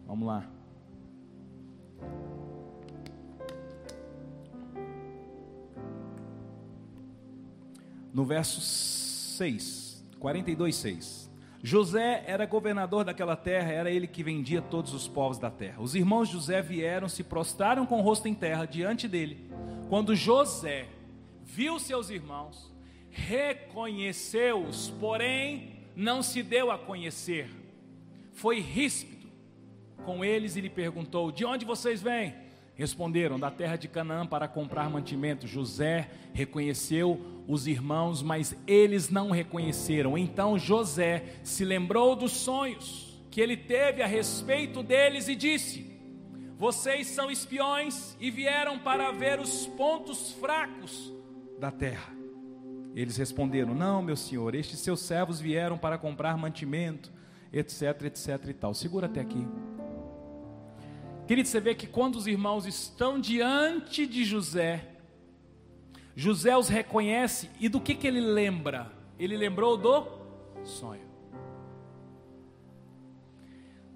Vamos 0.08 0.28
lá. 0.28 0.50
No 8.14 8.24
verso 8.24 8.62
6, 8.62 10.06
42, 10.20 10.76
6. 10.76 11.30
José 11.66 12.24
era 12.28 12.46
governador 12.46 13.04
daquela 13.04 13.36
terra, 13.36 13.72
era 13.72 13.90
ele 13.90 14.06
que 14.06 14.22
vendia 14.22 14.62
todos 14.62 14.94
os 14.94 15.08
povos 15.08 15.40
da 15.40 15.50
terra. 15.50 15.82
Os 15.82 15.96
irmãos 15.96 16.28
de 16.28 16.36
José 16.36 16.62
vieram, 16.62 17.10
se 17.10 17.24
prostraram 17.24 17.88
com 17.88 17.98
o 17.98 18.02
rosto 18.04 18.28
em 18.28 18.36
terra 18.36 18.68
diante 18.68 19.08
dele. 19.08 19.50
Quando 19.90 20.16
José 20.16 20.86
viu 21.44 21.80
seus 21.80 22.12
irmãos, 22.12 22.72
reconheceu-os, 23.10 24.92
porém 25.00 25.88
não 25.96 26.22
se 26.22 26.44
deu 26.44 26.70
a 26.70 26.78
conhecer. 26.78 27.50
Foi 28.34 28.60
ríspido 28.60 29.28
com 30.06 30.24
eles 30.24 30.56
e 30.56 30.62
lhe 30.62 30.70
perguntou: 30.70 31.32
De 31.32 31.46
onde 31.46 31.66
vocês 31.66 32.00
vêm? 32.00 32.45
Responderam: 32.76 33.40
Da 33.40 33.50
terra 33.50 33.78
de 33.78 33.88
Canaã 33.88 34.26
para 34.26 34.48
comprar 34.48 34.90
mantimento. 34.90 35.48
José 35.48 36.10
reconheceu 36.34 37.20
os 37.48 37.68
irmãos, 37.68 38.22
mas 38.22 38.56
eles 38.68 39.10
não 39.10 39.32
reconheceram. 39.32 40.18
Então 40.18 40.60
José 40.60 41.24
se 41.44 41.64
lembrou 41.64 42.16
dos 42.16 42.32
sonhos 42.32 43.16
que 43.32 43.42
ele 43.42 43.58
teve 43.58 44.02
a 44.02 44.08
respeito 44.08 44.84
deles 44.84 45.28
e 45.28 45.36
disse: 45.36 45.86
Vocês 46.58 47.08
são 47.08 47.32
espiões 47.32 48.16
e 48.20 48.30
vieram 48.30 48.78
para 48.78 49.12
ver 49.12 49.40
os 49.40 49.66
pontos 49.68 50.34
fracos 50.34 51.14
da 51.60 51.72
terra. 51.72 52.14
Eles 52.94 53.18
responderam: 53.18 53.74
Não, 53.74 54.02
meu 54.02 54.16
senhor, 54.16 54.54
estes 54.54 54.80
seus 54.80 55.00
servos 55.00 55.40
vieram 55.40 55.78
para 55.78 55.98
comprar 55.98 56.38
mantimento, 56.38 57.12
etc, 57.54 58.04
etc 58.04 58.50
e 58.50 58.54
tal. 58.54 58.74
Segura 58.74 59.06
até 59.06 59.22
aqui. 59.22 59.48
Querido, 61.28 61.48
você 61.48 61.60
vê 61.60 61.74
que 61.74 61.88
quando 61.88 62.18
os 62.18 62.28
irmãos 62.28 62.68
estão 62.68 63.20
diante 63.20 64.06
de 64.06 64.24
José, 64.24 64.88
José 66.16 66.56
os 66.56 66.70
reconhece 66.70 67.50
e 67.60 67.68
do 67.68 67.82
que, 67.82 67.96
que 67.96 68.06
ele 68.06 68.22
lembra? 68.22 68.92
Ele 69.18 69.36
lembrou 69.36 69.76
do 69.76 70.08
sonho. 70.64 71.10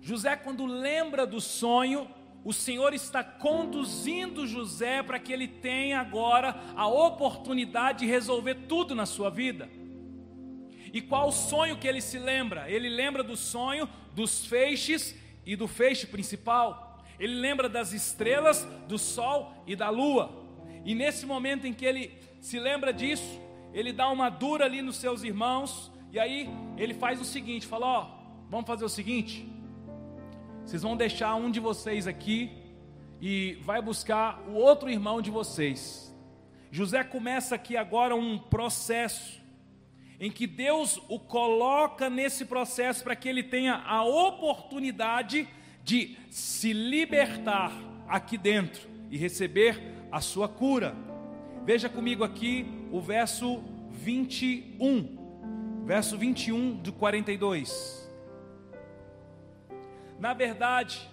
José, 0.01 0.35
quando 0.35 0.65
lembra 0.65 1.27
do 1.27 1.39
sonho, 1.39 2.09
o 2.43 2.51
Senhor 2.51 2.95
está 2.95 3.23
conduzindo 3.23 4.47
José 4.47 5.03
para 5.03 5.19
que 5.19 5.31
ele 5.31 5.47
tenha 5.47 5.99
agora 5.99 6.59
a 6.75 6.87
oportunidade 6.87 7.99
de 7.99 8.05
resolver 8.07 8.55
tudo 8.67 8.95
na 8.95 9.05
sua 9.05 9.29
vida. 9.29 9.69
E 10.91 10.99
qual 10.99 11.27
o 11.27 11.31
sonho 11.31 11.77
que 11.77 11.87
ele 11.87 12.01
se 12.01 12.17
lembra? 12.17 12.71
Ele 12.71 12.89
lembra 12.89 13.23
do 13.23 13.37
sonho 13.37 13.87
dos 14.15 14.47
feixes 14.47 15.15
e 15.45 15.55
do 15.55 15.67
feixe 15.67 16.07
principal 16.07 16.88
ele 17.19 17.35
lembra 17.35 17.67
das 17.67 17.91
estrelas, 17.91 18.65
do 18.87 18.97
sol 18.97 19.53
e 19.67 19.75
da 19.75 19.89
lua. 19.89 20.31
E 20.85 20.95
nesse 20.95 21.25
momento 21.25 21.67
em 21.67 21.73
que 21.73 21.85
ele 21.85 22.17
se 22.39 22.59
lembra 22.59 22.93
disso, 22.93 23.39
ele 23.73 23.91
dá 23.91 24.09
uma 24.09 24.29
dura 24.29 24.65
ali 24.65 24.81
nos 24.81 24.95
seus 24.95 25.23
irmãos, 25.23 25.91
e 26.11 26.17
aí 26.17 26.49
ele 26.77 26.93
faz 26.93 27.19
o 27.19 27.25
seguinte: 27.25 27.67
fala, 27.67 27.85
ó, 27.85 28.07
vamos 28.49 28.65
fazer 28.65 28.85
o 28.85 28.89
seguinte, 28.89 29.47
vocês 30.65 30.81
vão 30.81 30.95
deixar 30.95 31.35
um 31.35 31.51
de 31.51 31.59
vocês 31.59 32.07
aqui 32.07 32.51
e 33.21 33.57
vai 33.63 33.81
buscar 33.81 34.41
o 34.47 34.53
outro 34.53 34.89
irmão 34.89 35.21
de 35.21 35.29
vocês. 35.29 36.15
José 36.71 37.03
começa 37.03 37.55
aqui 37.55 37.75
agora 37.75 38.15
um 38.15 38.37
processo 38.37 39.39
em 40.19 40.29
que 40.29 40.45
Deus 40.45 41.01
o 41.07 41.17
coloca 41.17 42.09
nesse 42.09 42.45
processo 42.45 43.03
para 43.03 43.15
que 43.15 43.27
ele 43.27 43.41
tenha 43.41 43.75
a 43.75 44.03
oportunidade 44.03 45.47
de 45.89 46.15
se 46.29 46.71
libertar 46.71 47.73
aqui 48.07 48.37
dentro 48.37 48.87
e 49.09 49.17
receber 49.17 49.81
a 50.11 50.21
sua 50.21 50.47
cura. 50.47 50.95
Veja 51.65 51.89
comigo 51.89 52.23
aqui 52.23 52.63
o 52.91 53.01
verso 53.01 53.63
21, 53.89 55.81
verso 55.87 56.15
21 56.15 56.75
do 56.75 56.93
42. 56.93 58.07
Na 60.19 60.31
verdade, 60.35 61.09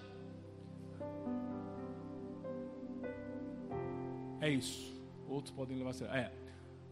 é 4.43 4.51
isso. 4.51 4.95
Outros 5.27 5.55
podem 5.55 5.79
levar 5.79 5.91
a 5.91 5.95
sério. 5.95 6.15
É, 6.15 6.31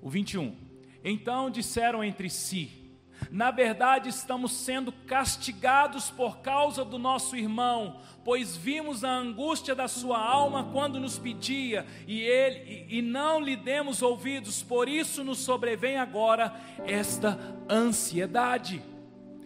o 0.00 0.08
21. 0.08 0.56
Então 1.04 1.50
disseram 1.50 2.02
entre 2.02 2.30
si: 2.30 2.83
na 3.30 3.50
verdade, 3.50 4.08
estamos 4.08 4.52
sendo 4.52 4.92
castigados 4.92 6.10
por 6.10 6.38
causa 6.38 6.84
do 6.84 6.98
nosso 6.98 7.36
irmão, 7.36 7.96
pois 8.24 8.56
vimos 8.56 9.04
a 9.04 9.10
angústia 9.10 9.74
da 9.74 9.88
sua 9.88 10.18
alma 10.18 10.70
quando 10.72 11.00
nos 11.00 11.18
pedia, 11.18 11.86
e 12.06 12.20
ele 12.20 12.86
e 12.88 13.02
não 13.02 13.40
lhe 13.40 13.56
demos 13.56 14.02
ouvidos, 14.02 14.62
por 14.62 14.88
isso 14.88 15.24
nos 15.24 15.38
sobrevém 15.38 15.96
agora 15.96 16.54
esta 16.86 17.38
ansiedade. 17.68 18.82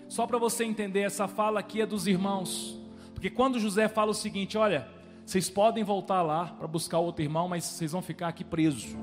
Só 0.08 0.26
para 0.26 0.38
você 0.38 0.64
entender, 0.64 1.00
essa 1.00 1.28
fala 1.28 1.60
aqui 1.60 1.80
é 1.80 1.86
dos 1.86 2.06
irmãos. 2.06 2.78
Porque 3.14 3.28
quando 3.28 3.58
José 3.58 3.88
fala 3.88 4.10
o 4.10 4.14
seguinte, 4.14 4.56
olha, 4.56 4.88
vocês 5.24 5.50
podem 5.50 5.84
voltar 5.84 6.22
lá 6.22 6.46
para 6.46 6.66
buscar 6.66 6.98
outro 6.98 7.22
irmão, 7.22 7.48
mas 7.48 7.64
vocês 7.64 7.92
vão 7.92 8.00
ficar 8.00 8.28
aqui 8.28 8.44
presos 8.44 8.96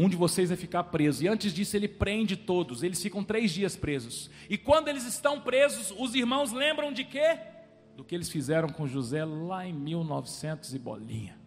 um 0.00 0.08
de 0.08 0.16
vocês 0.16 0.48
vai 0.48 0.56
ficar 0.56 0.84
preso. 0.84 1.22
E 1.22 1.28
antes 1.28 1.52
disso, 1.52 1.76
ele 1.76 1.86
prende 1.86 2.34
todos. 2.34 2.82
Eles 2.82 3.02
ficam 3.02 3.22
três 3.22 3.50
dias 3.50 3.76
presos. 3.76 4.30
E 4.48 4.56
quando 4.56 4.88
eles 4.88 5.04
estão 5.04 5.38
presos, 5.38 5.92
os 5.98 6.14
irmãos 6.14 6.52
lembram 6.52 6.90
de 6.90 7.04
quê? 7.04 7.38
Do 7.94 8.02
que 8.02 8.14
eles 8.14 8.30
fizeram 8.30 8.70
com 8.70 8.86
José 8.86 9.26
lá 9.26 9.66
em 9.66 9.74
1900 9.74 10.74
e 10.74 10.78
bolinha. 10.78 11.38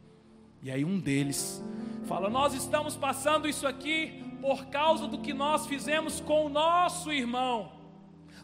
E 0.62 0.70
aí 0.70 0.86
um 0.86 1.00
deles 1.00 1.64
fala: 2.06 2.30
Nós 2.30 2.54
estamos 2.54 2.96
passando 2.96 3.48
isso 3.48 3.66
aqui 3.66 4.24
por 4.40 4.68
causa 4.68 5.08
do 5.08 5.18
que 5.18 5.34
nós 5.34 5.66
fizemos 5.66 6.20
com 6.20 6.46
o 6.46 6.50
nosso 6.50 7.12
irmão. 7.12 7.72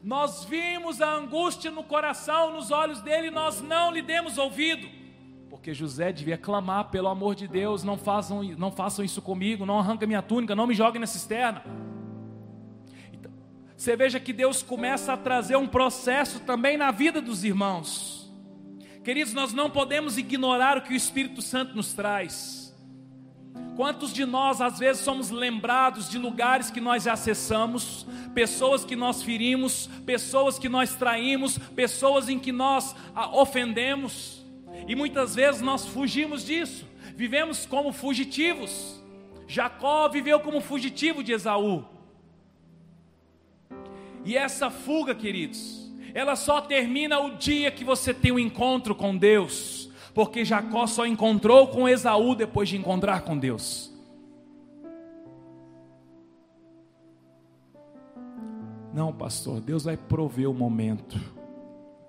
Nós 0.03 0.43
vimos 0.43 1.01
a 1.01 1.13
angústia 1.13 1.69
no 1.69 1.83
coração, 1.83 2.51
nos 2.51 2.71
olhos 2.71 2.99
dele, 3.01 3.29
nós 3.29 3.61
não 3.61 3.91
lhe 3.91 4.01
demos 4.01 4.39
ouvido 4.39 4.98
porque 5.49 5.73
José 5.73 6.11
devia 6.11 6.37
clamar 6.37 6.89
pelo 6.89 7.07
amor 7.07 7.33
de 7.33 7.47
Deus, 7.47 7.83
não 7.83 7.97
façam, 7.97 8.43
não 8.43 8.71
façam 8.71 9.03
isso 9.03 9.21
comigo, 9.21 9.65
não 9.65 9.79
arranquem 9.79 10.07
minha 10.07 10.21
túnica, 10.21 10.55
não 10.55 10.67
me 10.67 10.75
joguem 10.75 11.01
na 11.01 11.07
cisterna. 11.07 11.63
Então, 13.11 13.31
você 13.75 13.95
veja 13.95 14.19
que 14.19 14.31
Deus 14.31 14.61
começa 14.61 15.13
a 15.13 15.17
trazer 15.17 15.55
um 15.55 15.67
processo 15.67 16.39
também 16.41 16.77
na 16.77 16.91
vida 16.91 17.19
dos 17.19 17.43
irmãos. 17.43 18.31
Queridos, 19.03 19.33
nós 19.33 19.51
não 19.51 19.69
podemos 19.69 20.17
ignorar 20.17 20.77
o 20.77 20.81
que 20.81 20.93
o 20.93 20.95
Espírito 20.95 21.41
Santo 21.41 21.75
nos 21.75 21.93
traz. 21.93 22.69
Quantos 23.75 24.13
de 24.13 24.25
nós 24.25 24.61
às 24.61 24.77
vezes 24.77 25.01
somos 25.01 25.31
lembrados 25.31 26.09
de 26.09 26.19
lugares 26.19 26.69
que 26.69 26.81
nós 26.81 27.07
acessamos, 27.07 28.05
pessoas 28.35 28.85
que 28.85 28.95
nós 28.95 29.23
ferimos, 29.23 29.87
pessoas 30.05 30.59
que 30.59 30.69
nós 30.69 30.93
traímos, 30.95 31.57
pessoas 31.57 32.29
em 32.29 32.37
que 32.37 32.51
nós 32.51 32.95
ah, 33.15 33.29
ofendemos? 33.35 34.38
E 34.87 34.95
muitas 34.95 35.35
vezes 35.35 35.61
nós 35.61 35.85
fugimos 35.85 36.45
disso, 36.45 36.87
vivemos 37.15 37.65
como 37.65 37.91
fugitivos. 37.93 39.01
Jacó 39.47 40.07
viveu 40.07 40.39
como 40.39 40.61
fugitivo 40.61 41.23
de 41.23 41.31
Esaú. 41.31 41.83
E 44.23 44.37
essa 44.37 44.69
fuga, 44.69 45.15
queridos, 45.15 45.91
ela 46.13 46.35
só 46.35 46.61
termina 46.61 47.19
o 47.19 47.37
dia 47.37 47.71
que 47.71 47.83
você 47.83 48.13
tem 48.13 48.31
um 48.31 48.39
encontro 48.39 48.93
com 48.93 49.15
Deus, 49.15 49.89
porque 50.13 50.45
Jacó 50.45 50.85
só 50.85 51.05
encontrou 51.05 51.67
com 51.67 51.87
Esaú 51.87 52.35
depois 52.35 52.69
de 52.69 52.77
encontrar 52.77 53.21
com 53.21 53.37
Deus. 53.37 53.91
Não, 58.93 59.13
pastor, 59.13 59.61
Deus 59.61 59.83
vai 59.83 59.95
prover 59.95 60.49
o 60.49 60.53
momento. 60.53 61.38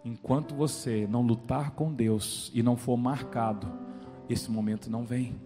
Enquanto 0.05 0.55
você 0.55 1.07
não 1.07 1.22
lutar 1.22 1.72
com 1.72 1.92
Deus 1.92 2.51
e 2.55 2.62
não 2.62 2.76
for 2.76 2.96
marcado, 2.96 3.70
esse 4.28 4.51
momento 4.51 4.90
não 4.90 5.05
vem. 5.05 5.40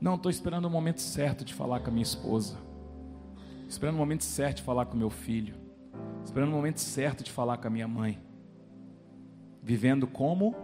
Não, 0.00 0.14
estou 0.14 0.30
esperando 0.30 0.66
o 0.66 0.70
momento 0.70 1.00
certo 1.00 1.44
de 1.44 1.54
falar 1.54 1.80
com 1.80 1.88
a 1.88 1.92
minha 1.92 2.02
esposa. 2.02 2.58
Esperando 3.68 3.94
o 3.94 3.98
momento 3.98 4.24
certo 4.24 4.56
de 4.56 4.62
falar 4.62 4.86
com 4.86 4.96
meu 4.96 5.10
filho. 5.10 5.54
Esperando 6.24 6.48
o 6.50 6.54
momento 6.56 6.80
certo 6.80 7.22
de 7.22 7.30
falar 7.30 7.58
com 7.58 7.68
a 7.68 7.70
minha 7.70 7.88
mãe. 7.88 8.18
Vivendo 9.62 10.06
como 10.06 10.54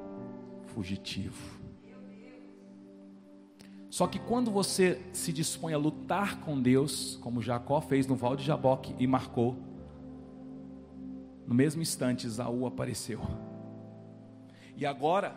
fugitivo. 0.66 1.56
Só 3.88 4.06
que 4.06 4.18
quando 4.18 4.50
você 4.50 5.00
se 5.12 5.32
dispõe 5.32 5.72
a 5.72 5.78
lutar 5.78 6.40
com 6.40 6.60
Deus, 6.60 7.18
como 7.22 7.40
Jacó 7.40 7.80
fez 7.80 8.06
no 8.06 8.14
Val 8.14 8.36
de 8.36 8.44
Jaboque 8.44 8.94
e 8.98 9.06
marcou, 9.06 9.56
no 11.46 11.54
mesmo 11.54 11.80
instante 11.80 12.26
Isaú 12.26 12.66
apareceu. 12.66 13.20
E 14.76 14.84
agora, 14.84 15.34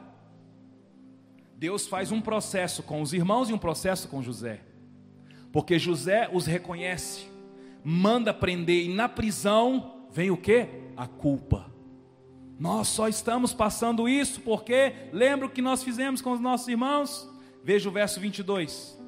Deus 1.55 1.87
faz 1.87 2.11
um 2.11 2.21
processo 2.21 2.81
com 2.81 3.01
os 3.01 3.13
irmãos 3.13 3.49
e 3.49 3.53
um 3.53 3.57
processo 3.57 4.07
com 4.07 4.21
José. 4.21 4.61
Porque 5.51 5.77
José 5.79 6.29
os 6.31 6.45
reconhece, 6.45 7.27
manda 7.83 8.33
prender 8.33 8.85
e 8.85 8.93
na 8.93 9.07
prisão 9.07 10.05
vem 10.11 10.31
o 10.31 10.37
que? 10.37 10.67
A 10.97 11.07
culpa. 11.07 11.69
Nós 12.59 12.89
só 12.89 13.07
estamos 13.07 13.53
passando 13.53 14.09
isso 14.09 14.41
porque 14.41 14.93
lembra 15.13 15.47
o 15.47 15.49
que 15.49 15.61
nós 15.61 15.81
fizemos 15.81 16.21
com 16.21 16.31
os 16.31 16.39
nossos 16.39 16.67
irmãos? 16.67 17.29
Veja 17.63 17.87
o 17.87 17.91
verso 17.91 18.19
22. 18.19 18.99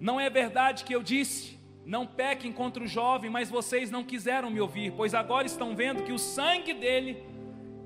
Não 0.00 0.18
é 0.18 0.28
verdade 0.28 0.84
que 0.84 0.94
eu 0.94 1.02
disse: 1.02 1.55
Não 1.86 2.06
pequem 2.06 2.52
contra 2.52 2.82
o 2.82 2.86
jovem, 2.86 3.30
mas 3.30 3.48
vocês 3.48 3.90
não 3.90 4.04
quiseram 4.04 4.50
me 4.50 4.60
ouvir, 4.60 4.92
pois 4.92 5.14
agora 5.14 5.46
estão 5.46 5.74
vendo 5.74 6.02
que 6.02 6.12
o 6.12 6.18
sangue 6.18 6.74
dele 6.74 7.16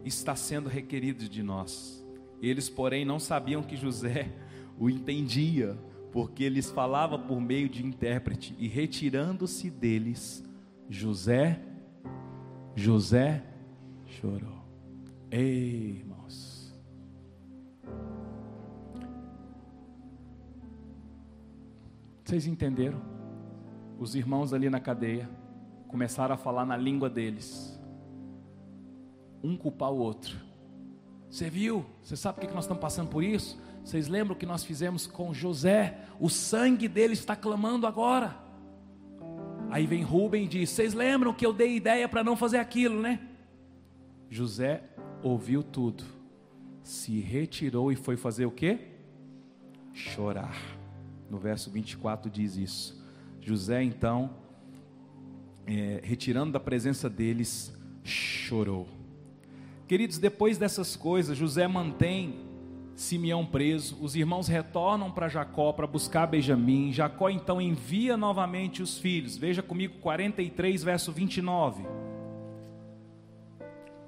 está 0.05 0.35
sendo 0.35 0.69
requerido 0.69 1.29
de 1.29 1.43
nós. 1.43 2.05
Eles, 2.41 2.69
porém, 2.69 3.05
não 3.05 3.19
sabiam 3.19 3.63
que 3.63 3.77
José 3.77 4.33
o 4.79 4.89
entendia, 4.89 5.79
porque 6.11 6.43
eles 6.43 6.71
falava 6.71 7.19
por 7.19 7.41
meio 7.41 7.69
de 7.69 7.85
intérprete, 7.85 8.57
e 8.59 8.67
retirando-se 8.67 9.71
deles, 9.71 10.43
José, 10.89 11.61
José 12.75 13.45
chorou. 14.07 14.65
Ei, 15.31 16.03
Vocês 22.31 22.47
entenderam? 22.47 23.20
Os 24.01 24.15
irmãos 24.15 24.55
ali 24.55 24.71
na 24.71 24.81
cadeia 24.81 25.29
começaram 25.87 26.35
a 26.35 26.39
falar 26.39 26.65
na 26.65 26.75
língua 26.75 27.11
deles, 27.11 27.79
um 29.45 29.59
culpar 29.59 29.93
o 29.93 29.99
outro. 29.99 30.39
Você 31.29 31.51
viu? 31.51 31.85
Você 32.03 32.17
sabe 32.17 32.41
por 32.41 32.49
que 32.49 32.55
nós 32.55 32.65
estamos 32.65 32.81
passando 32.81 33.11
por 33.11 33.23
isso? 33.23 33.61
Vocês 33.85 34.09
lembram 34.09 34.35
o 34.35 34.39
que 34.39 34.47
nós 34.47 34.65
fizemos 34.65 35.07
com 35.07 35.35
José? 35.35 35.99
O 36.19 36.31
sangue 36.31 36.89
dele 36.89 37.13
está 37.13 37.37
clamando 37.37 37.87
agora. 37.87 38.35
Aí 39.69 39.87
vem 39.87 40.03
Rubem 40.03 40.47
e 40.47 40.49
diz: 40.49 40.71
Vocês 40.71 40.95
lembram 40.95 41.35
que 41.35 41.45
eu 41.45 41.53
dei 41.53 41.77
ideia 41.77 42.09
para 42.09 42.25
não 42.25 42.37
fazer 42.37 42.57
aquilo, 42.57 43.03
né? 43.03 43.21
José 44.31 44.83
ouviu 45.23 45.63
tudo, 45.63 46.05
se 46.83 47.21
retirou 47.21 47.93
e 47.93 47.97
foi 47.97 48.17
fazer 48.17 48.47
o 48.47 48.51
que? 48.51 48.79
Chorar 49.93 50.57
no 51.29 51.39
verso 51.39 51.71
24 51.71 52.31
diz 52.31 52.57
isso. 52.57 53.00
José 53.41 53.83
então, 53.83 54.31
é, 55.67 56.01
retirando 56.03 56.53
da 56.53 56.61
presença 56.61 57.09
deles, 57.09 57.73
chorou. 58.05 58.89
Queridos, 59.89 60.19
depois 60.19 60.59
dessas 60.59 60.95
coisas, 60.97 61.37
José 61.37 61.67
mantém 61.67 62.49
Simeão 63.01 63.47
preso, 63.47 63.97
os 63.99 64.15
irmãos 64.15 64.47
retornam 64.47 65.11
para 65.11 65.27
Jacó 65.27 65.73
para 65.73 65.87
buscar 65.87 66.27
Benjamim. 66.27 66.93
Jacó 66.93 67.31
então 67.31 67.59
envia 67.59 68.15
novamente 68.15 68.83
os 68.83 68.99
filhos. 68.99 69.39
Veja 69.39 69.63
comigo 69.63 69.97
43, 70.01 70.85
verso 70.85 71.11
29. 71.11 71.83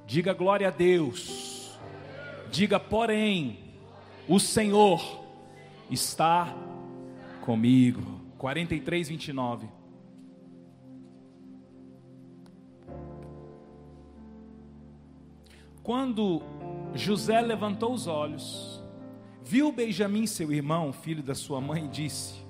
Diga 0.07 0.35
glória 0.35 0.69
a 0.69 0.71
Deus. 0.71 1.81
Diga, 2.51 2.79
porém, 2.79 3.61
o 4.29 4.39
Senhor 4.39 5.25
está 5.91 6.55
comigo. 7.41 8.22
43, 8.43 9.09
29. 9.09 9.69
Quando 15.81 16.43
José 16.93 17.41
levantou 17.41 17.95
os 17.95 18.09
olhos, 18.09 18.83
viu 19.45 19.71
Benjamim, 19.71 20.27
seu 20.27 20.53
irmão, 20.53 20.93
filho 20.93 21.23
da 21.23 21.37
sua 21.37 21.61
mãe, 21.61 21.85
e 21.85 21.89
disse: 21.89 22.45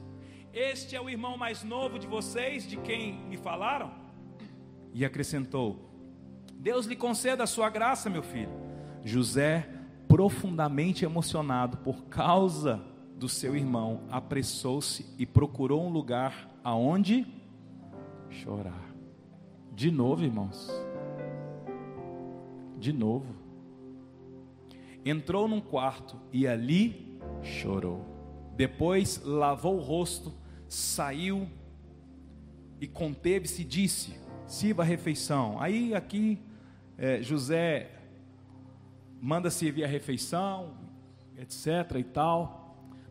Este 0.51 0.97
é 0.97 1.01
o 1.01 1.11
irmão 1.11 1.37
mais 1.37 1.63
novo 1.63 1.99
de 1.99 2.07
vocês, 2.07 2.67
de 2.67 2.79
quem 2.79 3.19
me 3.29 3.37
falaram? 3.37 3.93
E 4.95 5.05
acrescentou: 5.05 5.91
Deus 6.55 6.87
lhe 6.87 6.97
conceda 6.97 7.45
a 7.45 7.47
sua 7.47 7.69
graça, 7.69 8.09
meu 8.09 8.23
filho. 8.23 8.49
José, 9.05 9.69
profundamente 10.09 11.05
emocionado 11.05 11.77
por 11.77 12.05
causa 12.05 12.92
do 13.23 13.29
seu 13.29 13.55
irmão, 13.55 14.01
apressou-se 14.11 15.07
e 15.17 15.25
procurou 15.25 15.87
um 15.87 15.89
lugar 15.89 16.51
aonde 16.65 17.25
chorar. 18.29 18.93
De 19.73 19.93
novo, 19.93 20.25
irmãos. 20.25 20.69
De 22.81 22.93
novo. 22.93 23.33
Entrou 25.05 25.47
num 25.47 25.61
quarto 25.61 26.17
e 26.33 26.49
ali 26.49 27.17
chorou. 27.45 28.05
Depois 28.57 29.23
lavou 29.25 29.77
o 29.77 29.81
rosto, 29.81 30.33
saiu 30.69 31.49
e 32.81 32.89
conteve-se 32.89 33.63
disse: 33.63 34.19
Sirva 34.49 34.83
a 34.83 34.85
refeição. 34.85 35.61
Aí 35.61 35.95
aqui 35.95 36.41
é, 36.99 37.23
José 37.23 37.89
manda 39.21 39.49
servir 39.49 39.85
a 39.85 39.89
refeição, 39.89 40.77
etc. 41.39 41.99
e 42.01 42.03
tal. 42.03 42.62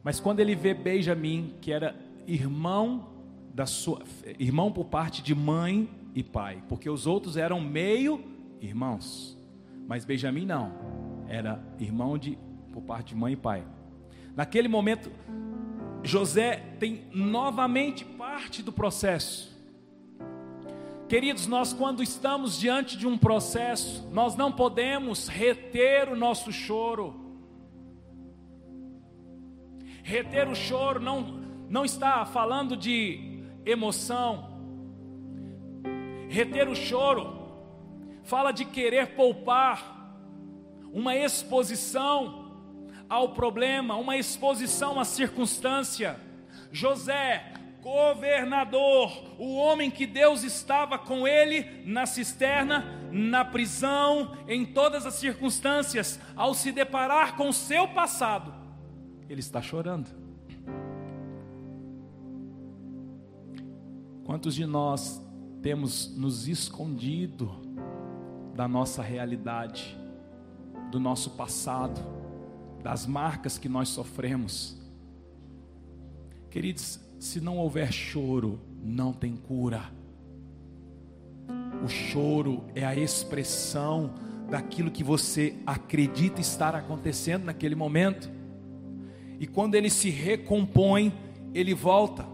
Mas 0.03 0.19
quando 0.19 0.39
ele 0.39 0.55
vê 0.55 0.73
Benjamim, 0.73 1.53
que 1.61 1.71
era 1.71 1.95
irmão 2.27 3.09
da 3.53 3.65
sua 3.65 4.01
irmão 4.39 4.71
por 4.71 4.85
parte 4.85 5.21
de 5.21 5.35
mãe 5.35 5.89
e 6.15 6.23
pai, 6.23 6.63
porque 6.67 6.89
os 6.89 7.05
outros 7.05 7.37
eram 7.37 7.59
meio 7.59 8.23
irmãos, 8.59 9.37
mas 9.87 10.05
Benjamim 10.05 10.45
não, 10.45 10.71
era 11.27 11.61
irmão 11.79 12.17
de 12.17 12.37
por 12.71 12.81
parte 12.81 13.09
de 13.09 13.15
mãe 13.15 13.33
e 13.33 13.37
pai. 13.37 13.63
Naquele 14.35 14.67
momento, 14.67 15.11
José 16.03 16.55
tem 16.79 17.03
novamente 17.13 18.05
parte 18.05 18.63
do 18.63 18.71
processo. 18.71 19.51
Queridos, 21.07 21.45
nós 21.45 21.73
quando 21.73 22.01
estamos 22.01 22.57
diante 22.57 22.97
de 22.97 23.05
um 23.05 23.17
processo, 23.17 24.07
nós 24.13 24.35
não 24.37 24.49
podemos 24.49 25.27
reter 25.27 26.07
o 26.07 26.15
nosso 26.15 26.53
choro. 26.53 27.20
Reter 30.03 30.49
o 30.49 30.55
choro 30.55 30.99
não, 30.99 31.21
não 31.69 31.85
está 31.85 32.25
falando 32.25 32.75
de 32.75 33.43
emoção. 33.65 34.49
Reter 36.29 36.67
o 36.67 36.75
choro 36.75 37.41
fala 38.23 38.51
de 38.51 38.65
querer 38.65 39.15
poupar 39.15 40.01
uma 40.93 41.15
exposição 41.15 42.41
ao 43.09 43.29
problema, 43.29 43.95
uma 43.95 44.15
exposição 44.15 44.99
à 44.99 45.05
circunstância. 45.05 46.17
José, 46.71 47.51
governador, 47.81 49.11
o 49.37 49.55
homem 49.55 49.89
que 49.89 50.05
Deus 50.05 50.43
estava 50.43 50.97
com 50.97 51.27
ele 51.27 51.83
na 51.85 52.05
cisterna, 52.05 52.85
na 53.11 53.43
prisão, 53.43 54.37
em 54.47 54.65
todas 54.65 55.05
as 55.05 55.15
circunstâncias, 55.15 56.19
ao 56.35 56.53
se 56.53 56.71
deparar 56.71 57.35
com 57.35 57.49
o 57.49 57.53
seu 57.53 57.87
passado, 57.87 58.53
ele 59.31 59.39
está 59.39 59.61
chorando. 59.61 60.09
Quantos 64.25 64.53
de 64.53 64.65
nós 64.65 65.25
temos 65.61 66.13
nos 66.17 66.49
escondido 66.49 67.49
da 68.53 68.67
nossa 68.67 69.01
realidade, 69.01 69.97
do 70.91 70.99
nosso 70.99 71.31
passado, 71.31 72.01
das 72.83 73.07
marcas 73.07 73.57
que 73.57 73.69
nós 73.69 73.87
sofremos? 73.87 74.77
Queridos, 76.49 76.99
se 77.17 77.39
não 77.39 77.57
houver 77.57 77.89
choro, 77.93 78.59
não 78.83 79.13
tem 79.13 79.37
cura. 79.37 79.93
O 81.85 81.87
choro 81.87 82.65
é 82.75 82.83
a 82.83 82.95
expressão 82.97 84.13
daquilo 84.49 84.91
que 84.91 85.05
você 85.05 85.55
acredita 85.65 86.41
estar 86.41 86.75
acontecendo 86.75 87.45
naquele 87.45 87.75
momento 87.75 88.40
e 89.41 89.47
quando 89.47 89.73
ele 89.73 89.89
se 89.89 90.11
recompõe, 90.11 91.11
ele 91.51 91.73
volta. 91.73 92.27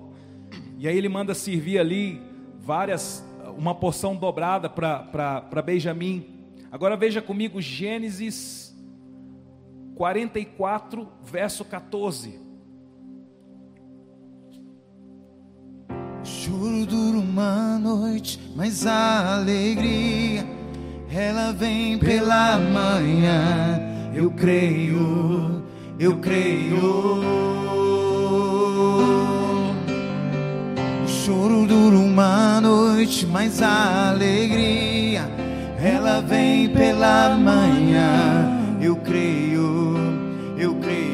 E 0.77 0.89
aí 0.89 0.97
ele 0.97 1.07
manda 1.07 1.33
servir 1.33 1.79
ali 1.79 2.21
várias, 2.59 3.25
uma 3.57 3.73
porção 3.73 4.13
dobrada 4.13 4.69
para 4.69 5.61
Benjamim. 5.65 6.25
Agora 6.69 6.97
veja 6.97 7.21
comigo 7.21 7.61
Gênesis 7.61 8.75
44, 9.95 11.07
verso 11.23 11.63
14. 11.63 12.41
Choro 16.25 16.85
dura 16.85 17.19
uma 17.19 17.79
noite, 17.79 18.37
mas 18.53 18.85
a 18.85 19.37
alegria 19.37 20.45
ela 21.09 21.53
vem 21.53 21.97
pela 21.97 22.57
manhã 22.59 23.95
eu 24.17 24.31
creio, 24.31 25.56
eu 25.99 26.17
creio. 26.17 27.23
O 31.03 31.07
choro 31.07 31.65
dura 31.65 31.97
uma 31.97 32.61
noite, 32.61 33.25
mas 33.25 33.61
a 33.61 34.09
alegria 34.11 35.29
ela 35.81 36.21
vem 36.21 36.69
pela 36.69 37.35
manhã. 37.35 38.77
Eu 38.81 38.95
creio, 38.97 39.95
eu 40.57 40.75
creio. 40.75 41.07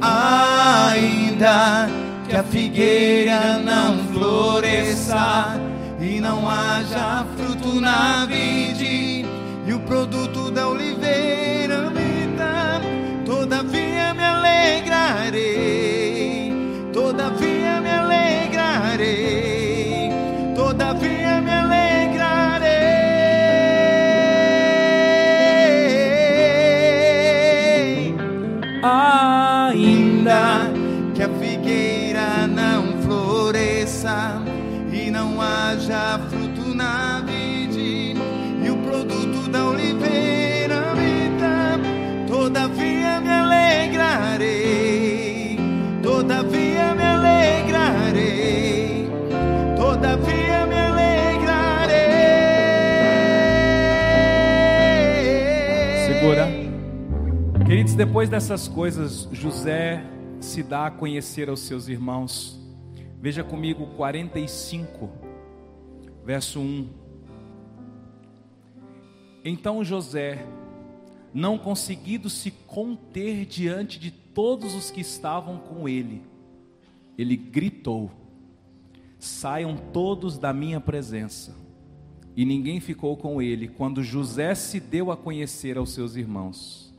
Ainda 0.00 1.88
que 2.28 2.36
a 2.36 2.42
figueira 2.42 3.58
não 3.58 3.98
floresça 4.12 5.60
e 6.00 6.20
não 6.20 6.48
haja 6.48 7.24
fruto 7.36 7.80
na 7.80 8.26
vide 8.26 9.24
e 9.66 9.72
o 9.72 9.80
produto 9.80 10.41
Queridos, 57.82 57.96
depois 57.96 58.28
dessas 58.28 58.68
coisas, 58.68 59.28
José 59.32 60.04
se 60.40 60.62
dá 60.62 60.86
a 60.86 60.90
conhecer 60.92 61.48
aos 61.48 61.62
seus 61.62 61.88
irmãos. 61.88 62.56
Veja 63.20 63.42
comigo 63.42 63.88
45, 63.96 65.10
verso 66.24 66.60
1. 66.60 66.88
Então 69.44 69.82
José, 69.82 70.46
não 71.34 71.58
conseguindo 71.58 72.30
se 72.30 72.52
conter 72.52 73.44
diante 73.46 73.98
de 73.98 74.12
todos 74.12 74.76
os 74.76 74.88
que 74.88 75.00
estavam 75.00 75.58
com 75.58 75.88
ele, 75.88 76.22
ele 77.18 77.36
gritou: 77.36 78.12
Saiam 79.18 79.76
todos 79.76 80.38
da 80.38 80.52
minha 80.52 80.80
presença. 80.80 81.56
E 82.36 82.44
ninguém 82.44 82.78
ficou 82.78 83.16
com 83.16 83.42
ele 83.42 83.66
quando 83.66 84.04
José 84.04 84.54
se 84.54 84.78
deu 84.78 85.10
a 85.10 85.16
conhecer 85.16 85.76
aos 85.76 85.92
seus 85.92 86.14
irmãos. 86.14 86.91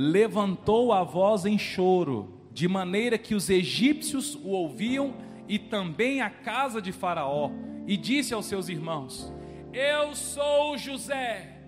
Levantou 0.00 0.92
a 0.92 1.02
voz 1.02 1.44
em 1.44 1.58
choro, 1.58 2.28
de 2.52 2.68
maneira 2.68 3.18
que 3.18 3.34
os 3.34 3.50
egípcios 3.50 4.36
o 4.36 4.50
ouviam 4.50 5.12
e 5.48 5.58
também 5.58 6.20
a 6.20 6.30
casa 6.30 6.80
de 6.80 6.92
Faraó, 6.92 7.50
e 7.84 7.96
disse 7.96 8.32
aos 8.32 8.46
seus 8.46 8.68
irmãos: 8.68 9.32
Eu 9.72 10.14
sou 10.14 10.78
José, 10.78 11.62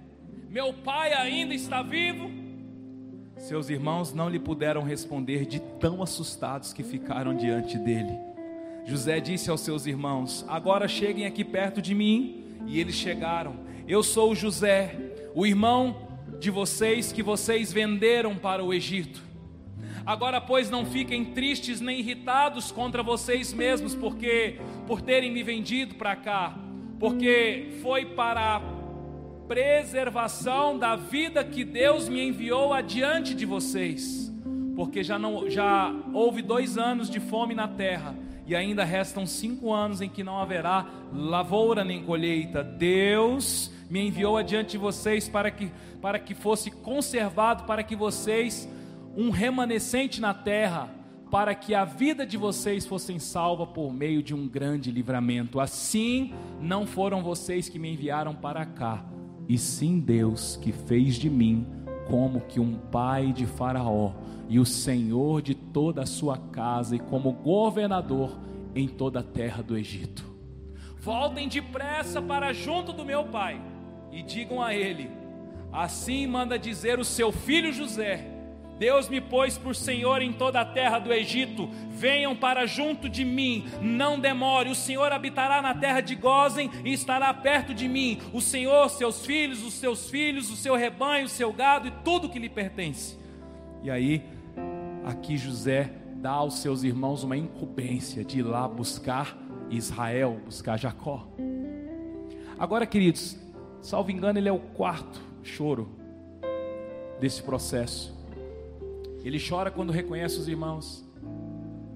meu 0.49 0.73
pai 0.73 1.13
ainda 1.13 1.55
está 1.55 1.83
vivo? 1.83 2.31
Seus 3.37 3.69
irmãos 3.69 4.15
não 4.15 4.29
lhe 4.29 4.39
puderam 4.39 4.85
responder 4.85 5.45
de 5.45 5.59
tão 5.59 6.01
assustados 6.01 6.73
que 6.73 6.85
ficaram 6.85 7.35
diante 7.35 7.77
dele. 7.79 8.17
José 8.85 9.19
disse 9.19 9.51
aos 9.51 9.63
seus 9.63 9.87
irmãos: 9.87 10.45
Agora 10.47 10.87
cheguem 10.87 11.27
aqui 11.27 11.45
perto 11.45 11.83
de 11.83 11.97
mim. 11.97 12.45
E 12.69 12.79
eles 12.79 12.95
chegaram. 12.95 13.57
Eu 13.89 14.05
sou 14.05 14.37
José, 14.37 14.95
o 15.35 15.45
irmão 15.45 16.10
de 16.41 16.51
vocês 16.51 17.13
que 17.13 17.23
vocês 17.23 17.71
venderam 17.71 18.35
para 18.35 18.65
o 18.65 18.73
Egito. 18.73 19.23
Agora, 20.07 20.41
pois, 20.41 20.71
não 20.71 20.87
fiquem 20.87 21.27
tristes 21.27 21.81
nem 21.81 22.01
irritados 22.01 22.73
contra 22.73 23.03
vocês 23.03 23.53
mesmos, 23.53 23.95
porque 23.95 24.59
por 24.87 25.03
terem 25.03 25.31
me 25.31 25.43
vendido 25.43 25.95
para 25.97 26.17
cá, 26.17 26.59
porque 26.99 27.79
foi 27.83 28.07
para 28.07 28.57
a 28.57 28.61
preservação 29.47 30.79
da 30.79 30.97
vida 30.97 31.45
que 31.45 31.63
Deus 31.63 32.09
me 32.09 32.27
enviou 32.27 32.73
adiante 32.73 33.35
de 33.35 33.45
vocês, 33.45 34.33
porque 34.75 35.05
já 35.05 35.19
não 35.19 35.51
já 35.51 35.95
houve 36.15 36.41
dois 36.41 36.79
anos 36.79 37.11
de 37.11 37.21
fome 37.21 37.55
na 37.55 37.69
terra 37.69 38.17
e 38.47 38.57
ainda 38.57 38.83
restam 38.83 39.27
cinco 39.27 39.73
anos 39.73 40.01
em 40.01 40.09
que 40.09 40.25
não 40.25 40.39
haverá 40.39 40.87
lavoura 41.13 41.85
nem 41.85 42.03
colheita. 42.03 42.65
Deus 42.65 43.71
me 43.91 44.07
enviou 44.07 44.37
adiante 44.37 44.71
de 44.71 44.79
vocês 44.79 45.29
para 45.29 45.51
que 45.51 45.71
para 46.01 46.19
que 46.19 46.35
fosse 46.35 46.71
conservado, 46.71 47.65
para 47.65 47.83
que 47.83 47.95
vocês 47.95 48.69
um 49.17 49.31
remanescente 49.31 50.21
na 50.21 50.33
terra, 50.33 50.89
para 51.31 51.55
que 51.55 51.75
a 51.75 51.85
vida 51.85 52.25
de 52.25 52.37
vocês 52.37 52.87
fossem 52.87 53.19
salva 53.19 53.67
por 53.67 53.93
meio 53.93 54.23
de 54.23 54.35
um 54.35 54.49
grande 54.49 54.91
livramento. 54.91 55.61
Assim, 55.61 56.33
não 56.61 56.87
foram 56.87 57.23
vocês 57.23 57.69
que 57.69 57.79
me 57.79 57.93
enviaram 57.93 58.35
para 58.35 58.65
cá, 58.65 59.05
e 59.49 59.59
sim 59.59 59.99
Deus 60.01 60.57
que 60.57 60.73
fez 60.73 61.17
de 61.17 61.29
mim 61.29 61.67
como 62.09 62.41
que 62.41 62.59
um 62.59 62.75
pai 62.75 63.33
de 63.33 63.47
Faraó 63.47 64.13
e 64.49 64.59
o 64.59 64.65
senhor 64.67 65.43
de 65.43 65.55
toda 65.55 66.03
a 66.03 66.07
sua 66.07 66.37
casa 66.37 66.97
e 66.97 66.99
como 66.99 67.33
governador 67.33 68.37
em 68.75 68.89
toda 68.89 69.21
a 69.21 69.23
terra 69.23 69.63
do 69.63 69.77
Egito. 69.77 70.25
Voltem 70.99 71.49
depressa 71.49 72.21
para 72.21 72.53
junto 72.53 72.93
do 72.93 73.05
meu 73.05 73.25
pai 73.25 73.61
e 74.13 74.23
digam 74.23 74.63
a 74.63 74.75
ele: 74.75 75.11
Assim 75.73 76.27
manda 76.27 76.59
dizer 76.59 76.99
o 76.99 77.05
seu 77.05 77.31
filho 77.31 77.73
José: 77.73 78.27
Deus 78.81 79.11
me 79.11 79.21
pôs 79.21 79.59
por 79.59 79.77
Senhor 79.77 80.23
em 80.23 80.33
toda 80.33 80.61
a 80.63 80.65
terra 80.65 80.99
do 80.99 81.13
Egito. 81.13 81.69
Venham 81.91 82.35
para 82.35 82.67
junto 82.67 83.11
de 83.11 83.27
mim, 83.27 83.67
não 83.83 84.19
demore. 84.19 84.71
O 84.71 84.75
Senhor 84.75 85.13
habitará 85.13 85.61
na 85.61 85.75
terra 85.75 86.01
de 86.01 86.15
Gozen 86.15 86.71
e 86.83 86.91
estará 86.93 87.33
perto 87.35 87.75
de 87.75 87.87
mim. 87.87 88.19
O 88.33 88.41
Senhor, 88.41 88.89
seus 88.89 89.27
filhos, 89.27 89.63
os 89.63 89.75
seus 89.75 90.09
filhos, 90.09 90.51
o 90.51 90.57
seu 90.57 90.75
rebanho, 90.75 91.27
o 91.27 91.29
seu 91.29 91.53
gado 91.53 91.89
e 91.89 91.91
tudo 92.03 92.31
que 92.31 92.39
lhe 92.39 92.49
pertence. 92.49 93.19
E 93.83 93.91
aí, 93.91 94.25
aqui 95.05 95.37
José 95.37 95.93
dá 96.17 96.31
aos 96.31 96.61
seus 96.61 96.83
irmãos 96.83 97.23
uma 97.23 97.37
incumbência 97.37 98.25
de 98.25 98.39
ir 98.39 98.43
lá 98.43 98.67
buscar 98.67 99.37
Israel, 99.71 100.41
buscar 100.45 100.79
Jacó. 100.79 101.29
Agora, 102.59 102.87
queridos, 102.87 103.39
salvo 103.81 104.11
engano, 104.11 104.39
ele 104.39 104.49
é 104.49 104.53
o 104.53 104.59
quarto 104.59 105.21
choro 105.43 105.89
desse 107.21 107.43
processo. 107.43 108.19
Ele 109.25 109.39
chora 109.39 109.71
quando 109.71 109.93
reconhece 109.93 110.39
os 110.39 110.49
irmãos. 110.49 111.05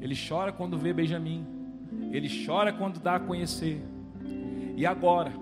Ele 0.01 0.15
chora 0.17 0.53
quando 0.53 0.77
vê 0.77 0.93
Benjamim. 0.93 1.47
Ele 2.13 2.29
chora 2.45 2.73
quando 2.73 3.01
dá 3.01 3.17
a 3.17 3.21
conhecer. 3.21 3.83
E 4.77 4.85
agora, 4.85 5.33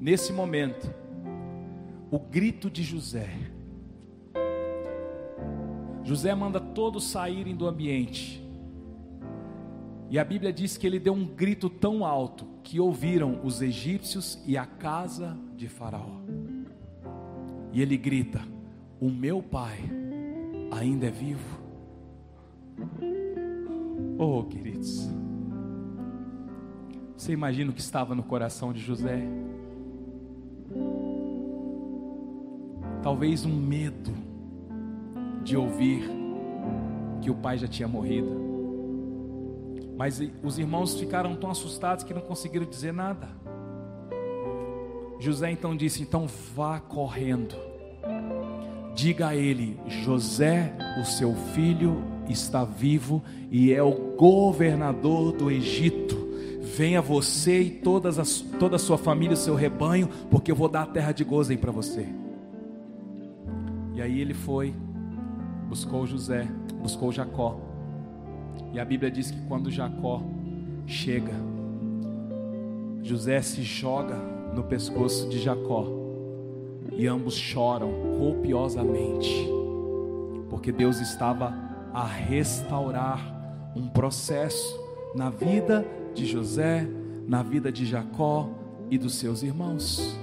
nesse 0.00 0.32
momento, 0.32 0.92
o 2.10 2.18
grito 2.18 2.70
de 2.70 2.82
José. 2.82 3.28
José 6.04 6.34
manda 6.34 6.60
todos 6.60 7.04
saírem 7.04 7.56
do 7.56 7.66
ambiente. 7.66 8.44
E 10.10 10.18
a 10.18 10.24
Bíblia 10.24 10.52
diz 10.52 10.76
que 10.76 10.86
ele 10.86 11.00
deu 11.00 11.14
um 11.14 11.24
grito 11.24 11.68
tão 11.68 12.04
alto 12.04 12.46
que 12.62 12.78
ouviram 12.78 13.40
os 13.42 13.60
egípcios 13.60 14.38
e 14.46 14.56
a 14.56 14.66
casa 14.66 15.36
de 15.56 15.68
Faraó. 15.68 16.20
E 17.72 17.80
ele 17.80 17.96
grita: 17.96 18.40
O 19.00 19.10
meu 19.10 19.42
pai 19.42 19.78
ainda 20.70 21.06
é 21.06 21.10
vivo. 21.10 21.62
Oh, 24.18 24.44
queridos, 24.44 25.08
você 27.16 27.32
imagina 27.32 27.70
o 27.70 27.74
que 27.74 27.80
estava 27.80 28.14
no 28.14 28.22
coração 28.22 28.72
de 28.72 28.80
José? 28.80 29.22
Talvez 33.02 33.44
um 33.44 33.54
medo 33.54 34.12
de 35.42 35.56
ouvir 35.56 36.08
que 37.20 37.30
o 37.30 37.34
pai 37.34 37.58
já 37.58 37.66
tinha 37.66 37.88
morrido. 37.88 38.42
Mas 39.96 40.20
os 40.42 40.58
irmãos 40.58 40.98
ficaram 40.98 41.36
tão 41.36 41.50
assustados 41.50 42.04
que 42.04 42.12
não 42.12 42.22
conseguiram 42.22 42.66
dizer 42.66 42.92
nada. 42.92 43.28
José 45.24 45.50
então 45.50 45.74
disse: 45.74 46.02
Então 46.02 46.26
vá 46.54 46.78
correndo, 46.78 47.54
diga 48.94 49.28
a 49.28 49.34
ele: 49.34 49.78
José, 49.86 50.76
o 51.00 51.04
seu 51.06 51.34
filho, 51.54 52.04
está 52.28 52.62
vivo 52.62 53.22
e 53.50 53.72
é 53.72 53.82
o 53.82 54.16
governador 54.16 55.32
do 55.32 55.50
Egito. 55.50 56.22
Venha 56.76 57.00
você 57.00 57.62
e 57.62 57.70
todas 57.70 58.18
as, 58.18 58.40
toda 58.58 58.76
a 58.76 58.78
sua 58.78 58.98
família, 58.98 59.34
seu 59.34 59.54
rebanho, 59.54 60.08
porque 60.30 60.50
eu 60.50 60.56
vou 60.56 60.68
dar 60.68 60.82
a 60.82 60.86
terra 60.86 61.12
de 61.12 61.24
Gozem 61.24 61.56
para 61.56 61.72
você. 61.72 62.06
aí 63.98 64.20
ele 64.20 64.34
foi, 64.34 64.74
buscou 65.68 66.06
José, 66.06 66.46
buscou 66.82 67.10
Jacó. 67.10 67.58
E 68.74 68.78
a 68.78 68.84
Bíblia 68.84 69.10
diz 69.10 69.30
que 69.30 69.40
quando 69.46 69.70
Jacó 69.70 70.22
chega, 70.86 71.32
José 73.02 73.40
se 73.40 73.62
joga 73.62 74.33
no 74.54 74.62
pescoço 74.62 75.28
de 75.28 75.38
Jacó 75.38 75.86
e 76.92 77.06
ambos 77.06 77.34
choram 77.34 77.90
copiosamente, 78.18 79.48
porque 80.48 80.70
Deus 80.70 81.00
estava 81.00 81.52
a 81.92 82.06
restaurar 82.06 83.72
um 83.74 83.88
processo 83.88 84.80
na 85.14 85.30
vida 85.30 85.84
de 86.14 86.24
José, 86.24 86.88
na 87.26 87.42
vida 87.42 87.72
de 87.72 87.84
Jacó 87.84 88.48
e 88.90 88.96
dos 88.96 89.14
seus 89.16 89.42
irmãos. 89.42 90.16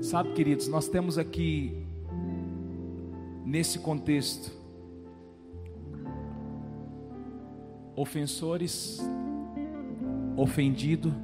Sabe, 0.00 0.32
queridos, 0.32 0.68
nós 0.68 0.86
temos 0.88 1.18
aqui, 1.18 1.84
nesse 3.44 3.78
contexto, 3.78 4.52
ofensores, 7.96 9.00
ofendido, 10.36 11.14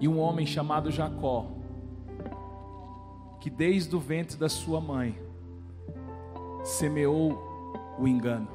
e 0.00 0.06
um 0.06 0.18
homem 0.18 0.46
chamado 0.46 0.90
Jacó, 0.90 1.46
que 3.40 3.50
desde 3.50 3.94
o 3.94 4.00
ventre 4.00 4.36
da 4.36 4.48
sua 4.48 4.80
mãe 4.80 5.18
semeou 6.64 7.38
o 7.98 8.06
engano, 8.06 8.48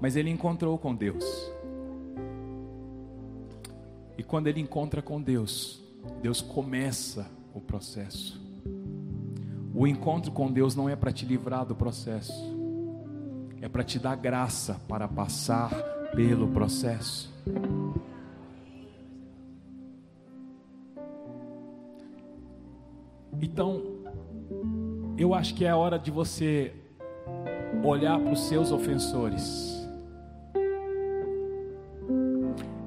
mas 0.00 0.16
ele 0.16 0.30
encontrou 0.30 0.78
com 0.78 0.94
Deus, 0.94 1.24
e 4.16 4.22
quando 4.22 4.48
ele 4.48 4.60
encontra 4.60 5.00
com 5.00 5.20
Deus, 5.20 5.82
Deus 6.20 6.40
começa 6.40 7.30
o 7.54 7.60
processo. 7.60 8.40
O 9.74 9.86
encontro 9.86 10.30
com 10.30 10.52
Deus 10.52 10.74
não 10.74 10.88
é 10.88 10.96
para 10.96 11.12
te 11.12 11.24
livrar 11.24 11.64
do 11.64 11.74
processo, 11.74 12.34
é 13.62 13.68
para 13.68 13.82
te 13.82 13.98
dar 13.98 14.16
graça 14.16 14.80
para 14.86 15.08
passar 15.08 15.70
pelo 16.14 16.48
processo. 16.48 17.32
Então, 23.42 23.82
eu 25.16 25.34
acho 25.34 25.54
que 25.54 25.64
é 25.64 25.74
hora 25.74 25.98
de 25.98 26.10
você 26.10 26.74
olhar 27.82 28.18
para 28.18 28.32
os 28.32 28.40
seus 28.40 28.70
ofensores. 28.70 29.80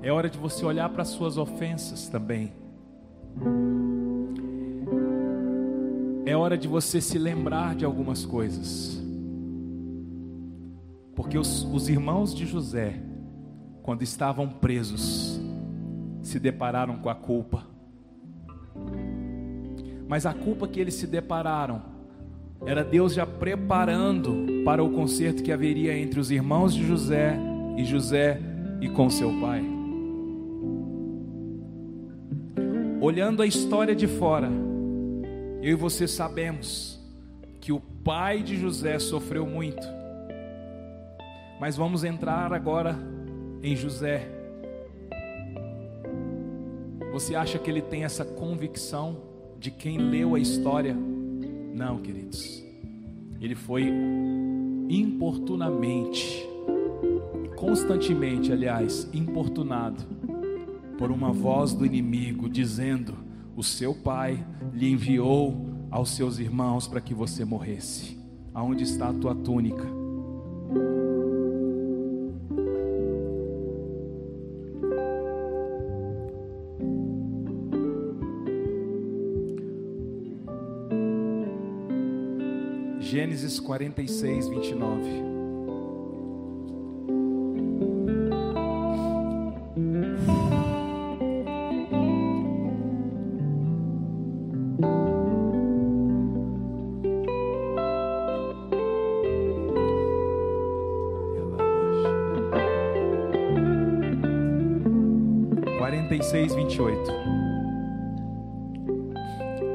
É 0.01 0.11
hora 0.11 0.29
de 0.29 0.37
você 0.37 0.65
olhar 0.65 0.89
para 0.89 1.01
as 1.01 1.07
suas 1.09 1.37
ofensas 1.37 2.07
também. 2.07 2.53
É 6.25 6.35
hora 6.35 6.57
de 6.57 6.67
você 6.67 7.01
se 7.01 7.17
lembrar 7.17 7.75
de 7.75 7.85
algumas 7.85 8.25
coisas. 8.25 9.01
Porque 11.15 11.37
os, 11.37 11.63
os 11.63 11.89
irmãos 11.89 12.33
de 12.33 12.45
José, 12.45 13.01
quando 13.81 14.01
estavam 14.01 14.49
presos, 14.49 15.39
se 16.21 16.39
depararam 16.39 16.97
com 16.97 17.09
a 17.09 17.15
culpa. 17.15 17.72
Mas 20.07 20.25
a 20.25 20.33
culpa 20.33 20.67
que 20.67 20.79
eles 20.79 20.95
se 20.95 21.07
depararam 21.07 21.81
era 22.65 22.83
Deus 22.83 23.13
já 23.13 23.25
preparando 23.25 24.63
para 24.63 24.83
o 24.83 24.91
conserto 24.91 25.43
que 25.43 25.51
haveria 25.51 25.97
entre 25.97 26.19
os 26.19 26.31
irmãos 26.31 26.73
de 26.73 26.85
José 26.85 27.37
e 27.77 27.83
José 27.83 28.39
e 28.79 28.87
com 28.89 29.09
seu 29.09 29.29
pai. 29.41 29.73
olhando 33.03 33.41
a 33.41 33.45
história 33.45 33.93
de 33.93 34.07
fora, 34.07 34.49
eu 35.61 35.71
e 35.71 35.75
você 35.75 36.07
sabemos 36.07 36.97
que 37.59 37.69
o 37.69 37.81
pai 37.81 38.41
de 38.41 38.55
José 38.55 38.97
sofreu 38.97 39.45
muito. 39.45 39.85
Mas 41.59 41.75
vamos 41.75 42.05
entrar 42.05 42.53
agora 42.53 42.97
em 43.61 43.75
José. 43.75 44.25
Você 47.11 47.35
acha 47.35 47.59
que 47.59 47.69
ele 47.69 47.81
tem 47.81 48.05
essa 48.05 48.23
convicção 48.23 49.17
de 49.63 49.71
quem 49.71 49.97
leu 49.97 50.35
a 50.35 50.39
história? 50.39 50.93
Não, 50.93 51.97
queridos. 51.99 52.61
Ele 53.39 53.55
foi 53.55 53.89
importunamente, 54.89 56.45
constantemente, 57.55 58.51
aliás, 58.51 59.09
importunado 59.13 60.03
por 60.97 61.11
uma 61.11 61.31
voz 61.31 61.73
do 61.73 61.85
inimigo 61.85 62.49
dizendo: 62.49 63.15
O 63.55 63.63
seu 63.63 63.95
pai 63.95 64.45
lhe 64.73 64.91
enviou 64.91 65.55
aos 65.89 66.09
seus 66.09 66.39
irmãos 66.39 66.85
para 66.85 66.99
que 66.99 67.13
você 67.13 67.45
morresse. 67.45 68.19
Aonde 68.53 68.83
está 68.83 69.07
a 69.07 69.13
tua 69.13 69.33
túnica? 69.33 70.02
Gênesis 83.53 83.59
46, 83.59 84.47
29. 84.49 85.33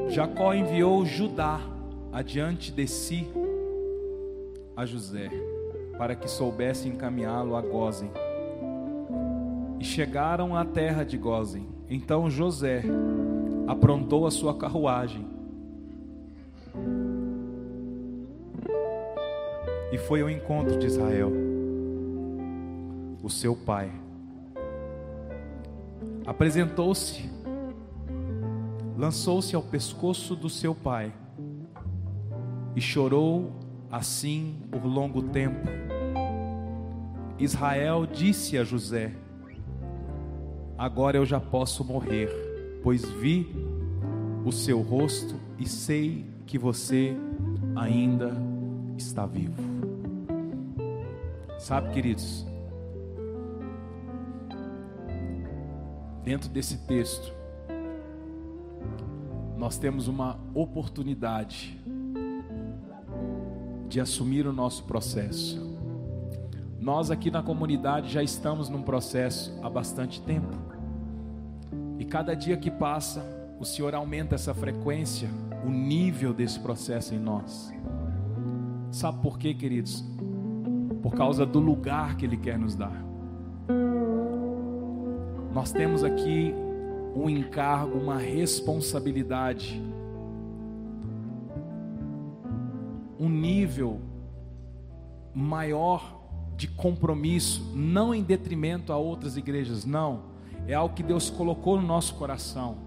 Jacó 0.09 0.53
enviou 0.53 1.05
Judá 1.05 1.61
adiante 2.11 2.71
de 2.71 2.87
si 2.87 3.27
a 4.79 4.85
José, 4.85 5.29
para 5.97 6.15
que 6.15 6.29
soubesse 6.29 6.87
encaminhá-lo 6.87 7.55
a 7.55 7.61
Gozen. 7.61 8.09
E 9.77 9.83
chegaram 9.83 10.55
à 10.55 10.63
terra 10.63 11.03
de 11.03 11.17
Gozen. 11.17 11.67
Então 11.89 12.29
José 12.29 12.83
aprontou 13.67 14.25
a 14.25 14.31
sua 14.31 14.57
carruagem 14.57 15.27
e 19.91 19.97
foi 19.97 20.21
ao 20.21 20.29
encontro 20.29 20.77
de 20.79 20.85
Israel, 20.85 21.31
o 23.21 23.29
seu 23.29 23.55
pai. 23.55 23.91
Apresentou-se 26.25 27.29
lançou-se 28.97 29.55
ao 29.55 29.61
pescoço 29.61 30.35
do 30.35 30.49
seu 30.49 30.75
pai 30.75 31.13
e 32.75 32.81
chorou 32.81 33.58
assim 33.91 34.57
por 34.71 34.85
longo 34.85 35.21
tempo. 35.21 35.67
Israel 37.37 38.05
disse 38.05 38.57
a 38.57 38.63
José: 38.63 39.13
Agora 40.77 41.17
eu 41.17 41.25
já 41.25 41.39
posso 41.39 41.83
morrer, 41.83 42.29
pois 42.83 43.09
vi 43.09 43.47
o 44.45 44.51
seu 44.51 44.81
rosto 44.81 45.35
e 45.57 45.67
sei 45.67 46.25
que 46.45 46.57
você 46.57 47.15
ainda 47.75 48.35
está 48.97 49.25
vivo. 49.25 49.61
Sabe, 51.57 51.91
queridos, 51.91 52.45
dentro 56.23 56.49
desse 56.49 56.77
texto, 56.85 57.33
nós 59.57 59.77
temos 59.77 60.07
uma 60.07 60.39
oportunidade 60.53 61.77
de 63.89 63.99
assumir 63.99 64.45
o 64.45 64.53
nosso 64.53 64.83
processo. 64.83 65.59
Nós 66.79 67.11
aqui 67.11 67.29
na 67.29 67.41
comunidade 67.41 68.09
já 68.09 68.23
estamos 68.23 68.69
num 68.69 68.83
processo 68.83 69.51
há 69.61 69.69
bastante 69.69 70.21
tempo. 70.21 70.55
E 71.97 72.05
cada 72.05 72.35
dia 72.35 72.55
que 72.55 72.71
passa, 72.71 73.25
o 73.59 73.65
Senhor 73.65 73.93
aumenta 73.93 74.35
essa 74.35 74.53
frequência, 74.53 75.27
o 75.65 75.69
nível 75.69 76.33
desse 76.33 76.59
processo 76.59 77.13
em 77.13 77.19
nós. 77.19 77.73
Sabe 78.91 79.21
por 79.21 79.37
quê, 79.37 79.53
queridos? 79.53 80.05
Por 81.01 81.13
causa 81.15 81.45
do 81.45 81.59
lugar 81.59 82.15
que 82.15 82.25
Ele 82.25 82.37
quer 82.37 82.57
nos 82.57 82.75
dar. 82.75 83.03
Nós 85.51 85.71
temos 85.71 86.03
aqui 86.03 86.53
um 87.15 87.29
encargo, 87.29 87.97
uma 87.97 88.17
responsabilidade, 88.17 89.81
um 93.19 93.29
nível 93.29 93.99
maior 95.33 96.17
de 96.55 96.67
compromisso, 96.67 97.71
não 97.75 98.13
em 98.13 98.23
detrimento 98.23 98.91
a 98.91 98.97
outras 98.97 99.37
igrejas, 99.37 99.85
não, 99.85 100.23
é 100.67 100.73
algo 100.73 100.95
que 100.95 101.03
Deus 101.03 101.29
colocou 101.29 101.79
no 101.79 101.85
nosso 101.85 102.15
coração. 102.15 102.77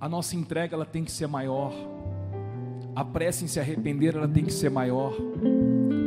A 0.00 0.08
nossa 0.08 0.34
entrega 0.34 0.74
ela 0.74 0.84
tem 0.84 1.04
que 1.04 1.12
ser 1.12 1.28
maior. 1.28 1.72
A 2.94 3.04
pressa 3.04 3.44
em 3.44 3.46
se 3.46 3.60
arrepender 3.60 4.16
ela 4.16 4.26
tem 4.26 4.44
que 4.44 4.52
ser 4.52 4.68
maior. 4.68 5.14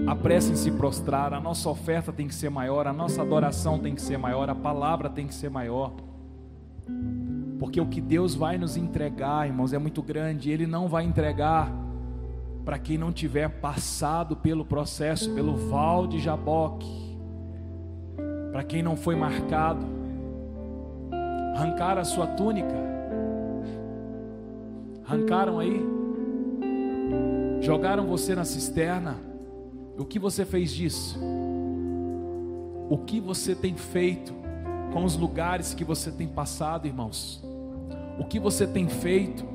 A 0.05 0.15
pressa 0.15 0.51
em 0.51 0.55
se 0.55 0.69
prostrar, 0.69 1.33
a 1.33 1.39
nossa 1.39 1.69
oferta 1.69 2.11
tem 2.11 2.27
que 2.27 2.35
ser 2.35 2.49
maior, 2.49 2.87
a 2.87 2.93
nossa 2.93 3.21
adoração 3.21 3.79
tem 3.79 3.95
que 3.95 4.01
ser 4.01 4.17
maior, 4.17 4.49
a 4.49 4.55
palavra 4.55 5.09
tem 5.09 5.25
que 5.25 5.33
ser 5.33 5.49
maior. 5.49 5.93
Porque 7.59 7.79
o 7.79 7.85
que 7.85 8.01
Deus 8.01 8.35
vai 8.35 8.57
nos 8.57 8.75
entregar, 8.75 9.47
irmãos, 9.47 9.73
é 9.73 9.77
muito 9.77 10.01
grande. 10.01 10.51
Ele 10.51 10.67
não 10.67 10.87
vai 10.87 11.05
entregar 11.05 11.71
para 12.65 12.77
quem 12.77 12.97
não 12.97 13.11
tiver 13.11 13.47
passado 13.47 14.35
pelo 14.35 14.65
processo, 14.65 15.33
pelo 15.33 15.55
val 15.55 16.07
de 16.07 16.19
Jaboque. 16.19 17.17
Para 18.51 18.63
quem 18.63 18.83
não 18.83 18.97
foi 18.97 19.15
marcado. 19.15 19.85
Arrancaram 21.55 22.01
a 22.01 22.05
sua 22.05 22.27
túnica. 22.27 22.75
Arrancaram 25.07 25.59
aí. 25.59 25.81
Jogaram 27.61 28.05
você 28.05 28.35
na 28.35 28.43
cisterna. 28.43 29.15
O 29.97 30.03
que 30.03 30.19
você 30.19 30.43
fez 30.43 30.71
disso? 30.71 31.17
O 32.89 32.97
que 32.97 33.19
você 33.19 33.55
tem 33.55 33.75
feito 33.75 34.44
com 34.95 35.03
os 35.03 35.17
lugares 35.17 35.73
que 35.73 35.83
você 35.83 36.09
tem 36.09 36.25
passado, 36.25 36.87
irmãos? 36.87 37.43
O 38.17 38.23
que 38.23 38.39
você 38.39 38.65
tem 38.65 38.87
feito? 38.87 39.45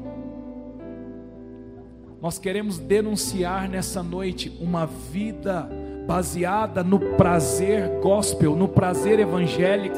Nós 2.20 2.38
queremos 2.38 2.78
denunciar 2.78 3.66
nessa 3.66 4.02
noite 4.02 4.54
uma 4.60 4.84
vida 4.84 5.66
baseada 6.06 6.84
no 6.84 7.00
prazer 7.16 7.88
gospel, 8.02 8.54
no 8.54 8.68
prazer 8.68 9.18
evangélico. 9.18 9.96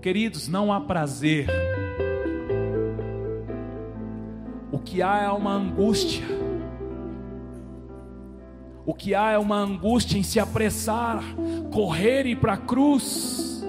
Queridos, 0.00 0.46
não 0.46 0.72
há 0.72 0.80
prazer. 0.80 1.48
O 4.70 4.78
que 4.78 5.02
há 5.02 5.24
é 5.24 5.30
uma 5.30 5.52
angústia. 5.52 6.43
O 8.86 8.92
que 8.92 9.14
há 9.14 9.32
é 9.32 9.38
uma 9.38 9.56
angústia 9.56 10.18
em 10.18 10.22
se 10.22 10.38
apressar, 10.38 11.22
correr 11.72 12.26
e 12.26 12.32
ir 12.32 12.36
para 12.36 12.52
a 12.52 12.58
cruz. 12.58 13.64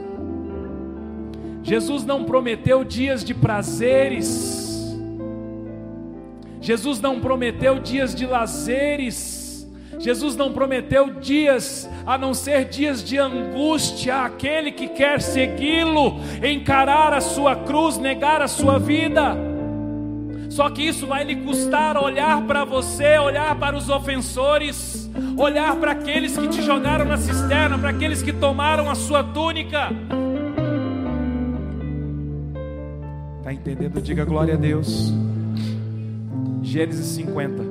Jesus 1.64 2.04
não 2.04 2.26
prometeu 2.26 2.84
dias 2.84 3.24
de 3.24 3.34
prazeres. 3.34 4.96
Jesus 6.60 7.00
não 7.00 7.20
prometeu 7.20 7.80
dias 7.80 8.14
de 8.14 8.26
lazeres. 8.26 9.46
Jesus 9.98 10.36
não 10.36 10.52
prometeu 10.52 11.14
dias 11.20 11.90
a 12.06 12.18
não 12.18 12.34
ser 12.34 12.66
dias 12.66 13.04
de 13.04 13.18
angústia 13.18 14.18
aquele 14.18 14.72
que 14.72 14.90
quer 14.90 15.22
segui-lo, 15.22 16.20
encarar 16.44 17.14
a 17.14 17.22
sua 17.22 17.56
cruz, 17.56 17.98
negar 17.98 18.42
a 18.42 18.48
sua 18.48 18.78
vida. 18.78 19.38
Só 20.50 20.70
que 20.70 20.84
isso 20.84 21.08
vai 21.08 21.24
lhe 21.24 21.36
custar 21.38 21.98
olhar 21.98 22.42
para 22.46 22.64
você, 22.64 23.18
olhar 23.18 23.56
para 23.58 23.76
os 23.76 23.90
ofensores, 23.90 25.05
olhar 25.38 25.76
para 25.76 25.92
aqueles 25.92 26.38
que 26.38 26.48
te 26.48 26.62
jogaram 26.62 27.06
na 27.06 27.18
cisterna, 27.18 27.78
para 27.78 27.90
aqueles 27.90 28.22
que 28.22 28.34
tomaram 28.34 28.90
a 28.90 28.96
sua 28.96 29.24
túnica. 29.24 29.90
Está 33.40 33.54
entendendo? 33.54 34.02
Diga 34.02 34.26
glória 34.26 34.56
a 34.56 34.58
Deus. 34.58 35.14
Gênesis 36.64 37.06
50. 37.08 37.64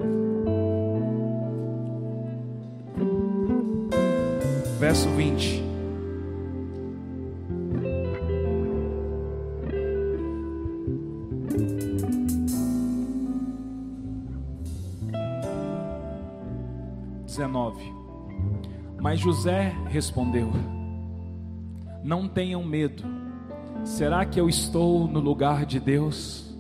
Verso 4.79 5.09
20. 5.11 5.64
Dezenove. 17.35 17.93
Mas 19.01 19.19
José 19.19 19.75
respondeu: 19.89 20.53
Não 22.05 22.29
tenham 22.29 22.63
medo. 22.63 23.03
Será 23.85 24.25
que 24.25 24.41
eu 24.41 24.49
estou 24.49 25.09
no 25.09 25.19
lugar 25.19 25.67
de 25.67 25.81
Deus? 25.81 26.57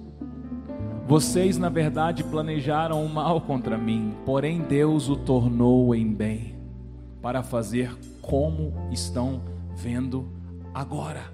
Vocês, 1.06 1.56
na 1.58 1.68
verdade, 1.68 2.24
planejaram 2.24 3.04
o 3.04 3.08
mal 3.08 3.40
contra 3.40 3.78
mim, 3.78 4.14
porém 4.26 4.62
Deus 4.62 5.08
o 5.08 5.16
tornou 5.16 5.94
em 5.94 6.12
bem, 6.12 6.56
para 7.22 7.42
fazer 7.42 7.96
como 8.20 8.72
estão 8.90 9.42
vendo 9.76 10.28
agora. 10.74 11.32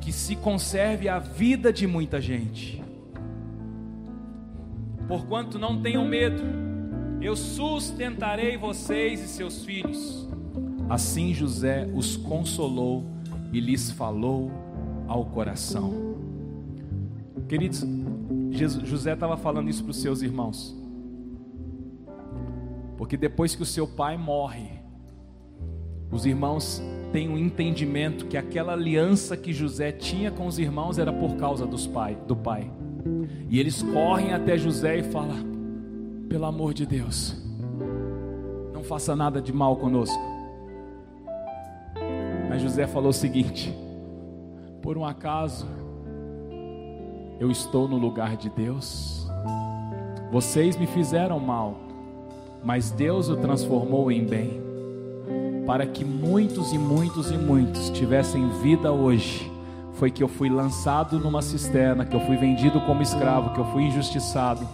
Que 0.00 0.12
se 0.12 0.34
conserve 0.34 1.08
a 1.08 1.18
vida 1.18 1.72
de 1.72 1.86
muita 1.86 2.20
gente. 2.20 2.82
Porquanto 5.06 5.58
não 5.58 5.82
tenham 5.82 6.06
medo, 6.06 6.69
eu 7.20 7.36
sustentarei 7.36 8.56
vocês 8.56 9.20
e 9.20 9.28
seus 9.28 9.64
filhos. 9.64 10.28
Assim 10.88 11.34
José 11.34 11.88
os 11.94 12.16
consolou 12.16 13.04
e 13.52 13.60
lhes 13.60 13.90
falou 13.90 14.50
ao 15.06 15.24
coração. 15.26 16.16
Queridos, 17.48 17.84
José 18.84 19.12
estava 19.12 19.36
falando 19.36 19.68
isso 19.68 19.82
para 19.82 19.90
os 19.90 20.00
seus 20.00 20.22
irmãos. 20.22 20.76
Porque 22.96 23.16
depois 23.16 23.54
que 23.54 23.62
o 23.62 23.66
seu 23.66 23.86
pai 23.86 24.16
morre, 24.16 24.80
os 26.10 26.26
irmãos 26.26 26.82
têm 27.12 27.28
um 27.28 27.38
entendimento 27.38 28.26
que 28.26 28.36
aquela 28.36 28.72
aliança 28.72 29.36
que 29.36 29.52
José 29.52 29.92
tinha 29.92 30.30
com 30.30 30.46
os 30.46 30.58
irmãos 30.58 30.98
era 30.98 31.12
por 31.12 31.36
causa 31.36 31.66
dos 31.66 31.86
pai, 31.86 32.16
do 32.26 32.36
pai. 32.36 32.70
E 33.48 33.58
eles 33.58 33.82
correm 33.82 34.32
até 34.32 34.56
José 34.56 34.98
e 34.98 35.02
falam: 35.02 35.49
pelo 36.30 36.46
amor 36.46 36.72
de 36.72 36.86
Deus, 36.86 37.34
não 38.72 38.84
faça 38.84 39.16
nada 39.16 39.42
de 39.42 39.52
mal 39.52 39.76
conosco. 39.76 40.22
Mas 42.48 42.62
José 42.62 42.86
falou 42.86 43.10
o 43.10 43.12
seguinte: 43.12 43.74
por 44.80 44.96
um 44.96 45.04
acaso 45.04 45.66
eu 47.40 47.50
estou 47.50 47.88
no 47.88 47.98
lugar 47.98 48.36
de 48.36 48.48
Deus. 48.48 49.28
Vocês 50.30 50.76
me 50.76 50.86
fizeram 50.86 51.40
mal, 51.40 51.76
mas 52.62 52.92
Deus 52.92 53.28
o 53.28 53.36
transformou 53.36 54.12
em 54.12 54.24
bem, 54.24 54.62
para 55.66 55.84
que 55.84 56.04
muitos 56.04 56.72
e 56.72 56.78
muitos 56.78 57.32
e 57.32 57.36
muitos 57.36 57.90
tivessem 57.90 58.48
vida 58.62 58.92
hoje. 58.92 59.50
Foi 59.94 60.12
que 60.12 60.22
eu 60.22 60.28
fui 60.28 60.48
lançado 60.48 61.18
numa 61.18 61.42
cisterna, 61.42 62.06
que 62.06 62.14
eu 62.14 62.20
fui 62.20 62.36
vendido 62.36 62.80
como 62.82 63.02
escravo, 63.02 63.52
que 63.52 63.58
eu 63.58 63.64
fui 63.72 63.82
injustiçado. 63.82 64.66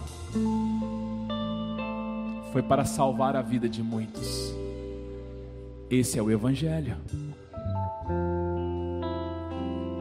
Foi 2.57 2.63
para 2.63 2.85
salvar 2.85 3.35
a 3.35 3.41
vida 3.43 3.69
de 3.69 3.83
muitos. 3.83 4.51
Esse 5.91 6.17
é 6.17 6.21
o 6.23 6.31
Evangelho. 6.31 6.95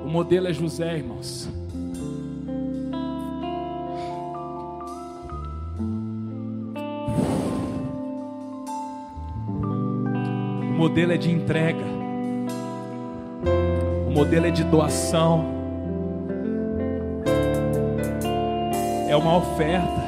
O 0.03 0.09
modelo 0.09 0.49
é 0.49 0.55
José, 0.55 0.97
irmãos. 0.97 1.51
modelo 10.79 11.13
é 11.13 11.19
de 11.19 11.31
entrega, 11.31 11.85
o 14.07 14.11
modelo 14.13 14.47
é 14.47 14.51
de 14.51 14.65
doação, 14.65 15.45
é 19.11 19.15
uma 19.15 19.37
oferta. 19.37 20.06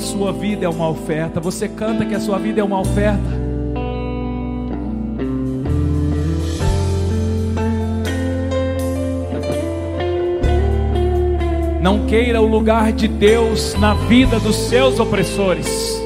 A 0.00 0.02
sua 0.02 0.32
vida 0.32 0.64
é 0.64 0.68
uma 0.68 0.88
oferta. 0.88 1.40
Você 1.40 1.68
canta 1.68 2.06
que 2.06 2.14
a 2.14 2.20
sua 2.20 2.38
vida 2.38 2.58
é 2.58 2.64
uma 2.64 2.80
oferta. 2.80 3.20
Não 11.82 12.06
queira 12.06 12.40
o 12.40 12.46
lugar 12.46 12.92
de 12.92 13.06
Deus 13.08 13.74
na 13.74 13.92
vida 13.92 14.40
dos 14.40 14.56
seus 14.56 14.98
opressores. 14.98 16.00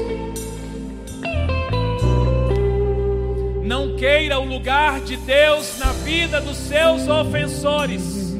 queira 3.97 4.37
o 4.39 4.45
lugar 4.45 4.99
de 4.99 5.15
Deus 5.15 5.79
na 5.79 5.93
vida 5.93 6.41
dos 6.41 6.57
seus 6.57 7.07
ofensores. 7.07 8.35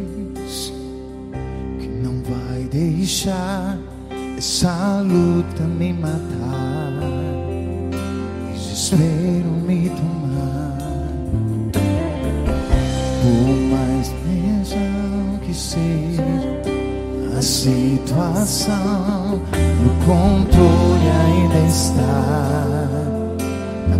Que 1.79 1.87
não 1.87 2.21
vai 2.23 2.63
deixar 2.65 3.79
essa 4.55 5.03
luta 5.03 5.63
me 5.63 5.91
matar, 5.91 6.93
desespero 8.53 9.51
me 9.67 9.89
tomar. 9.89 10.77
Por 13.21 13.55
mais 13.69 14.07
pesado 14.07 15.39
que 15.45 15.53
seja 15.53 16.23
a 17.37 17.41
situação, 17.41 19.41
no 19.83 19.89
controle 20.05 21.09
ainda 21.25 21.59
está 21.67 22.23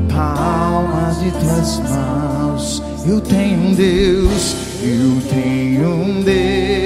palmas 0.08 1.20
de 1.20 1.32
tuas 1.32 1.80
mãos. 1.80 2.82
Eu 3.06 3.20
tenho 3.20 3.60
um 3.60 3.74
Deus, 3.74 4.56
eu 4.82 5.22
tenho 5.30 5.90
um 5.90 6.24
Deus 6.24 6.85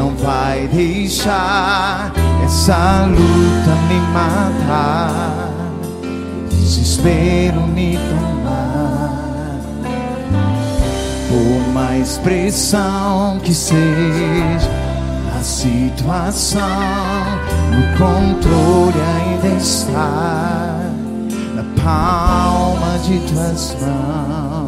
não 0.00 0.16
vai 0.16 0.66
deixar 0.68 2.10
essa 2.42 3.04
luta 3.04 3.74
me 3.86 4.00
matar, 4.14 5.50
desespero 6.48 7.60
me 7.66 7.98
tomar. 7.98 9.60
Por 11.28 11.72
mais 11.74 12.16
pressão 12.16 13.38
que 13.44 13.52
seja 13.52 14.70
a 15.38 15.42
situação, 15.42 16.62
no 17.70 17.98
controle 17.98 18.98
ainda 19.18 19.48
está 19.58 20.80
na 21.54 21.82
palma 21.82 22.98
de 23.04 23.18
tuas 23.28 23.76
mãos. 23.82 24.59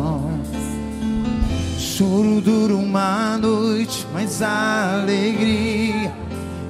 Choro 2.03 2.41
dura 2.41 2.74
uma 2.74 3.39
noite, 3.39 4.05
mas 4.12 4.43
a 4.43 5.03
alegria 5.03 6.12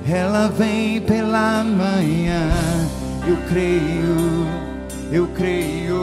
ela 0.07 0.49
vem 0.49 1.01
pela 1.01 1.65
manhã. 1.65 2.51
Eu 3.27 3.39
creio, 3.49 4.47
eu 5.11 5.27
creio. 5.29 6.03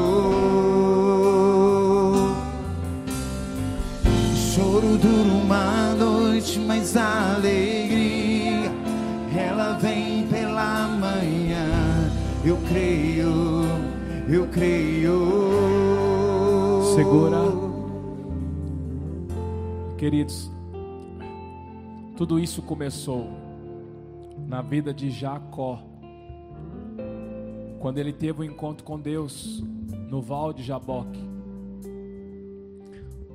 Choro 4.52 4.98
dura 4.98 5.32
uma 5.32 5.94
noite, 5.94 6.58
mas 6.58 6.98
a 6.98 7.36
alegria 7.36 8.72
ela 9.38 9.74
vem 9.74 10.26
pela 10.26 10.88
manhã. 10.88 12.10
Eu 12.44 12.58
creio, 12.68 13.64
eu 14.28 14.48
creio. 14.48 15.20
Segura. 16.96 17.59
Queridos, 20.10 20.50
tudo 22.18 22.40
isso 22.40 22.64
começou 22.64 23.30
na 24.48 24.60
vida 24.60 24.92
de 24.92 25.12
Jacó, 25.12 25.84
quando 27.78 28.00
ele 28.00 28.12
teve 28.12 28.42
um 28.42 28.44
encontro 28.44 28.84
com 28.84 29.00
Deus 29.00 29.64
no 30.10 30.20
Val 30.20 30.52
de 30.52 30.64
Jaboque. 30.64 31.22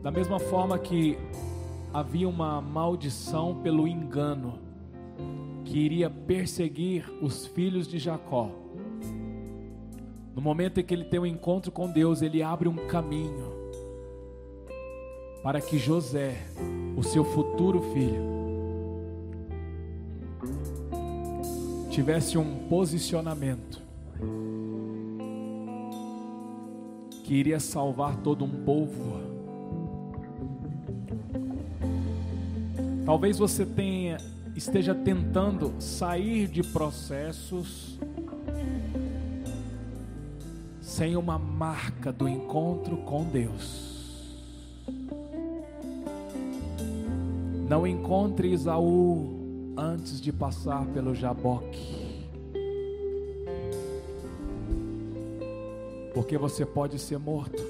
Da 0.02 0.10
mesma 0.10 0.40
forma 0.40 0.76
que 0.76 1.16
havia 1.92 2.28
uma 2.28 2.60
maldição 2.60 3.54
pelo 3.62 3.86
engano 3.86 4.58
que 5.64 5.78
iria 5.78 6.10
perseguir 6.10 7.08
os 7.22 7.46
filhos 7.46 7.86
de 7.86 8.00
Jacó. 8.00 8.50
No 10.34 10.42
momento 10.42 10.80
em 10.80 10.84
que 10.84 10.92
ele 10.92 11.04
tem 11.04 11.20
um 11.20 11.26
encontro 11.26 11.70
com 11.70 11.88
Deus, 11.88 12.20
ele 12.20 12.42
abre 12.42 12.68
um 12.68 12.88
caminho 12.88 13.53
para 15.44 15.60
que 15.60 15.76
José, 15.76 16.38
o 16.96 17.02
seu 17.02 17.22
futuro 17.22 17.82
filho, 17.92 18.32
tivesse 21.90 22.38
um 22.38 22.66
posicionamento 22.66 23.82
que 27.24 27.34
iria 27.34 27.60
salvar 27.60 28.16
todo 28.22 28.42
um 28.42 28.64
povo. 28.64 29.20
Talvez 33.04 33.36
você 33.36 33.66
tenha 33.66 34.16
esteja 34.56 34.94
tentando 34.94 35.74
sair 35.78 36.48
de 36.48 36.62
processos 36.62 37.98
sem 40.80 41.16
uma 41.16 41.38
marca 41.38 42.10
do 42.10 42.26
encontro 42.26 42.96
com 42.98 43.24
Deus. 43.24 43.93
Não 47.68 47.86
encontre 47.86 48.52
Isaú 48.52 49.72
antes 49.76 50.20
de 50.20 50.32
passar 50.32 50.84
pelo 50.86 51.14
Jaboque. 51.14 52.04
Porque 56.12 56.36
você 56.36 56.66
pode 56.66 56.98
ser 56.98 57.18
morto. 57.18 57.62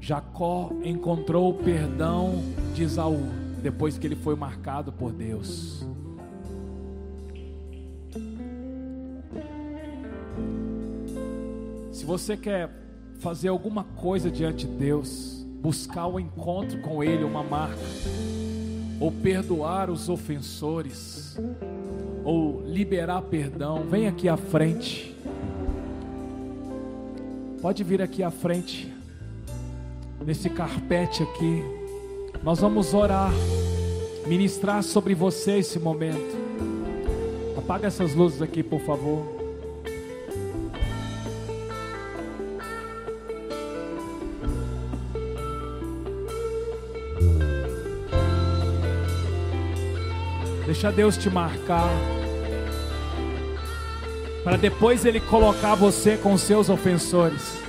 Jacó 0.00 0.70
encontrou 0.84 1.50
o 1.50 1.54
perdão 1.54 2.42
de 2.74 2.84
Isaú 2.84 3.18
depois 3.62 3.98
que 3.98 4.06
ele 4.06 4.14
foi 4.14 4.36
marcado 4.36 4.92
por 4.92 5.10
Deus. 5.10 5.84
Se 11.90 12.04
você 12.04 12.36
quer 12.36 12.70
fazer 13.18 13.48
alguma 13.48 13.82
coisa 13.82 14.30
diante 14.30 14.66
de 14.66 14.72
Deus, 14.74 15.35
buscar 15.66 16.06
o 16.06 16.20
encontro 16.20 16.78
com 16.78 17.02
Ele, 17.02 17.24
uma 17.24 17.42
marca, 17.42 17.82
ou 19.00 19.10
perdoar 19.10 19.90
os 19.90 20.08
ofensores, 20.08 21.36
ou 22.22 22.62
liberar 22.64 23.22
perdão, 23.22 23.82
vem 23.82 24.06
aqui 24.06 24.28
à 24.28 24.36
frente. 24.36 25.12
Pode 27.60 27.82
vir 27.82 28.00
aqui 28.00 28.22
à 28.22 28.30
frente, 28.30 28.94
nesse 30.24 30.48
carpete 30.48 31.24
aqui. 31.24 31.64
Nós 32.44 32.60
vamos 32.60 32.94
orar, 32.94 33.32
ministrar 34.24 34.84
sobre 34.84 35.16
você 35.16 35.58
esse 35.58 35.80
momento. 35.80 36.36
Apaga 37.58 37.88
essas 37.88 38.14
luzes 38.14 38.40
aqui, 38.40 38.62
por 38.62 38.78
favor. 38.82 39.35
Deixa 50.76 50.92
Deus 50.92 51.16
te 51.16 51.30
marcar. 51.30 51.88
Para 54.44 54.58
depois 54.58 55.06
Ele 55.06 55.20
colocar 55.20 55.74
você 55.74 56.18
com 56.18 56.36
seus 56.36 56.68
ofensores. 56.68 57.65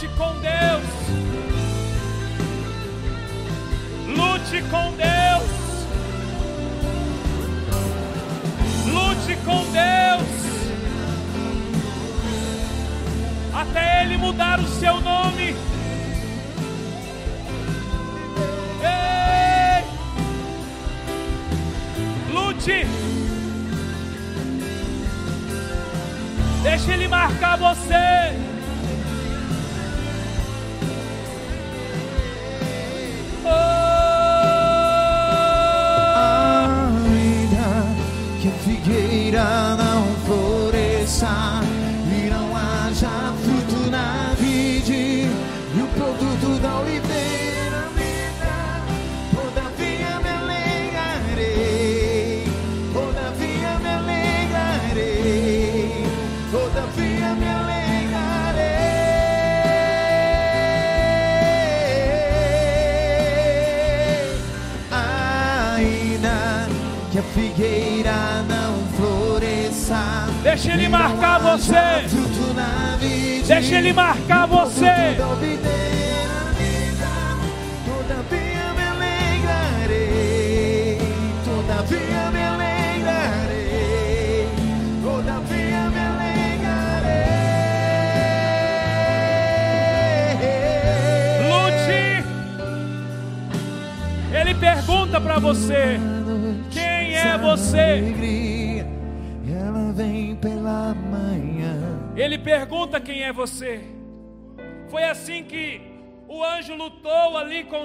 Lute 0.00 0.08
com 0.16 0.57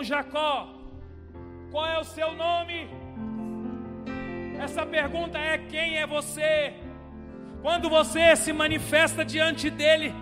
Jacó. 0.03 0.69
Qual 1.71 1.85
é 1.85 1.99
o 1.99 2.03
seu 2.03 2.33
nome? 2.33 2.87
Essa 4.59 4.85
pergunta 4.85 5.37
é: 5.37 5.57
quem 5.57 5.97
é 5.97 6.05
você? 6.05 6.73
Quando 7.61 7.89
você 7.89 8.35
se 8.35 8.51
manifesta 8.51 9.23
diante 9.23 9.69
dele, 9.69 10.13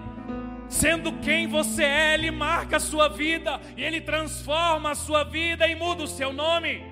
sendo 0.70 1.12
quem 1.14 1.48
você 1.48 1.84
é, 1.84 2.14
ele 2.14 2.32
marca 2.32 2.78
a 2.78 2.80
sua 2.80 3.10
vida 3.10 3.60
e 3.76 3.84
ele 3.84 4.00
transforma 4.00 4.92
a 4.92 4.96
sua 4.96 5.24
vida 5.24 5.68
e 5.68 5.76
muda 5.76 6.04
o 6.04 6.08
seu 6.08 6.32
nome. 6.32 6.86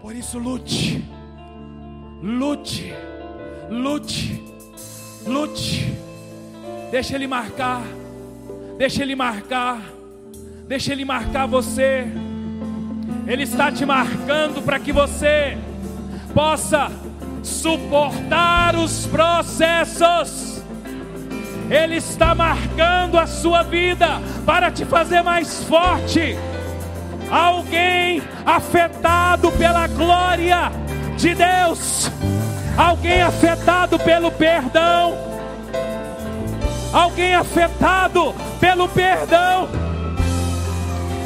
Por 0.00 0.14
isso, 0.14 0.38
lute, 0.38 1.04
lute, 2.22 2.94
lute, 3.68 4.42
lute. 5.26 5.84
Deixa 6.90 7.16
ele 7.16 7.26
marcar, 7.26 7.82
deixa 8.78 9.02
ele 9.02 9.16
marcar, 9.16 9.82
deixa 10.66 10.92
ele 10.92 11.04
marcar 11.04 11.46
você. 11.46 12.06
Ele 13.26 13.42
está 13.42 13.70
te 13.70 13.84
marcando 13.84 14.62
para 14.62 14.78
que 14.78 14.92
você 14.92 15.56
possa 16.34 16.90
suportar 17.42 18.76
os 18.76 19.06
processos. 19.06 20.62
Ele 21.70 21.96
está 21.96 22.34
marcando 22.34 23.18
a 23.18 23.26
sua 23.26 23.62
vida 23.62 24.20
para 24.44 24.70
te 24.70 24.84
fazer 24.84 25.22
mais 25.22 25.64
forte. 25.64 26.36
Alguém 27.30 28.22
afetado 28.44 29.50
pela 29.52 29.88
glória 29.88 30.70
de 31.16 31.34
Deus, 31.34 32.08
alguém 32.76 33.20
afetado 33.20 33.98
pelo 33.98 34.30
perdão, 34.30 35.16
alguém 36.92 37.34
afetado 37.34 38.32
pelo 38.60 38.88
perdão, 38.88 39.68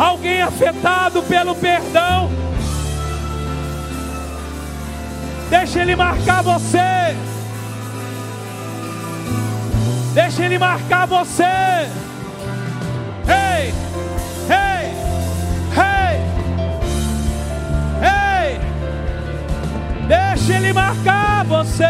alguém 0.00 0.40
afetado 0.40 1.22
pelo 1.24 1.54
perdão. 1.54 2.30
Deixa 5.50 5.80
ele 5.80 5.94
marcar 5.94 6.42
você. 6.42 7.14
Deixa 10.14 10.44
ele 10.44 10.58
marcar 10.58 11.06
você. 11.06 11.44
Ei, 13.28 13.74
ei, 14.48 14.94
ei, 15.76 16.16
ei. 18.08 18.60
Deixa 20.08 20.54
ele 20.54 20.72
marcar 20.72 21.44
você. 21.44 21.84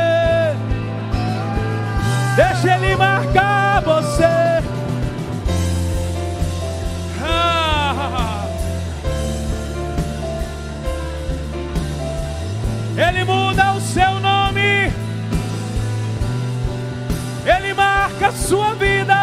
Deixa 2.35 2.75
ele 2.75 2.97
marcar 2.97 3.83
você. 3.83 4.50
Ele 13.01 13.25
muda 13.25 13.73
o 13.73 13.81
seu 13.81 14.21
nome. 14.21 14.93
Ele 17.47 17.73
marca 17.73 18.29
a 18.29 18.33
sua 18.33 18.75
vida. 18.75 19.17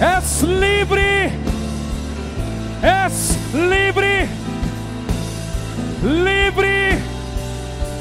És 0.00 0.40
livre. 0.40 1.30
És 2.82 3.36
livre. 3.52 4.30
Livre. 6.02 7.02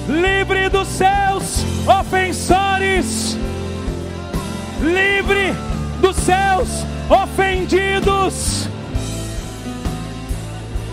Livre 0.07 0.69
dos 0.69 0.87
seus 0.87 1.65
ofensores. 1.85 3.37
Livre 4.79 5.53
dos 5.99 6.15
seus 6.15 6.85
ofendidos. 7.09 8.69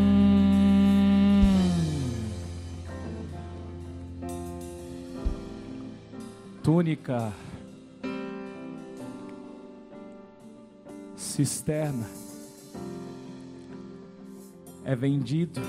Túnica, 6.62 7.32
cisterna, 11.32 12.06
é 14.84 14.94
vendido, 14.94 15.62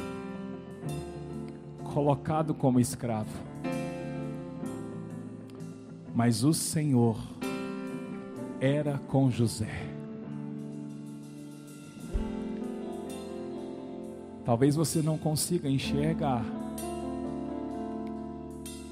colocado 1.94 2.54
como 2.54 2.82
escravo. 2.82 3.32
Mas 6.14 6.44
o 6.44 6.54
Senhor 6.54 7.18
era 8.60 8.98
com 9.08 9.32
José. 9.32 9.88
Talvez 14.46 14.76
você 14.76 15.02
não 15.02 15.18
consiga 15.18 15.70
enxergar, 15.70 16.44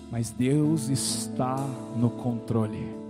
mas 0.10 0.30
Deus 0.30 0.88
está 0.88 1.58
no 1.98 2.10
controle. 2.10 3.01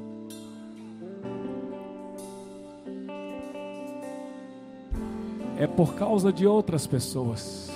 É 5.61 5.67
por 5.67 5.93
causa 5.93 6.33
de 6.33 6.47
outras 6.47 6.87
pessoas, 6.87 7.69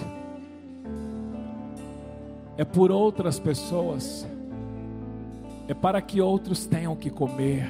é 2.58 2.66
por 2.66 2.90
outras 2.90 3.38
pessoas, 3.38 4.26
é 5.68 5.74
para 5.76 6.02
que 6.02 6.20
outros 6.20 6.66
tenham 6.66 6.94
o 6.94 6.96
que 6.96 7.12
comer, 7.12 7.70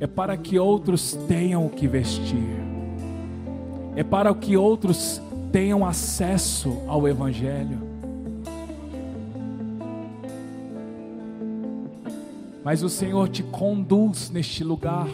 é 0.00 0.06
para 0.06 0.38
que 0.38 0.58
outros 0.58 1.18
tenham 1.28 1.66
o 1.66 1.68
que 1.68 1.86
vestir, 1.86 2.62
é 3.94 4.02
para 4.02 4.34
que 4.34 4.56
outros 4.56 5.20
tenham 5.52 5.84
acesso 5.84 6.78
ao 6.86 7.06
Evangelho. 7.06 7.78
Mas 12.64 12.82
o 12.82 12.88
Senhor 12.88 13.28
te 13.28 13.42
conduz 13.42 14.30
neste 14.30 14.64
lugar, 14.64 15.06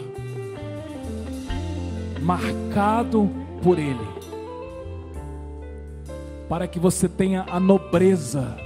marcado 2.25 3.29
por 3.61 3.77
Ele, 3.77 4.07
para 6.49 6.67
que 6.67 6.79
você 6.79 7.07
tenha 7.07 7.45
a 7.47 7.59
nobreza 7.59 8.57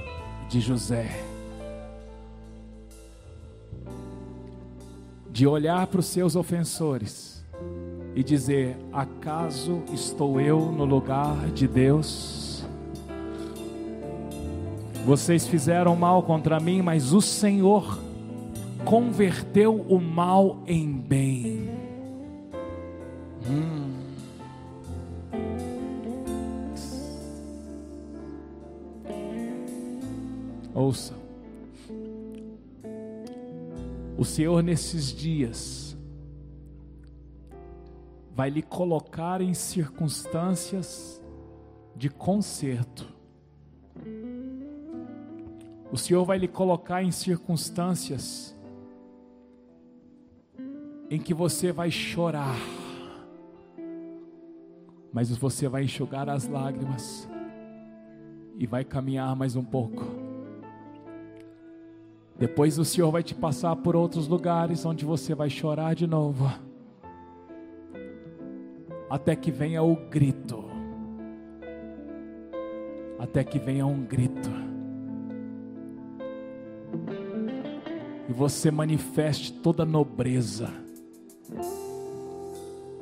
de 0.48 0.60
José, 0.60 1.22
de 5.30 5.46
olhar 5.46 5.86
para 5.88 6.00
os 6.00 6.06
seus 6.06 6.36
ofensores 6.36 7.44
e 8.14 8.24
dizer: 8.24 8.78
acaso 8.90 9.82
estou 9.92 10.40
eu 10.40 10.72
no 10.72 10.86
lugar 10.86 11.50
de 11.50 11.68
Deus? 11.68 12.64
Vocês 15.04 15.46
fizeram 15.46 15.94
mal 15.94 16.22
contra 16.22 16.58
mim, 16.58 16.80
mas 16.80 17.12
o 17.12 17.20
Senhor 17.20 17.98
converteu 18.86 19.84
o 19.86 20.00
mal 20.00 20.62
em 20.66 20.90
bem. 20.90 21.79
Ouça. 30.90 31.14
O 34.18 34.24
Senhor, 34.24 34.60
nesses 34.60 35.12
dias, 35.12 35.96
vai 38.34 38.50
lhe 38.50 38.60
colocar 38.60 39.40
em 39.40 39.54
circunstâncias 39.54 41.22
de 41.94 42.10
conserto. 42.10 43.06
O 45.92 45.96
Senhor 45.96 46.24
vai 46.24 46.38
lhe 46.38 46.48
colocar 46.48 47.04
em 47.04 47.12
circunstâncias 47.12 48.56
em 51.08 51.20
que 51.20 51.32
você 51.32 51.70
vai 51.70 51.92
chorar, 51.92 52.58
mas 55.12 55.30
você 55.36 55.68
vai 55.68 55.84
enxugar 55.84 56.28
as 56.28 56.48
lágrimas 56.48 57.28
e 58.58 58.66
vai 58.66 58.84
caminhar 58.84 59.36
mais 59.36 59.54
um 59.54 59.64
pouco. 59.64 60.29
Depois 62.40 62.78
o 62.78 62.86
Senhor 62.86 63.10
vai 63.10 63.22
te 63.22 63.34
passar 63.34 63.76
por 63.76 63.94
outros 63.94 64.26
lugares 64.26 64.86
onde 64.86 65.04
você 65.04 65.34
vai 65.34 65.50
chorar 65.50 65.94
de 65.94 66.06
novo. 66.06 66.50
Até 69.10 69.36
que 69.36 69.50
venha 69.50 69.82
o 69.82 69.94
grito. 69.94 70.64
Até 73.18 73.44
que 73.44 73.58
venha 73.58 73.84
um 73.84 74.02
grito. 74.02 74.50
E 78.26 78.32
você 78.32 78.70
manifeste 78.70 79.52
toda 79.52 79.82
a 79.82 79.86
nobreza 79.86 80.70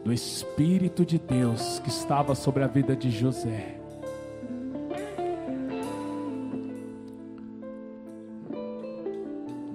do 0.03 0.13
Espírito 0.13 1.05
de 1.05 1.17
Deus 1.17 1.79
que 1.79 1.91
estava 1.91 2.35
sobre 2.35 2.65
a 2.65 2.67
vida 2.67 2.97
de 2.97 3.09
José. 3.09 3.79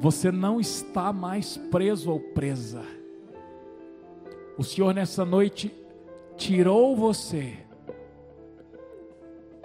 Você 0.04 0.34
não 0.34 0.60
está 0.60 1.14
mais 1.14 1.56
preso 1.56 2.12
ou 2.12 2.20
presa. 2.20 2.82
O 4.58 4.62
Senhor 4.62 4.94
nessa 4.94 5.24
noite 5.24 5.74
tirou 6.36 6.94
você 6.94 7.54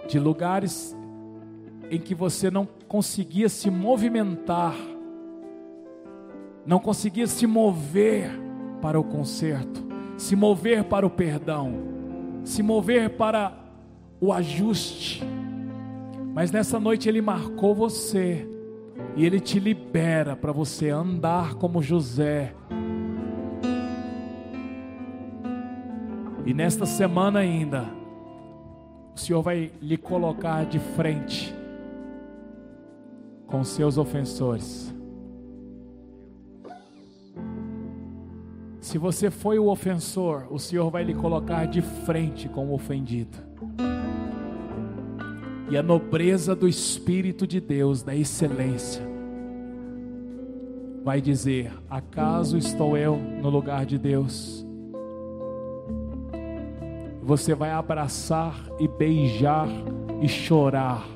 de 0.07 0.17
lugares 0.17 0.95
em 1.91 1.99
que 1.99 2.15
você 2.15 2.49
não 2.49 2.65
conseguia 2.87 3.49
se 3.49 3.69
movimentar, 3.69 4.77
não 6.65 6.79
conseguia 6.79 7.27
se 7.27 7.45
mover 7.45 8.31
para 8.81 8.97
o 8.97 9.03
conserto, 9.03 9.85
se 10.15 10.37
mover 10.37 10.85
para 10.85 11.05
o 11.05 11.09
perdão, 11.09 11.73
se 12.45 12.63
mover 12.63 13.09
para 13.17 13.59
o 14.21 14.31
ajuste. 14.31 15.21
Mas 16.33 16.49
nessa 16.49 16.79
noite 16.79 17.09
Ele 17.09 17.21
marcou 17.21 17.75
você 17.75 18.47
e 19.15 19.25
Ele 19.25 19.39
te 19.39 19.59
libera 19.59 20.35
para 20.35 20.51
você 20.51 20.89
andar 20.89 21.55
como 21.55 21.81
José. 21.81 22.53
E 26.45 26.53
nesta 26.53 26.85
semana 26.85 27.39
ainda, 27.39 27.85
o 29.15 29.19
Senhor 29.19 29.41
vai 29.41 29.71
lhe 29.81 29.97
colocar 29.97 30.65
de 30.65 30.79
frente 30.79 31.53
com 33.45 33.63
seus 33.63 33.97
ofensores. 33.97 34.93
Se 38.79 38.97
você 38.97 39.29
foi 39.29 39.59
o 39.59 39.67
ofensor, 39.67 40.47
o 40.49 40.57
Senhor 40.57 40.89
vai 40.89 41.03
lhe 41.03 41.13
colocar 41.13 41.65
de 41.65 41.81
frente 41.81 42.47
com 42.47 42.69
o 42.69 42.73
ofendido 42.73 43.48
e 45.69 45.77
a 45.77 45.83
nobreza 45.83 46.55
do 46.55 46.67
Espírito 46.67 47.45
de 47.45 47.61
Deus, 47.61 48.01
da 48.01 48.15
excelência, 48.15 49.03
vai 51.03 51.21
dizer: 51.21 51.71
acaso 51.89 52.57
estou 52.57 52.97
eu 52.97 53.15
no 53.15 53.49
lugar 53.49 53.85
de 53.85 53.97
Deus? 53.97 54.65
Você 57.21 57.53
vai 57.53 57.71
abraçar 57.71 58.67
e 58.79 58.87
beijar 58.87 59.69
e 60.21 60.27
chorar, 60.27 61.07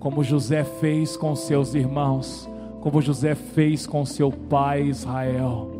como 0.00 0.24
José 0.24 0.64
fez 0.64 1.16
com 1.16 1.36
seus 1.36 1.74
irmãos, 1.74 2.48
como 2.80 3.00
José 3.00 3.36
fez 3.36 3.86
com 3.86 4.04
seu 4.04 4.32
pai 4.32 4.82
Israel. 4.82 5.70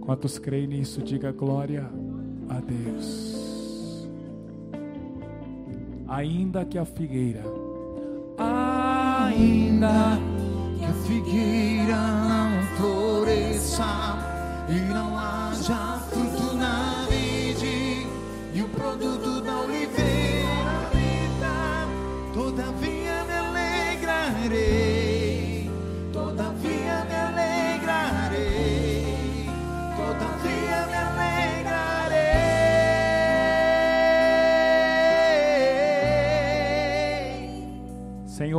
Quantos 0.00 0.38
creem 0.38 0.66
nisso, 0.66 1.02
diga 1.02 1.32
glória 1.32 2.03
a 2.48 2.60
Deus. 2.60 4.08
Ainda 6.08 6.64
que 6.64 6.78
a 6.78 6.84
figueira, 6.84 7.42
ainda 8.38 10.18
que 10.78 10.84
a 10.84 10.92
figueira 11.06 11.96
não 11.96 12.62
floresça 12.76 13.84
e 14.68 14.92
não 14.92 15.18
haja 15.18 15.93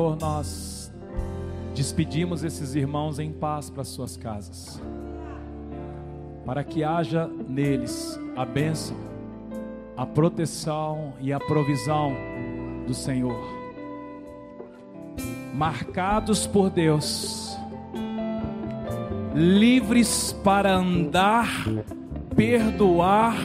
Senhor, 0.05 0.17
nós 0.21 0.93
despedimos 1.73 2.43
esses 2.43 2.75
irmãos 2.75 3.17
em 3.17 3.31
paz 3.31 3.71
para 3.71 3.83
suas 3.83 4.15
casas, 4.15 4.79
para 6.45 6.63
que 6.63 6.83
haja 6.83 7.27
neles 7.47 8.19
a 8.35 8.45
bênção, 8.45 8.95
a 9.97 10.05
proteção 10.05 11.13
e 11.19 11.33
a 11.33 11.39
provisão 11.39 12.13
do 12.85 12.93
Senhor, 12.93 13.35
marcados 15.55 16.45
por 16.45 16.69
Deus, 16.69 17.57
livres 19.33 20.33
para 20.43 20.75
andar, 20.75 21.65
perdoar 22.35 23.35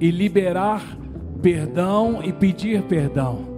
e 0.00 0.10
liberar 0.10 0.82
perdão 1.40 2.24
e 2.24 2.32
pedir 2.32 2.82
perdão. 2.82 3.54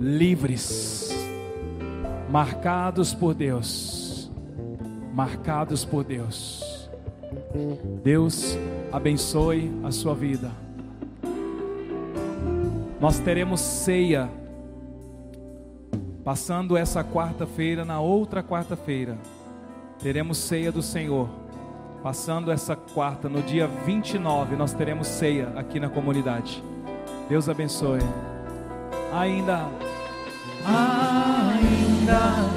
Livres, 0.00 1.19
marcados 2.30 3.12
por 3.12 3.34
Deus, 3.34 4.30
marcados 5.12 5.84
por 5.84 6.04
Deus. 6.04 6.88
Deus 8.04 8.56
abençoe 8.92 9.70
a 9.82 9.90
sua 9.90 10.14
vida. 10.14 10.50
Nós 13.00 13.18
teremos 13.18 13.60
ceia 13.60 14.30
passando 16.24 16.76
essa 16.76 17.02
quarta-feira, 17.02 17.84
na 17.84 17.98
outra 17.98 18.42
quarta-feira, 18.42 19.18
teremos 19.98 20.38
ceia 20.38 20.70
do 20.70 20.82
Senhor. 20.82 21.28
Passando 22.02 22.50
essa 22.50 22.76
quarta, 22.76 23.28
no 23.28 23.42
dia 23.42 23.66
29, 23.66 24.56
nós 24.56 24.72
teremos 24.72 25.06
ceia 25.06 25.52
aqui 25.56 25.80
na 25.80 25.88
comunidade. 25.88 26.62
Deus 27.28 27.48
abençoe. 27.48 28.00
Ainda 29.12 29.68
ainda 30.64 31.89
ainda 32.00 32.50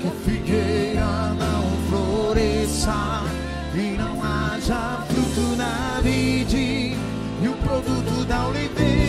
que 0.00 0.06
a 0.06 0.10
figueira 0.24 1.34
não 1.38 1.64
floresça 1.88 3.22
e 3.74 3.96
não 3.96 4.22
haja 4.22 5.04
fruto 5.08 5.56
na 5.56 6.00
vide 6.02 6.96
e 7.42 7.48
o 7.48 7.52
produto 7.64 8.24
da 8.26 8.46
oliveira 8.48 8.99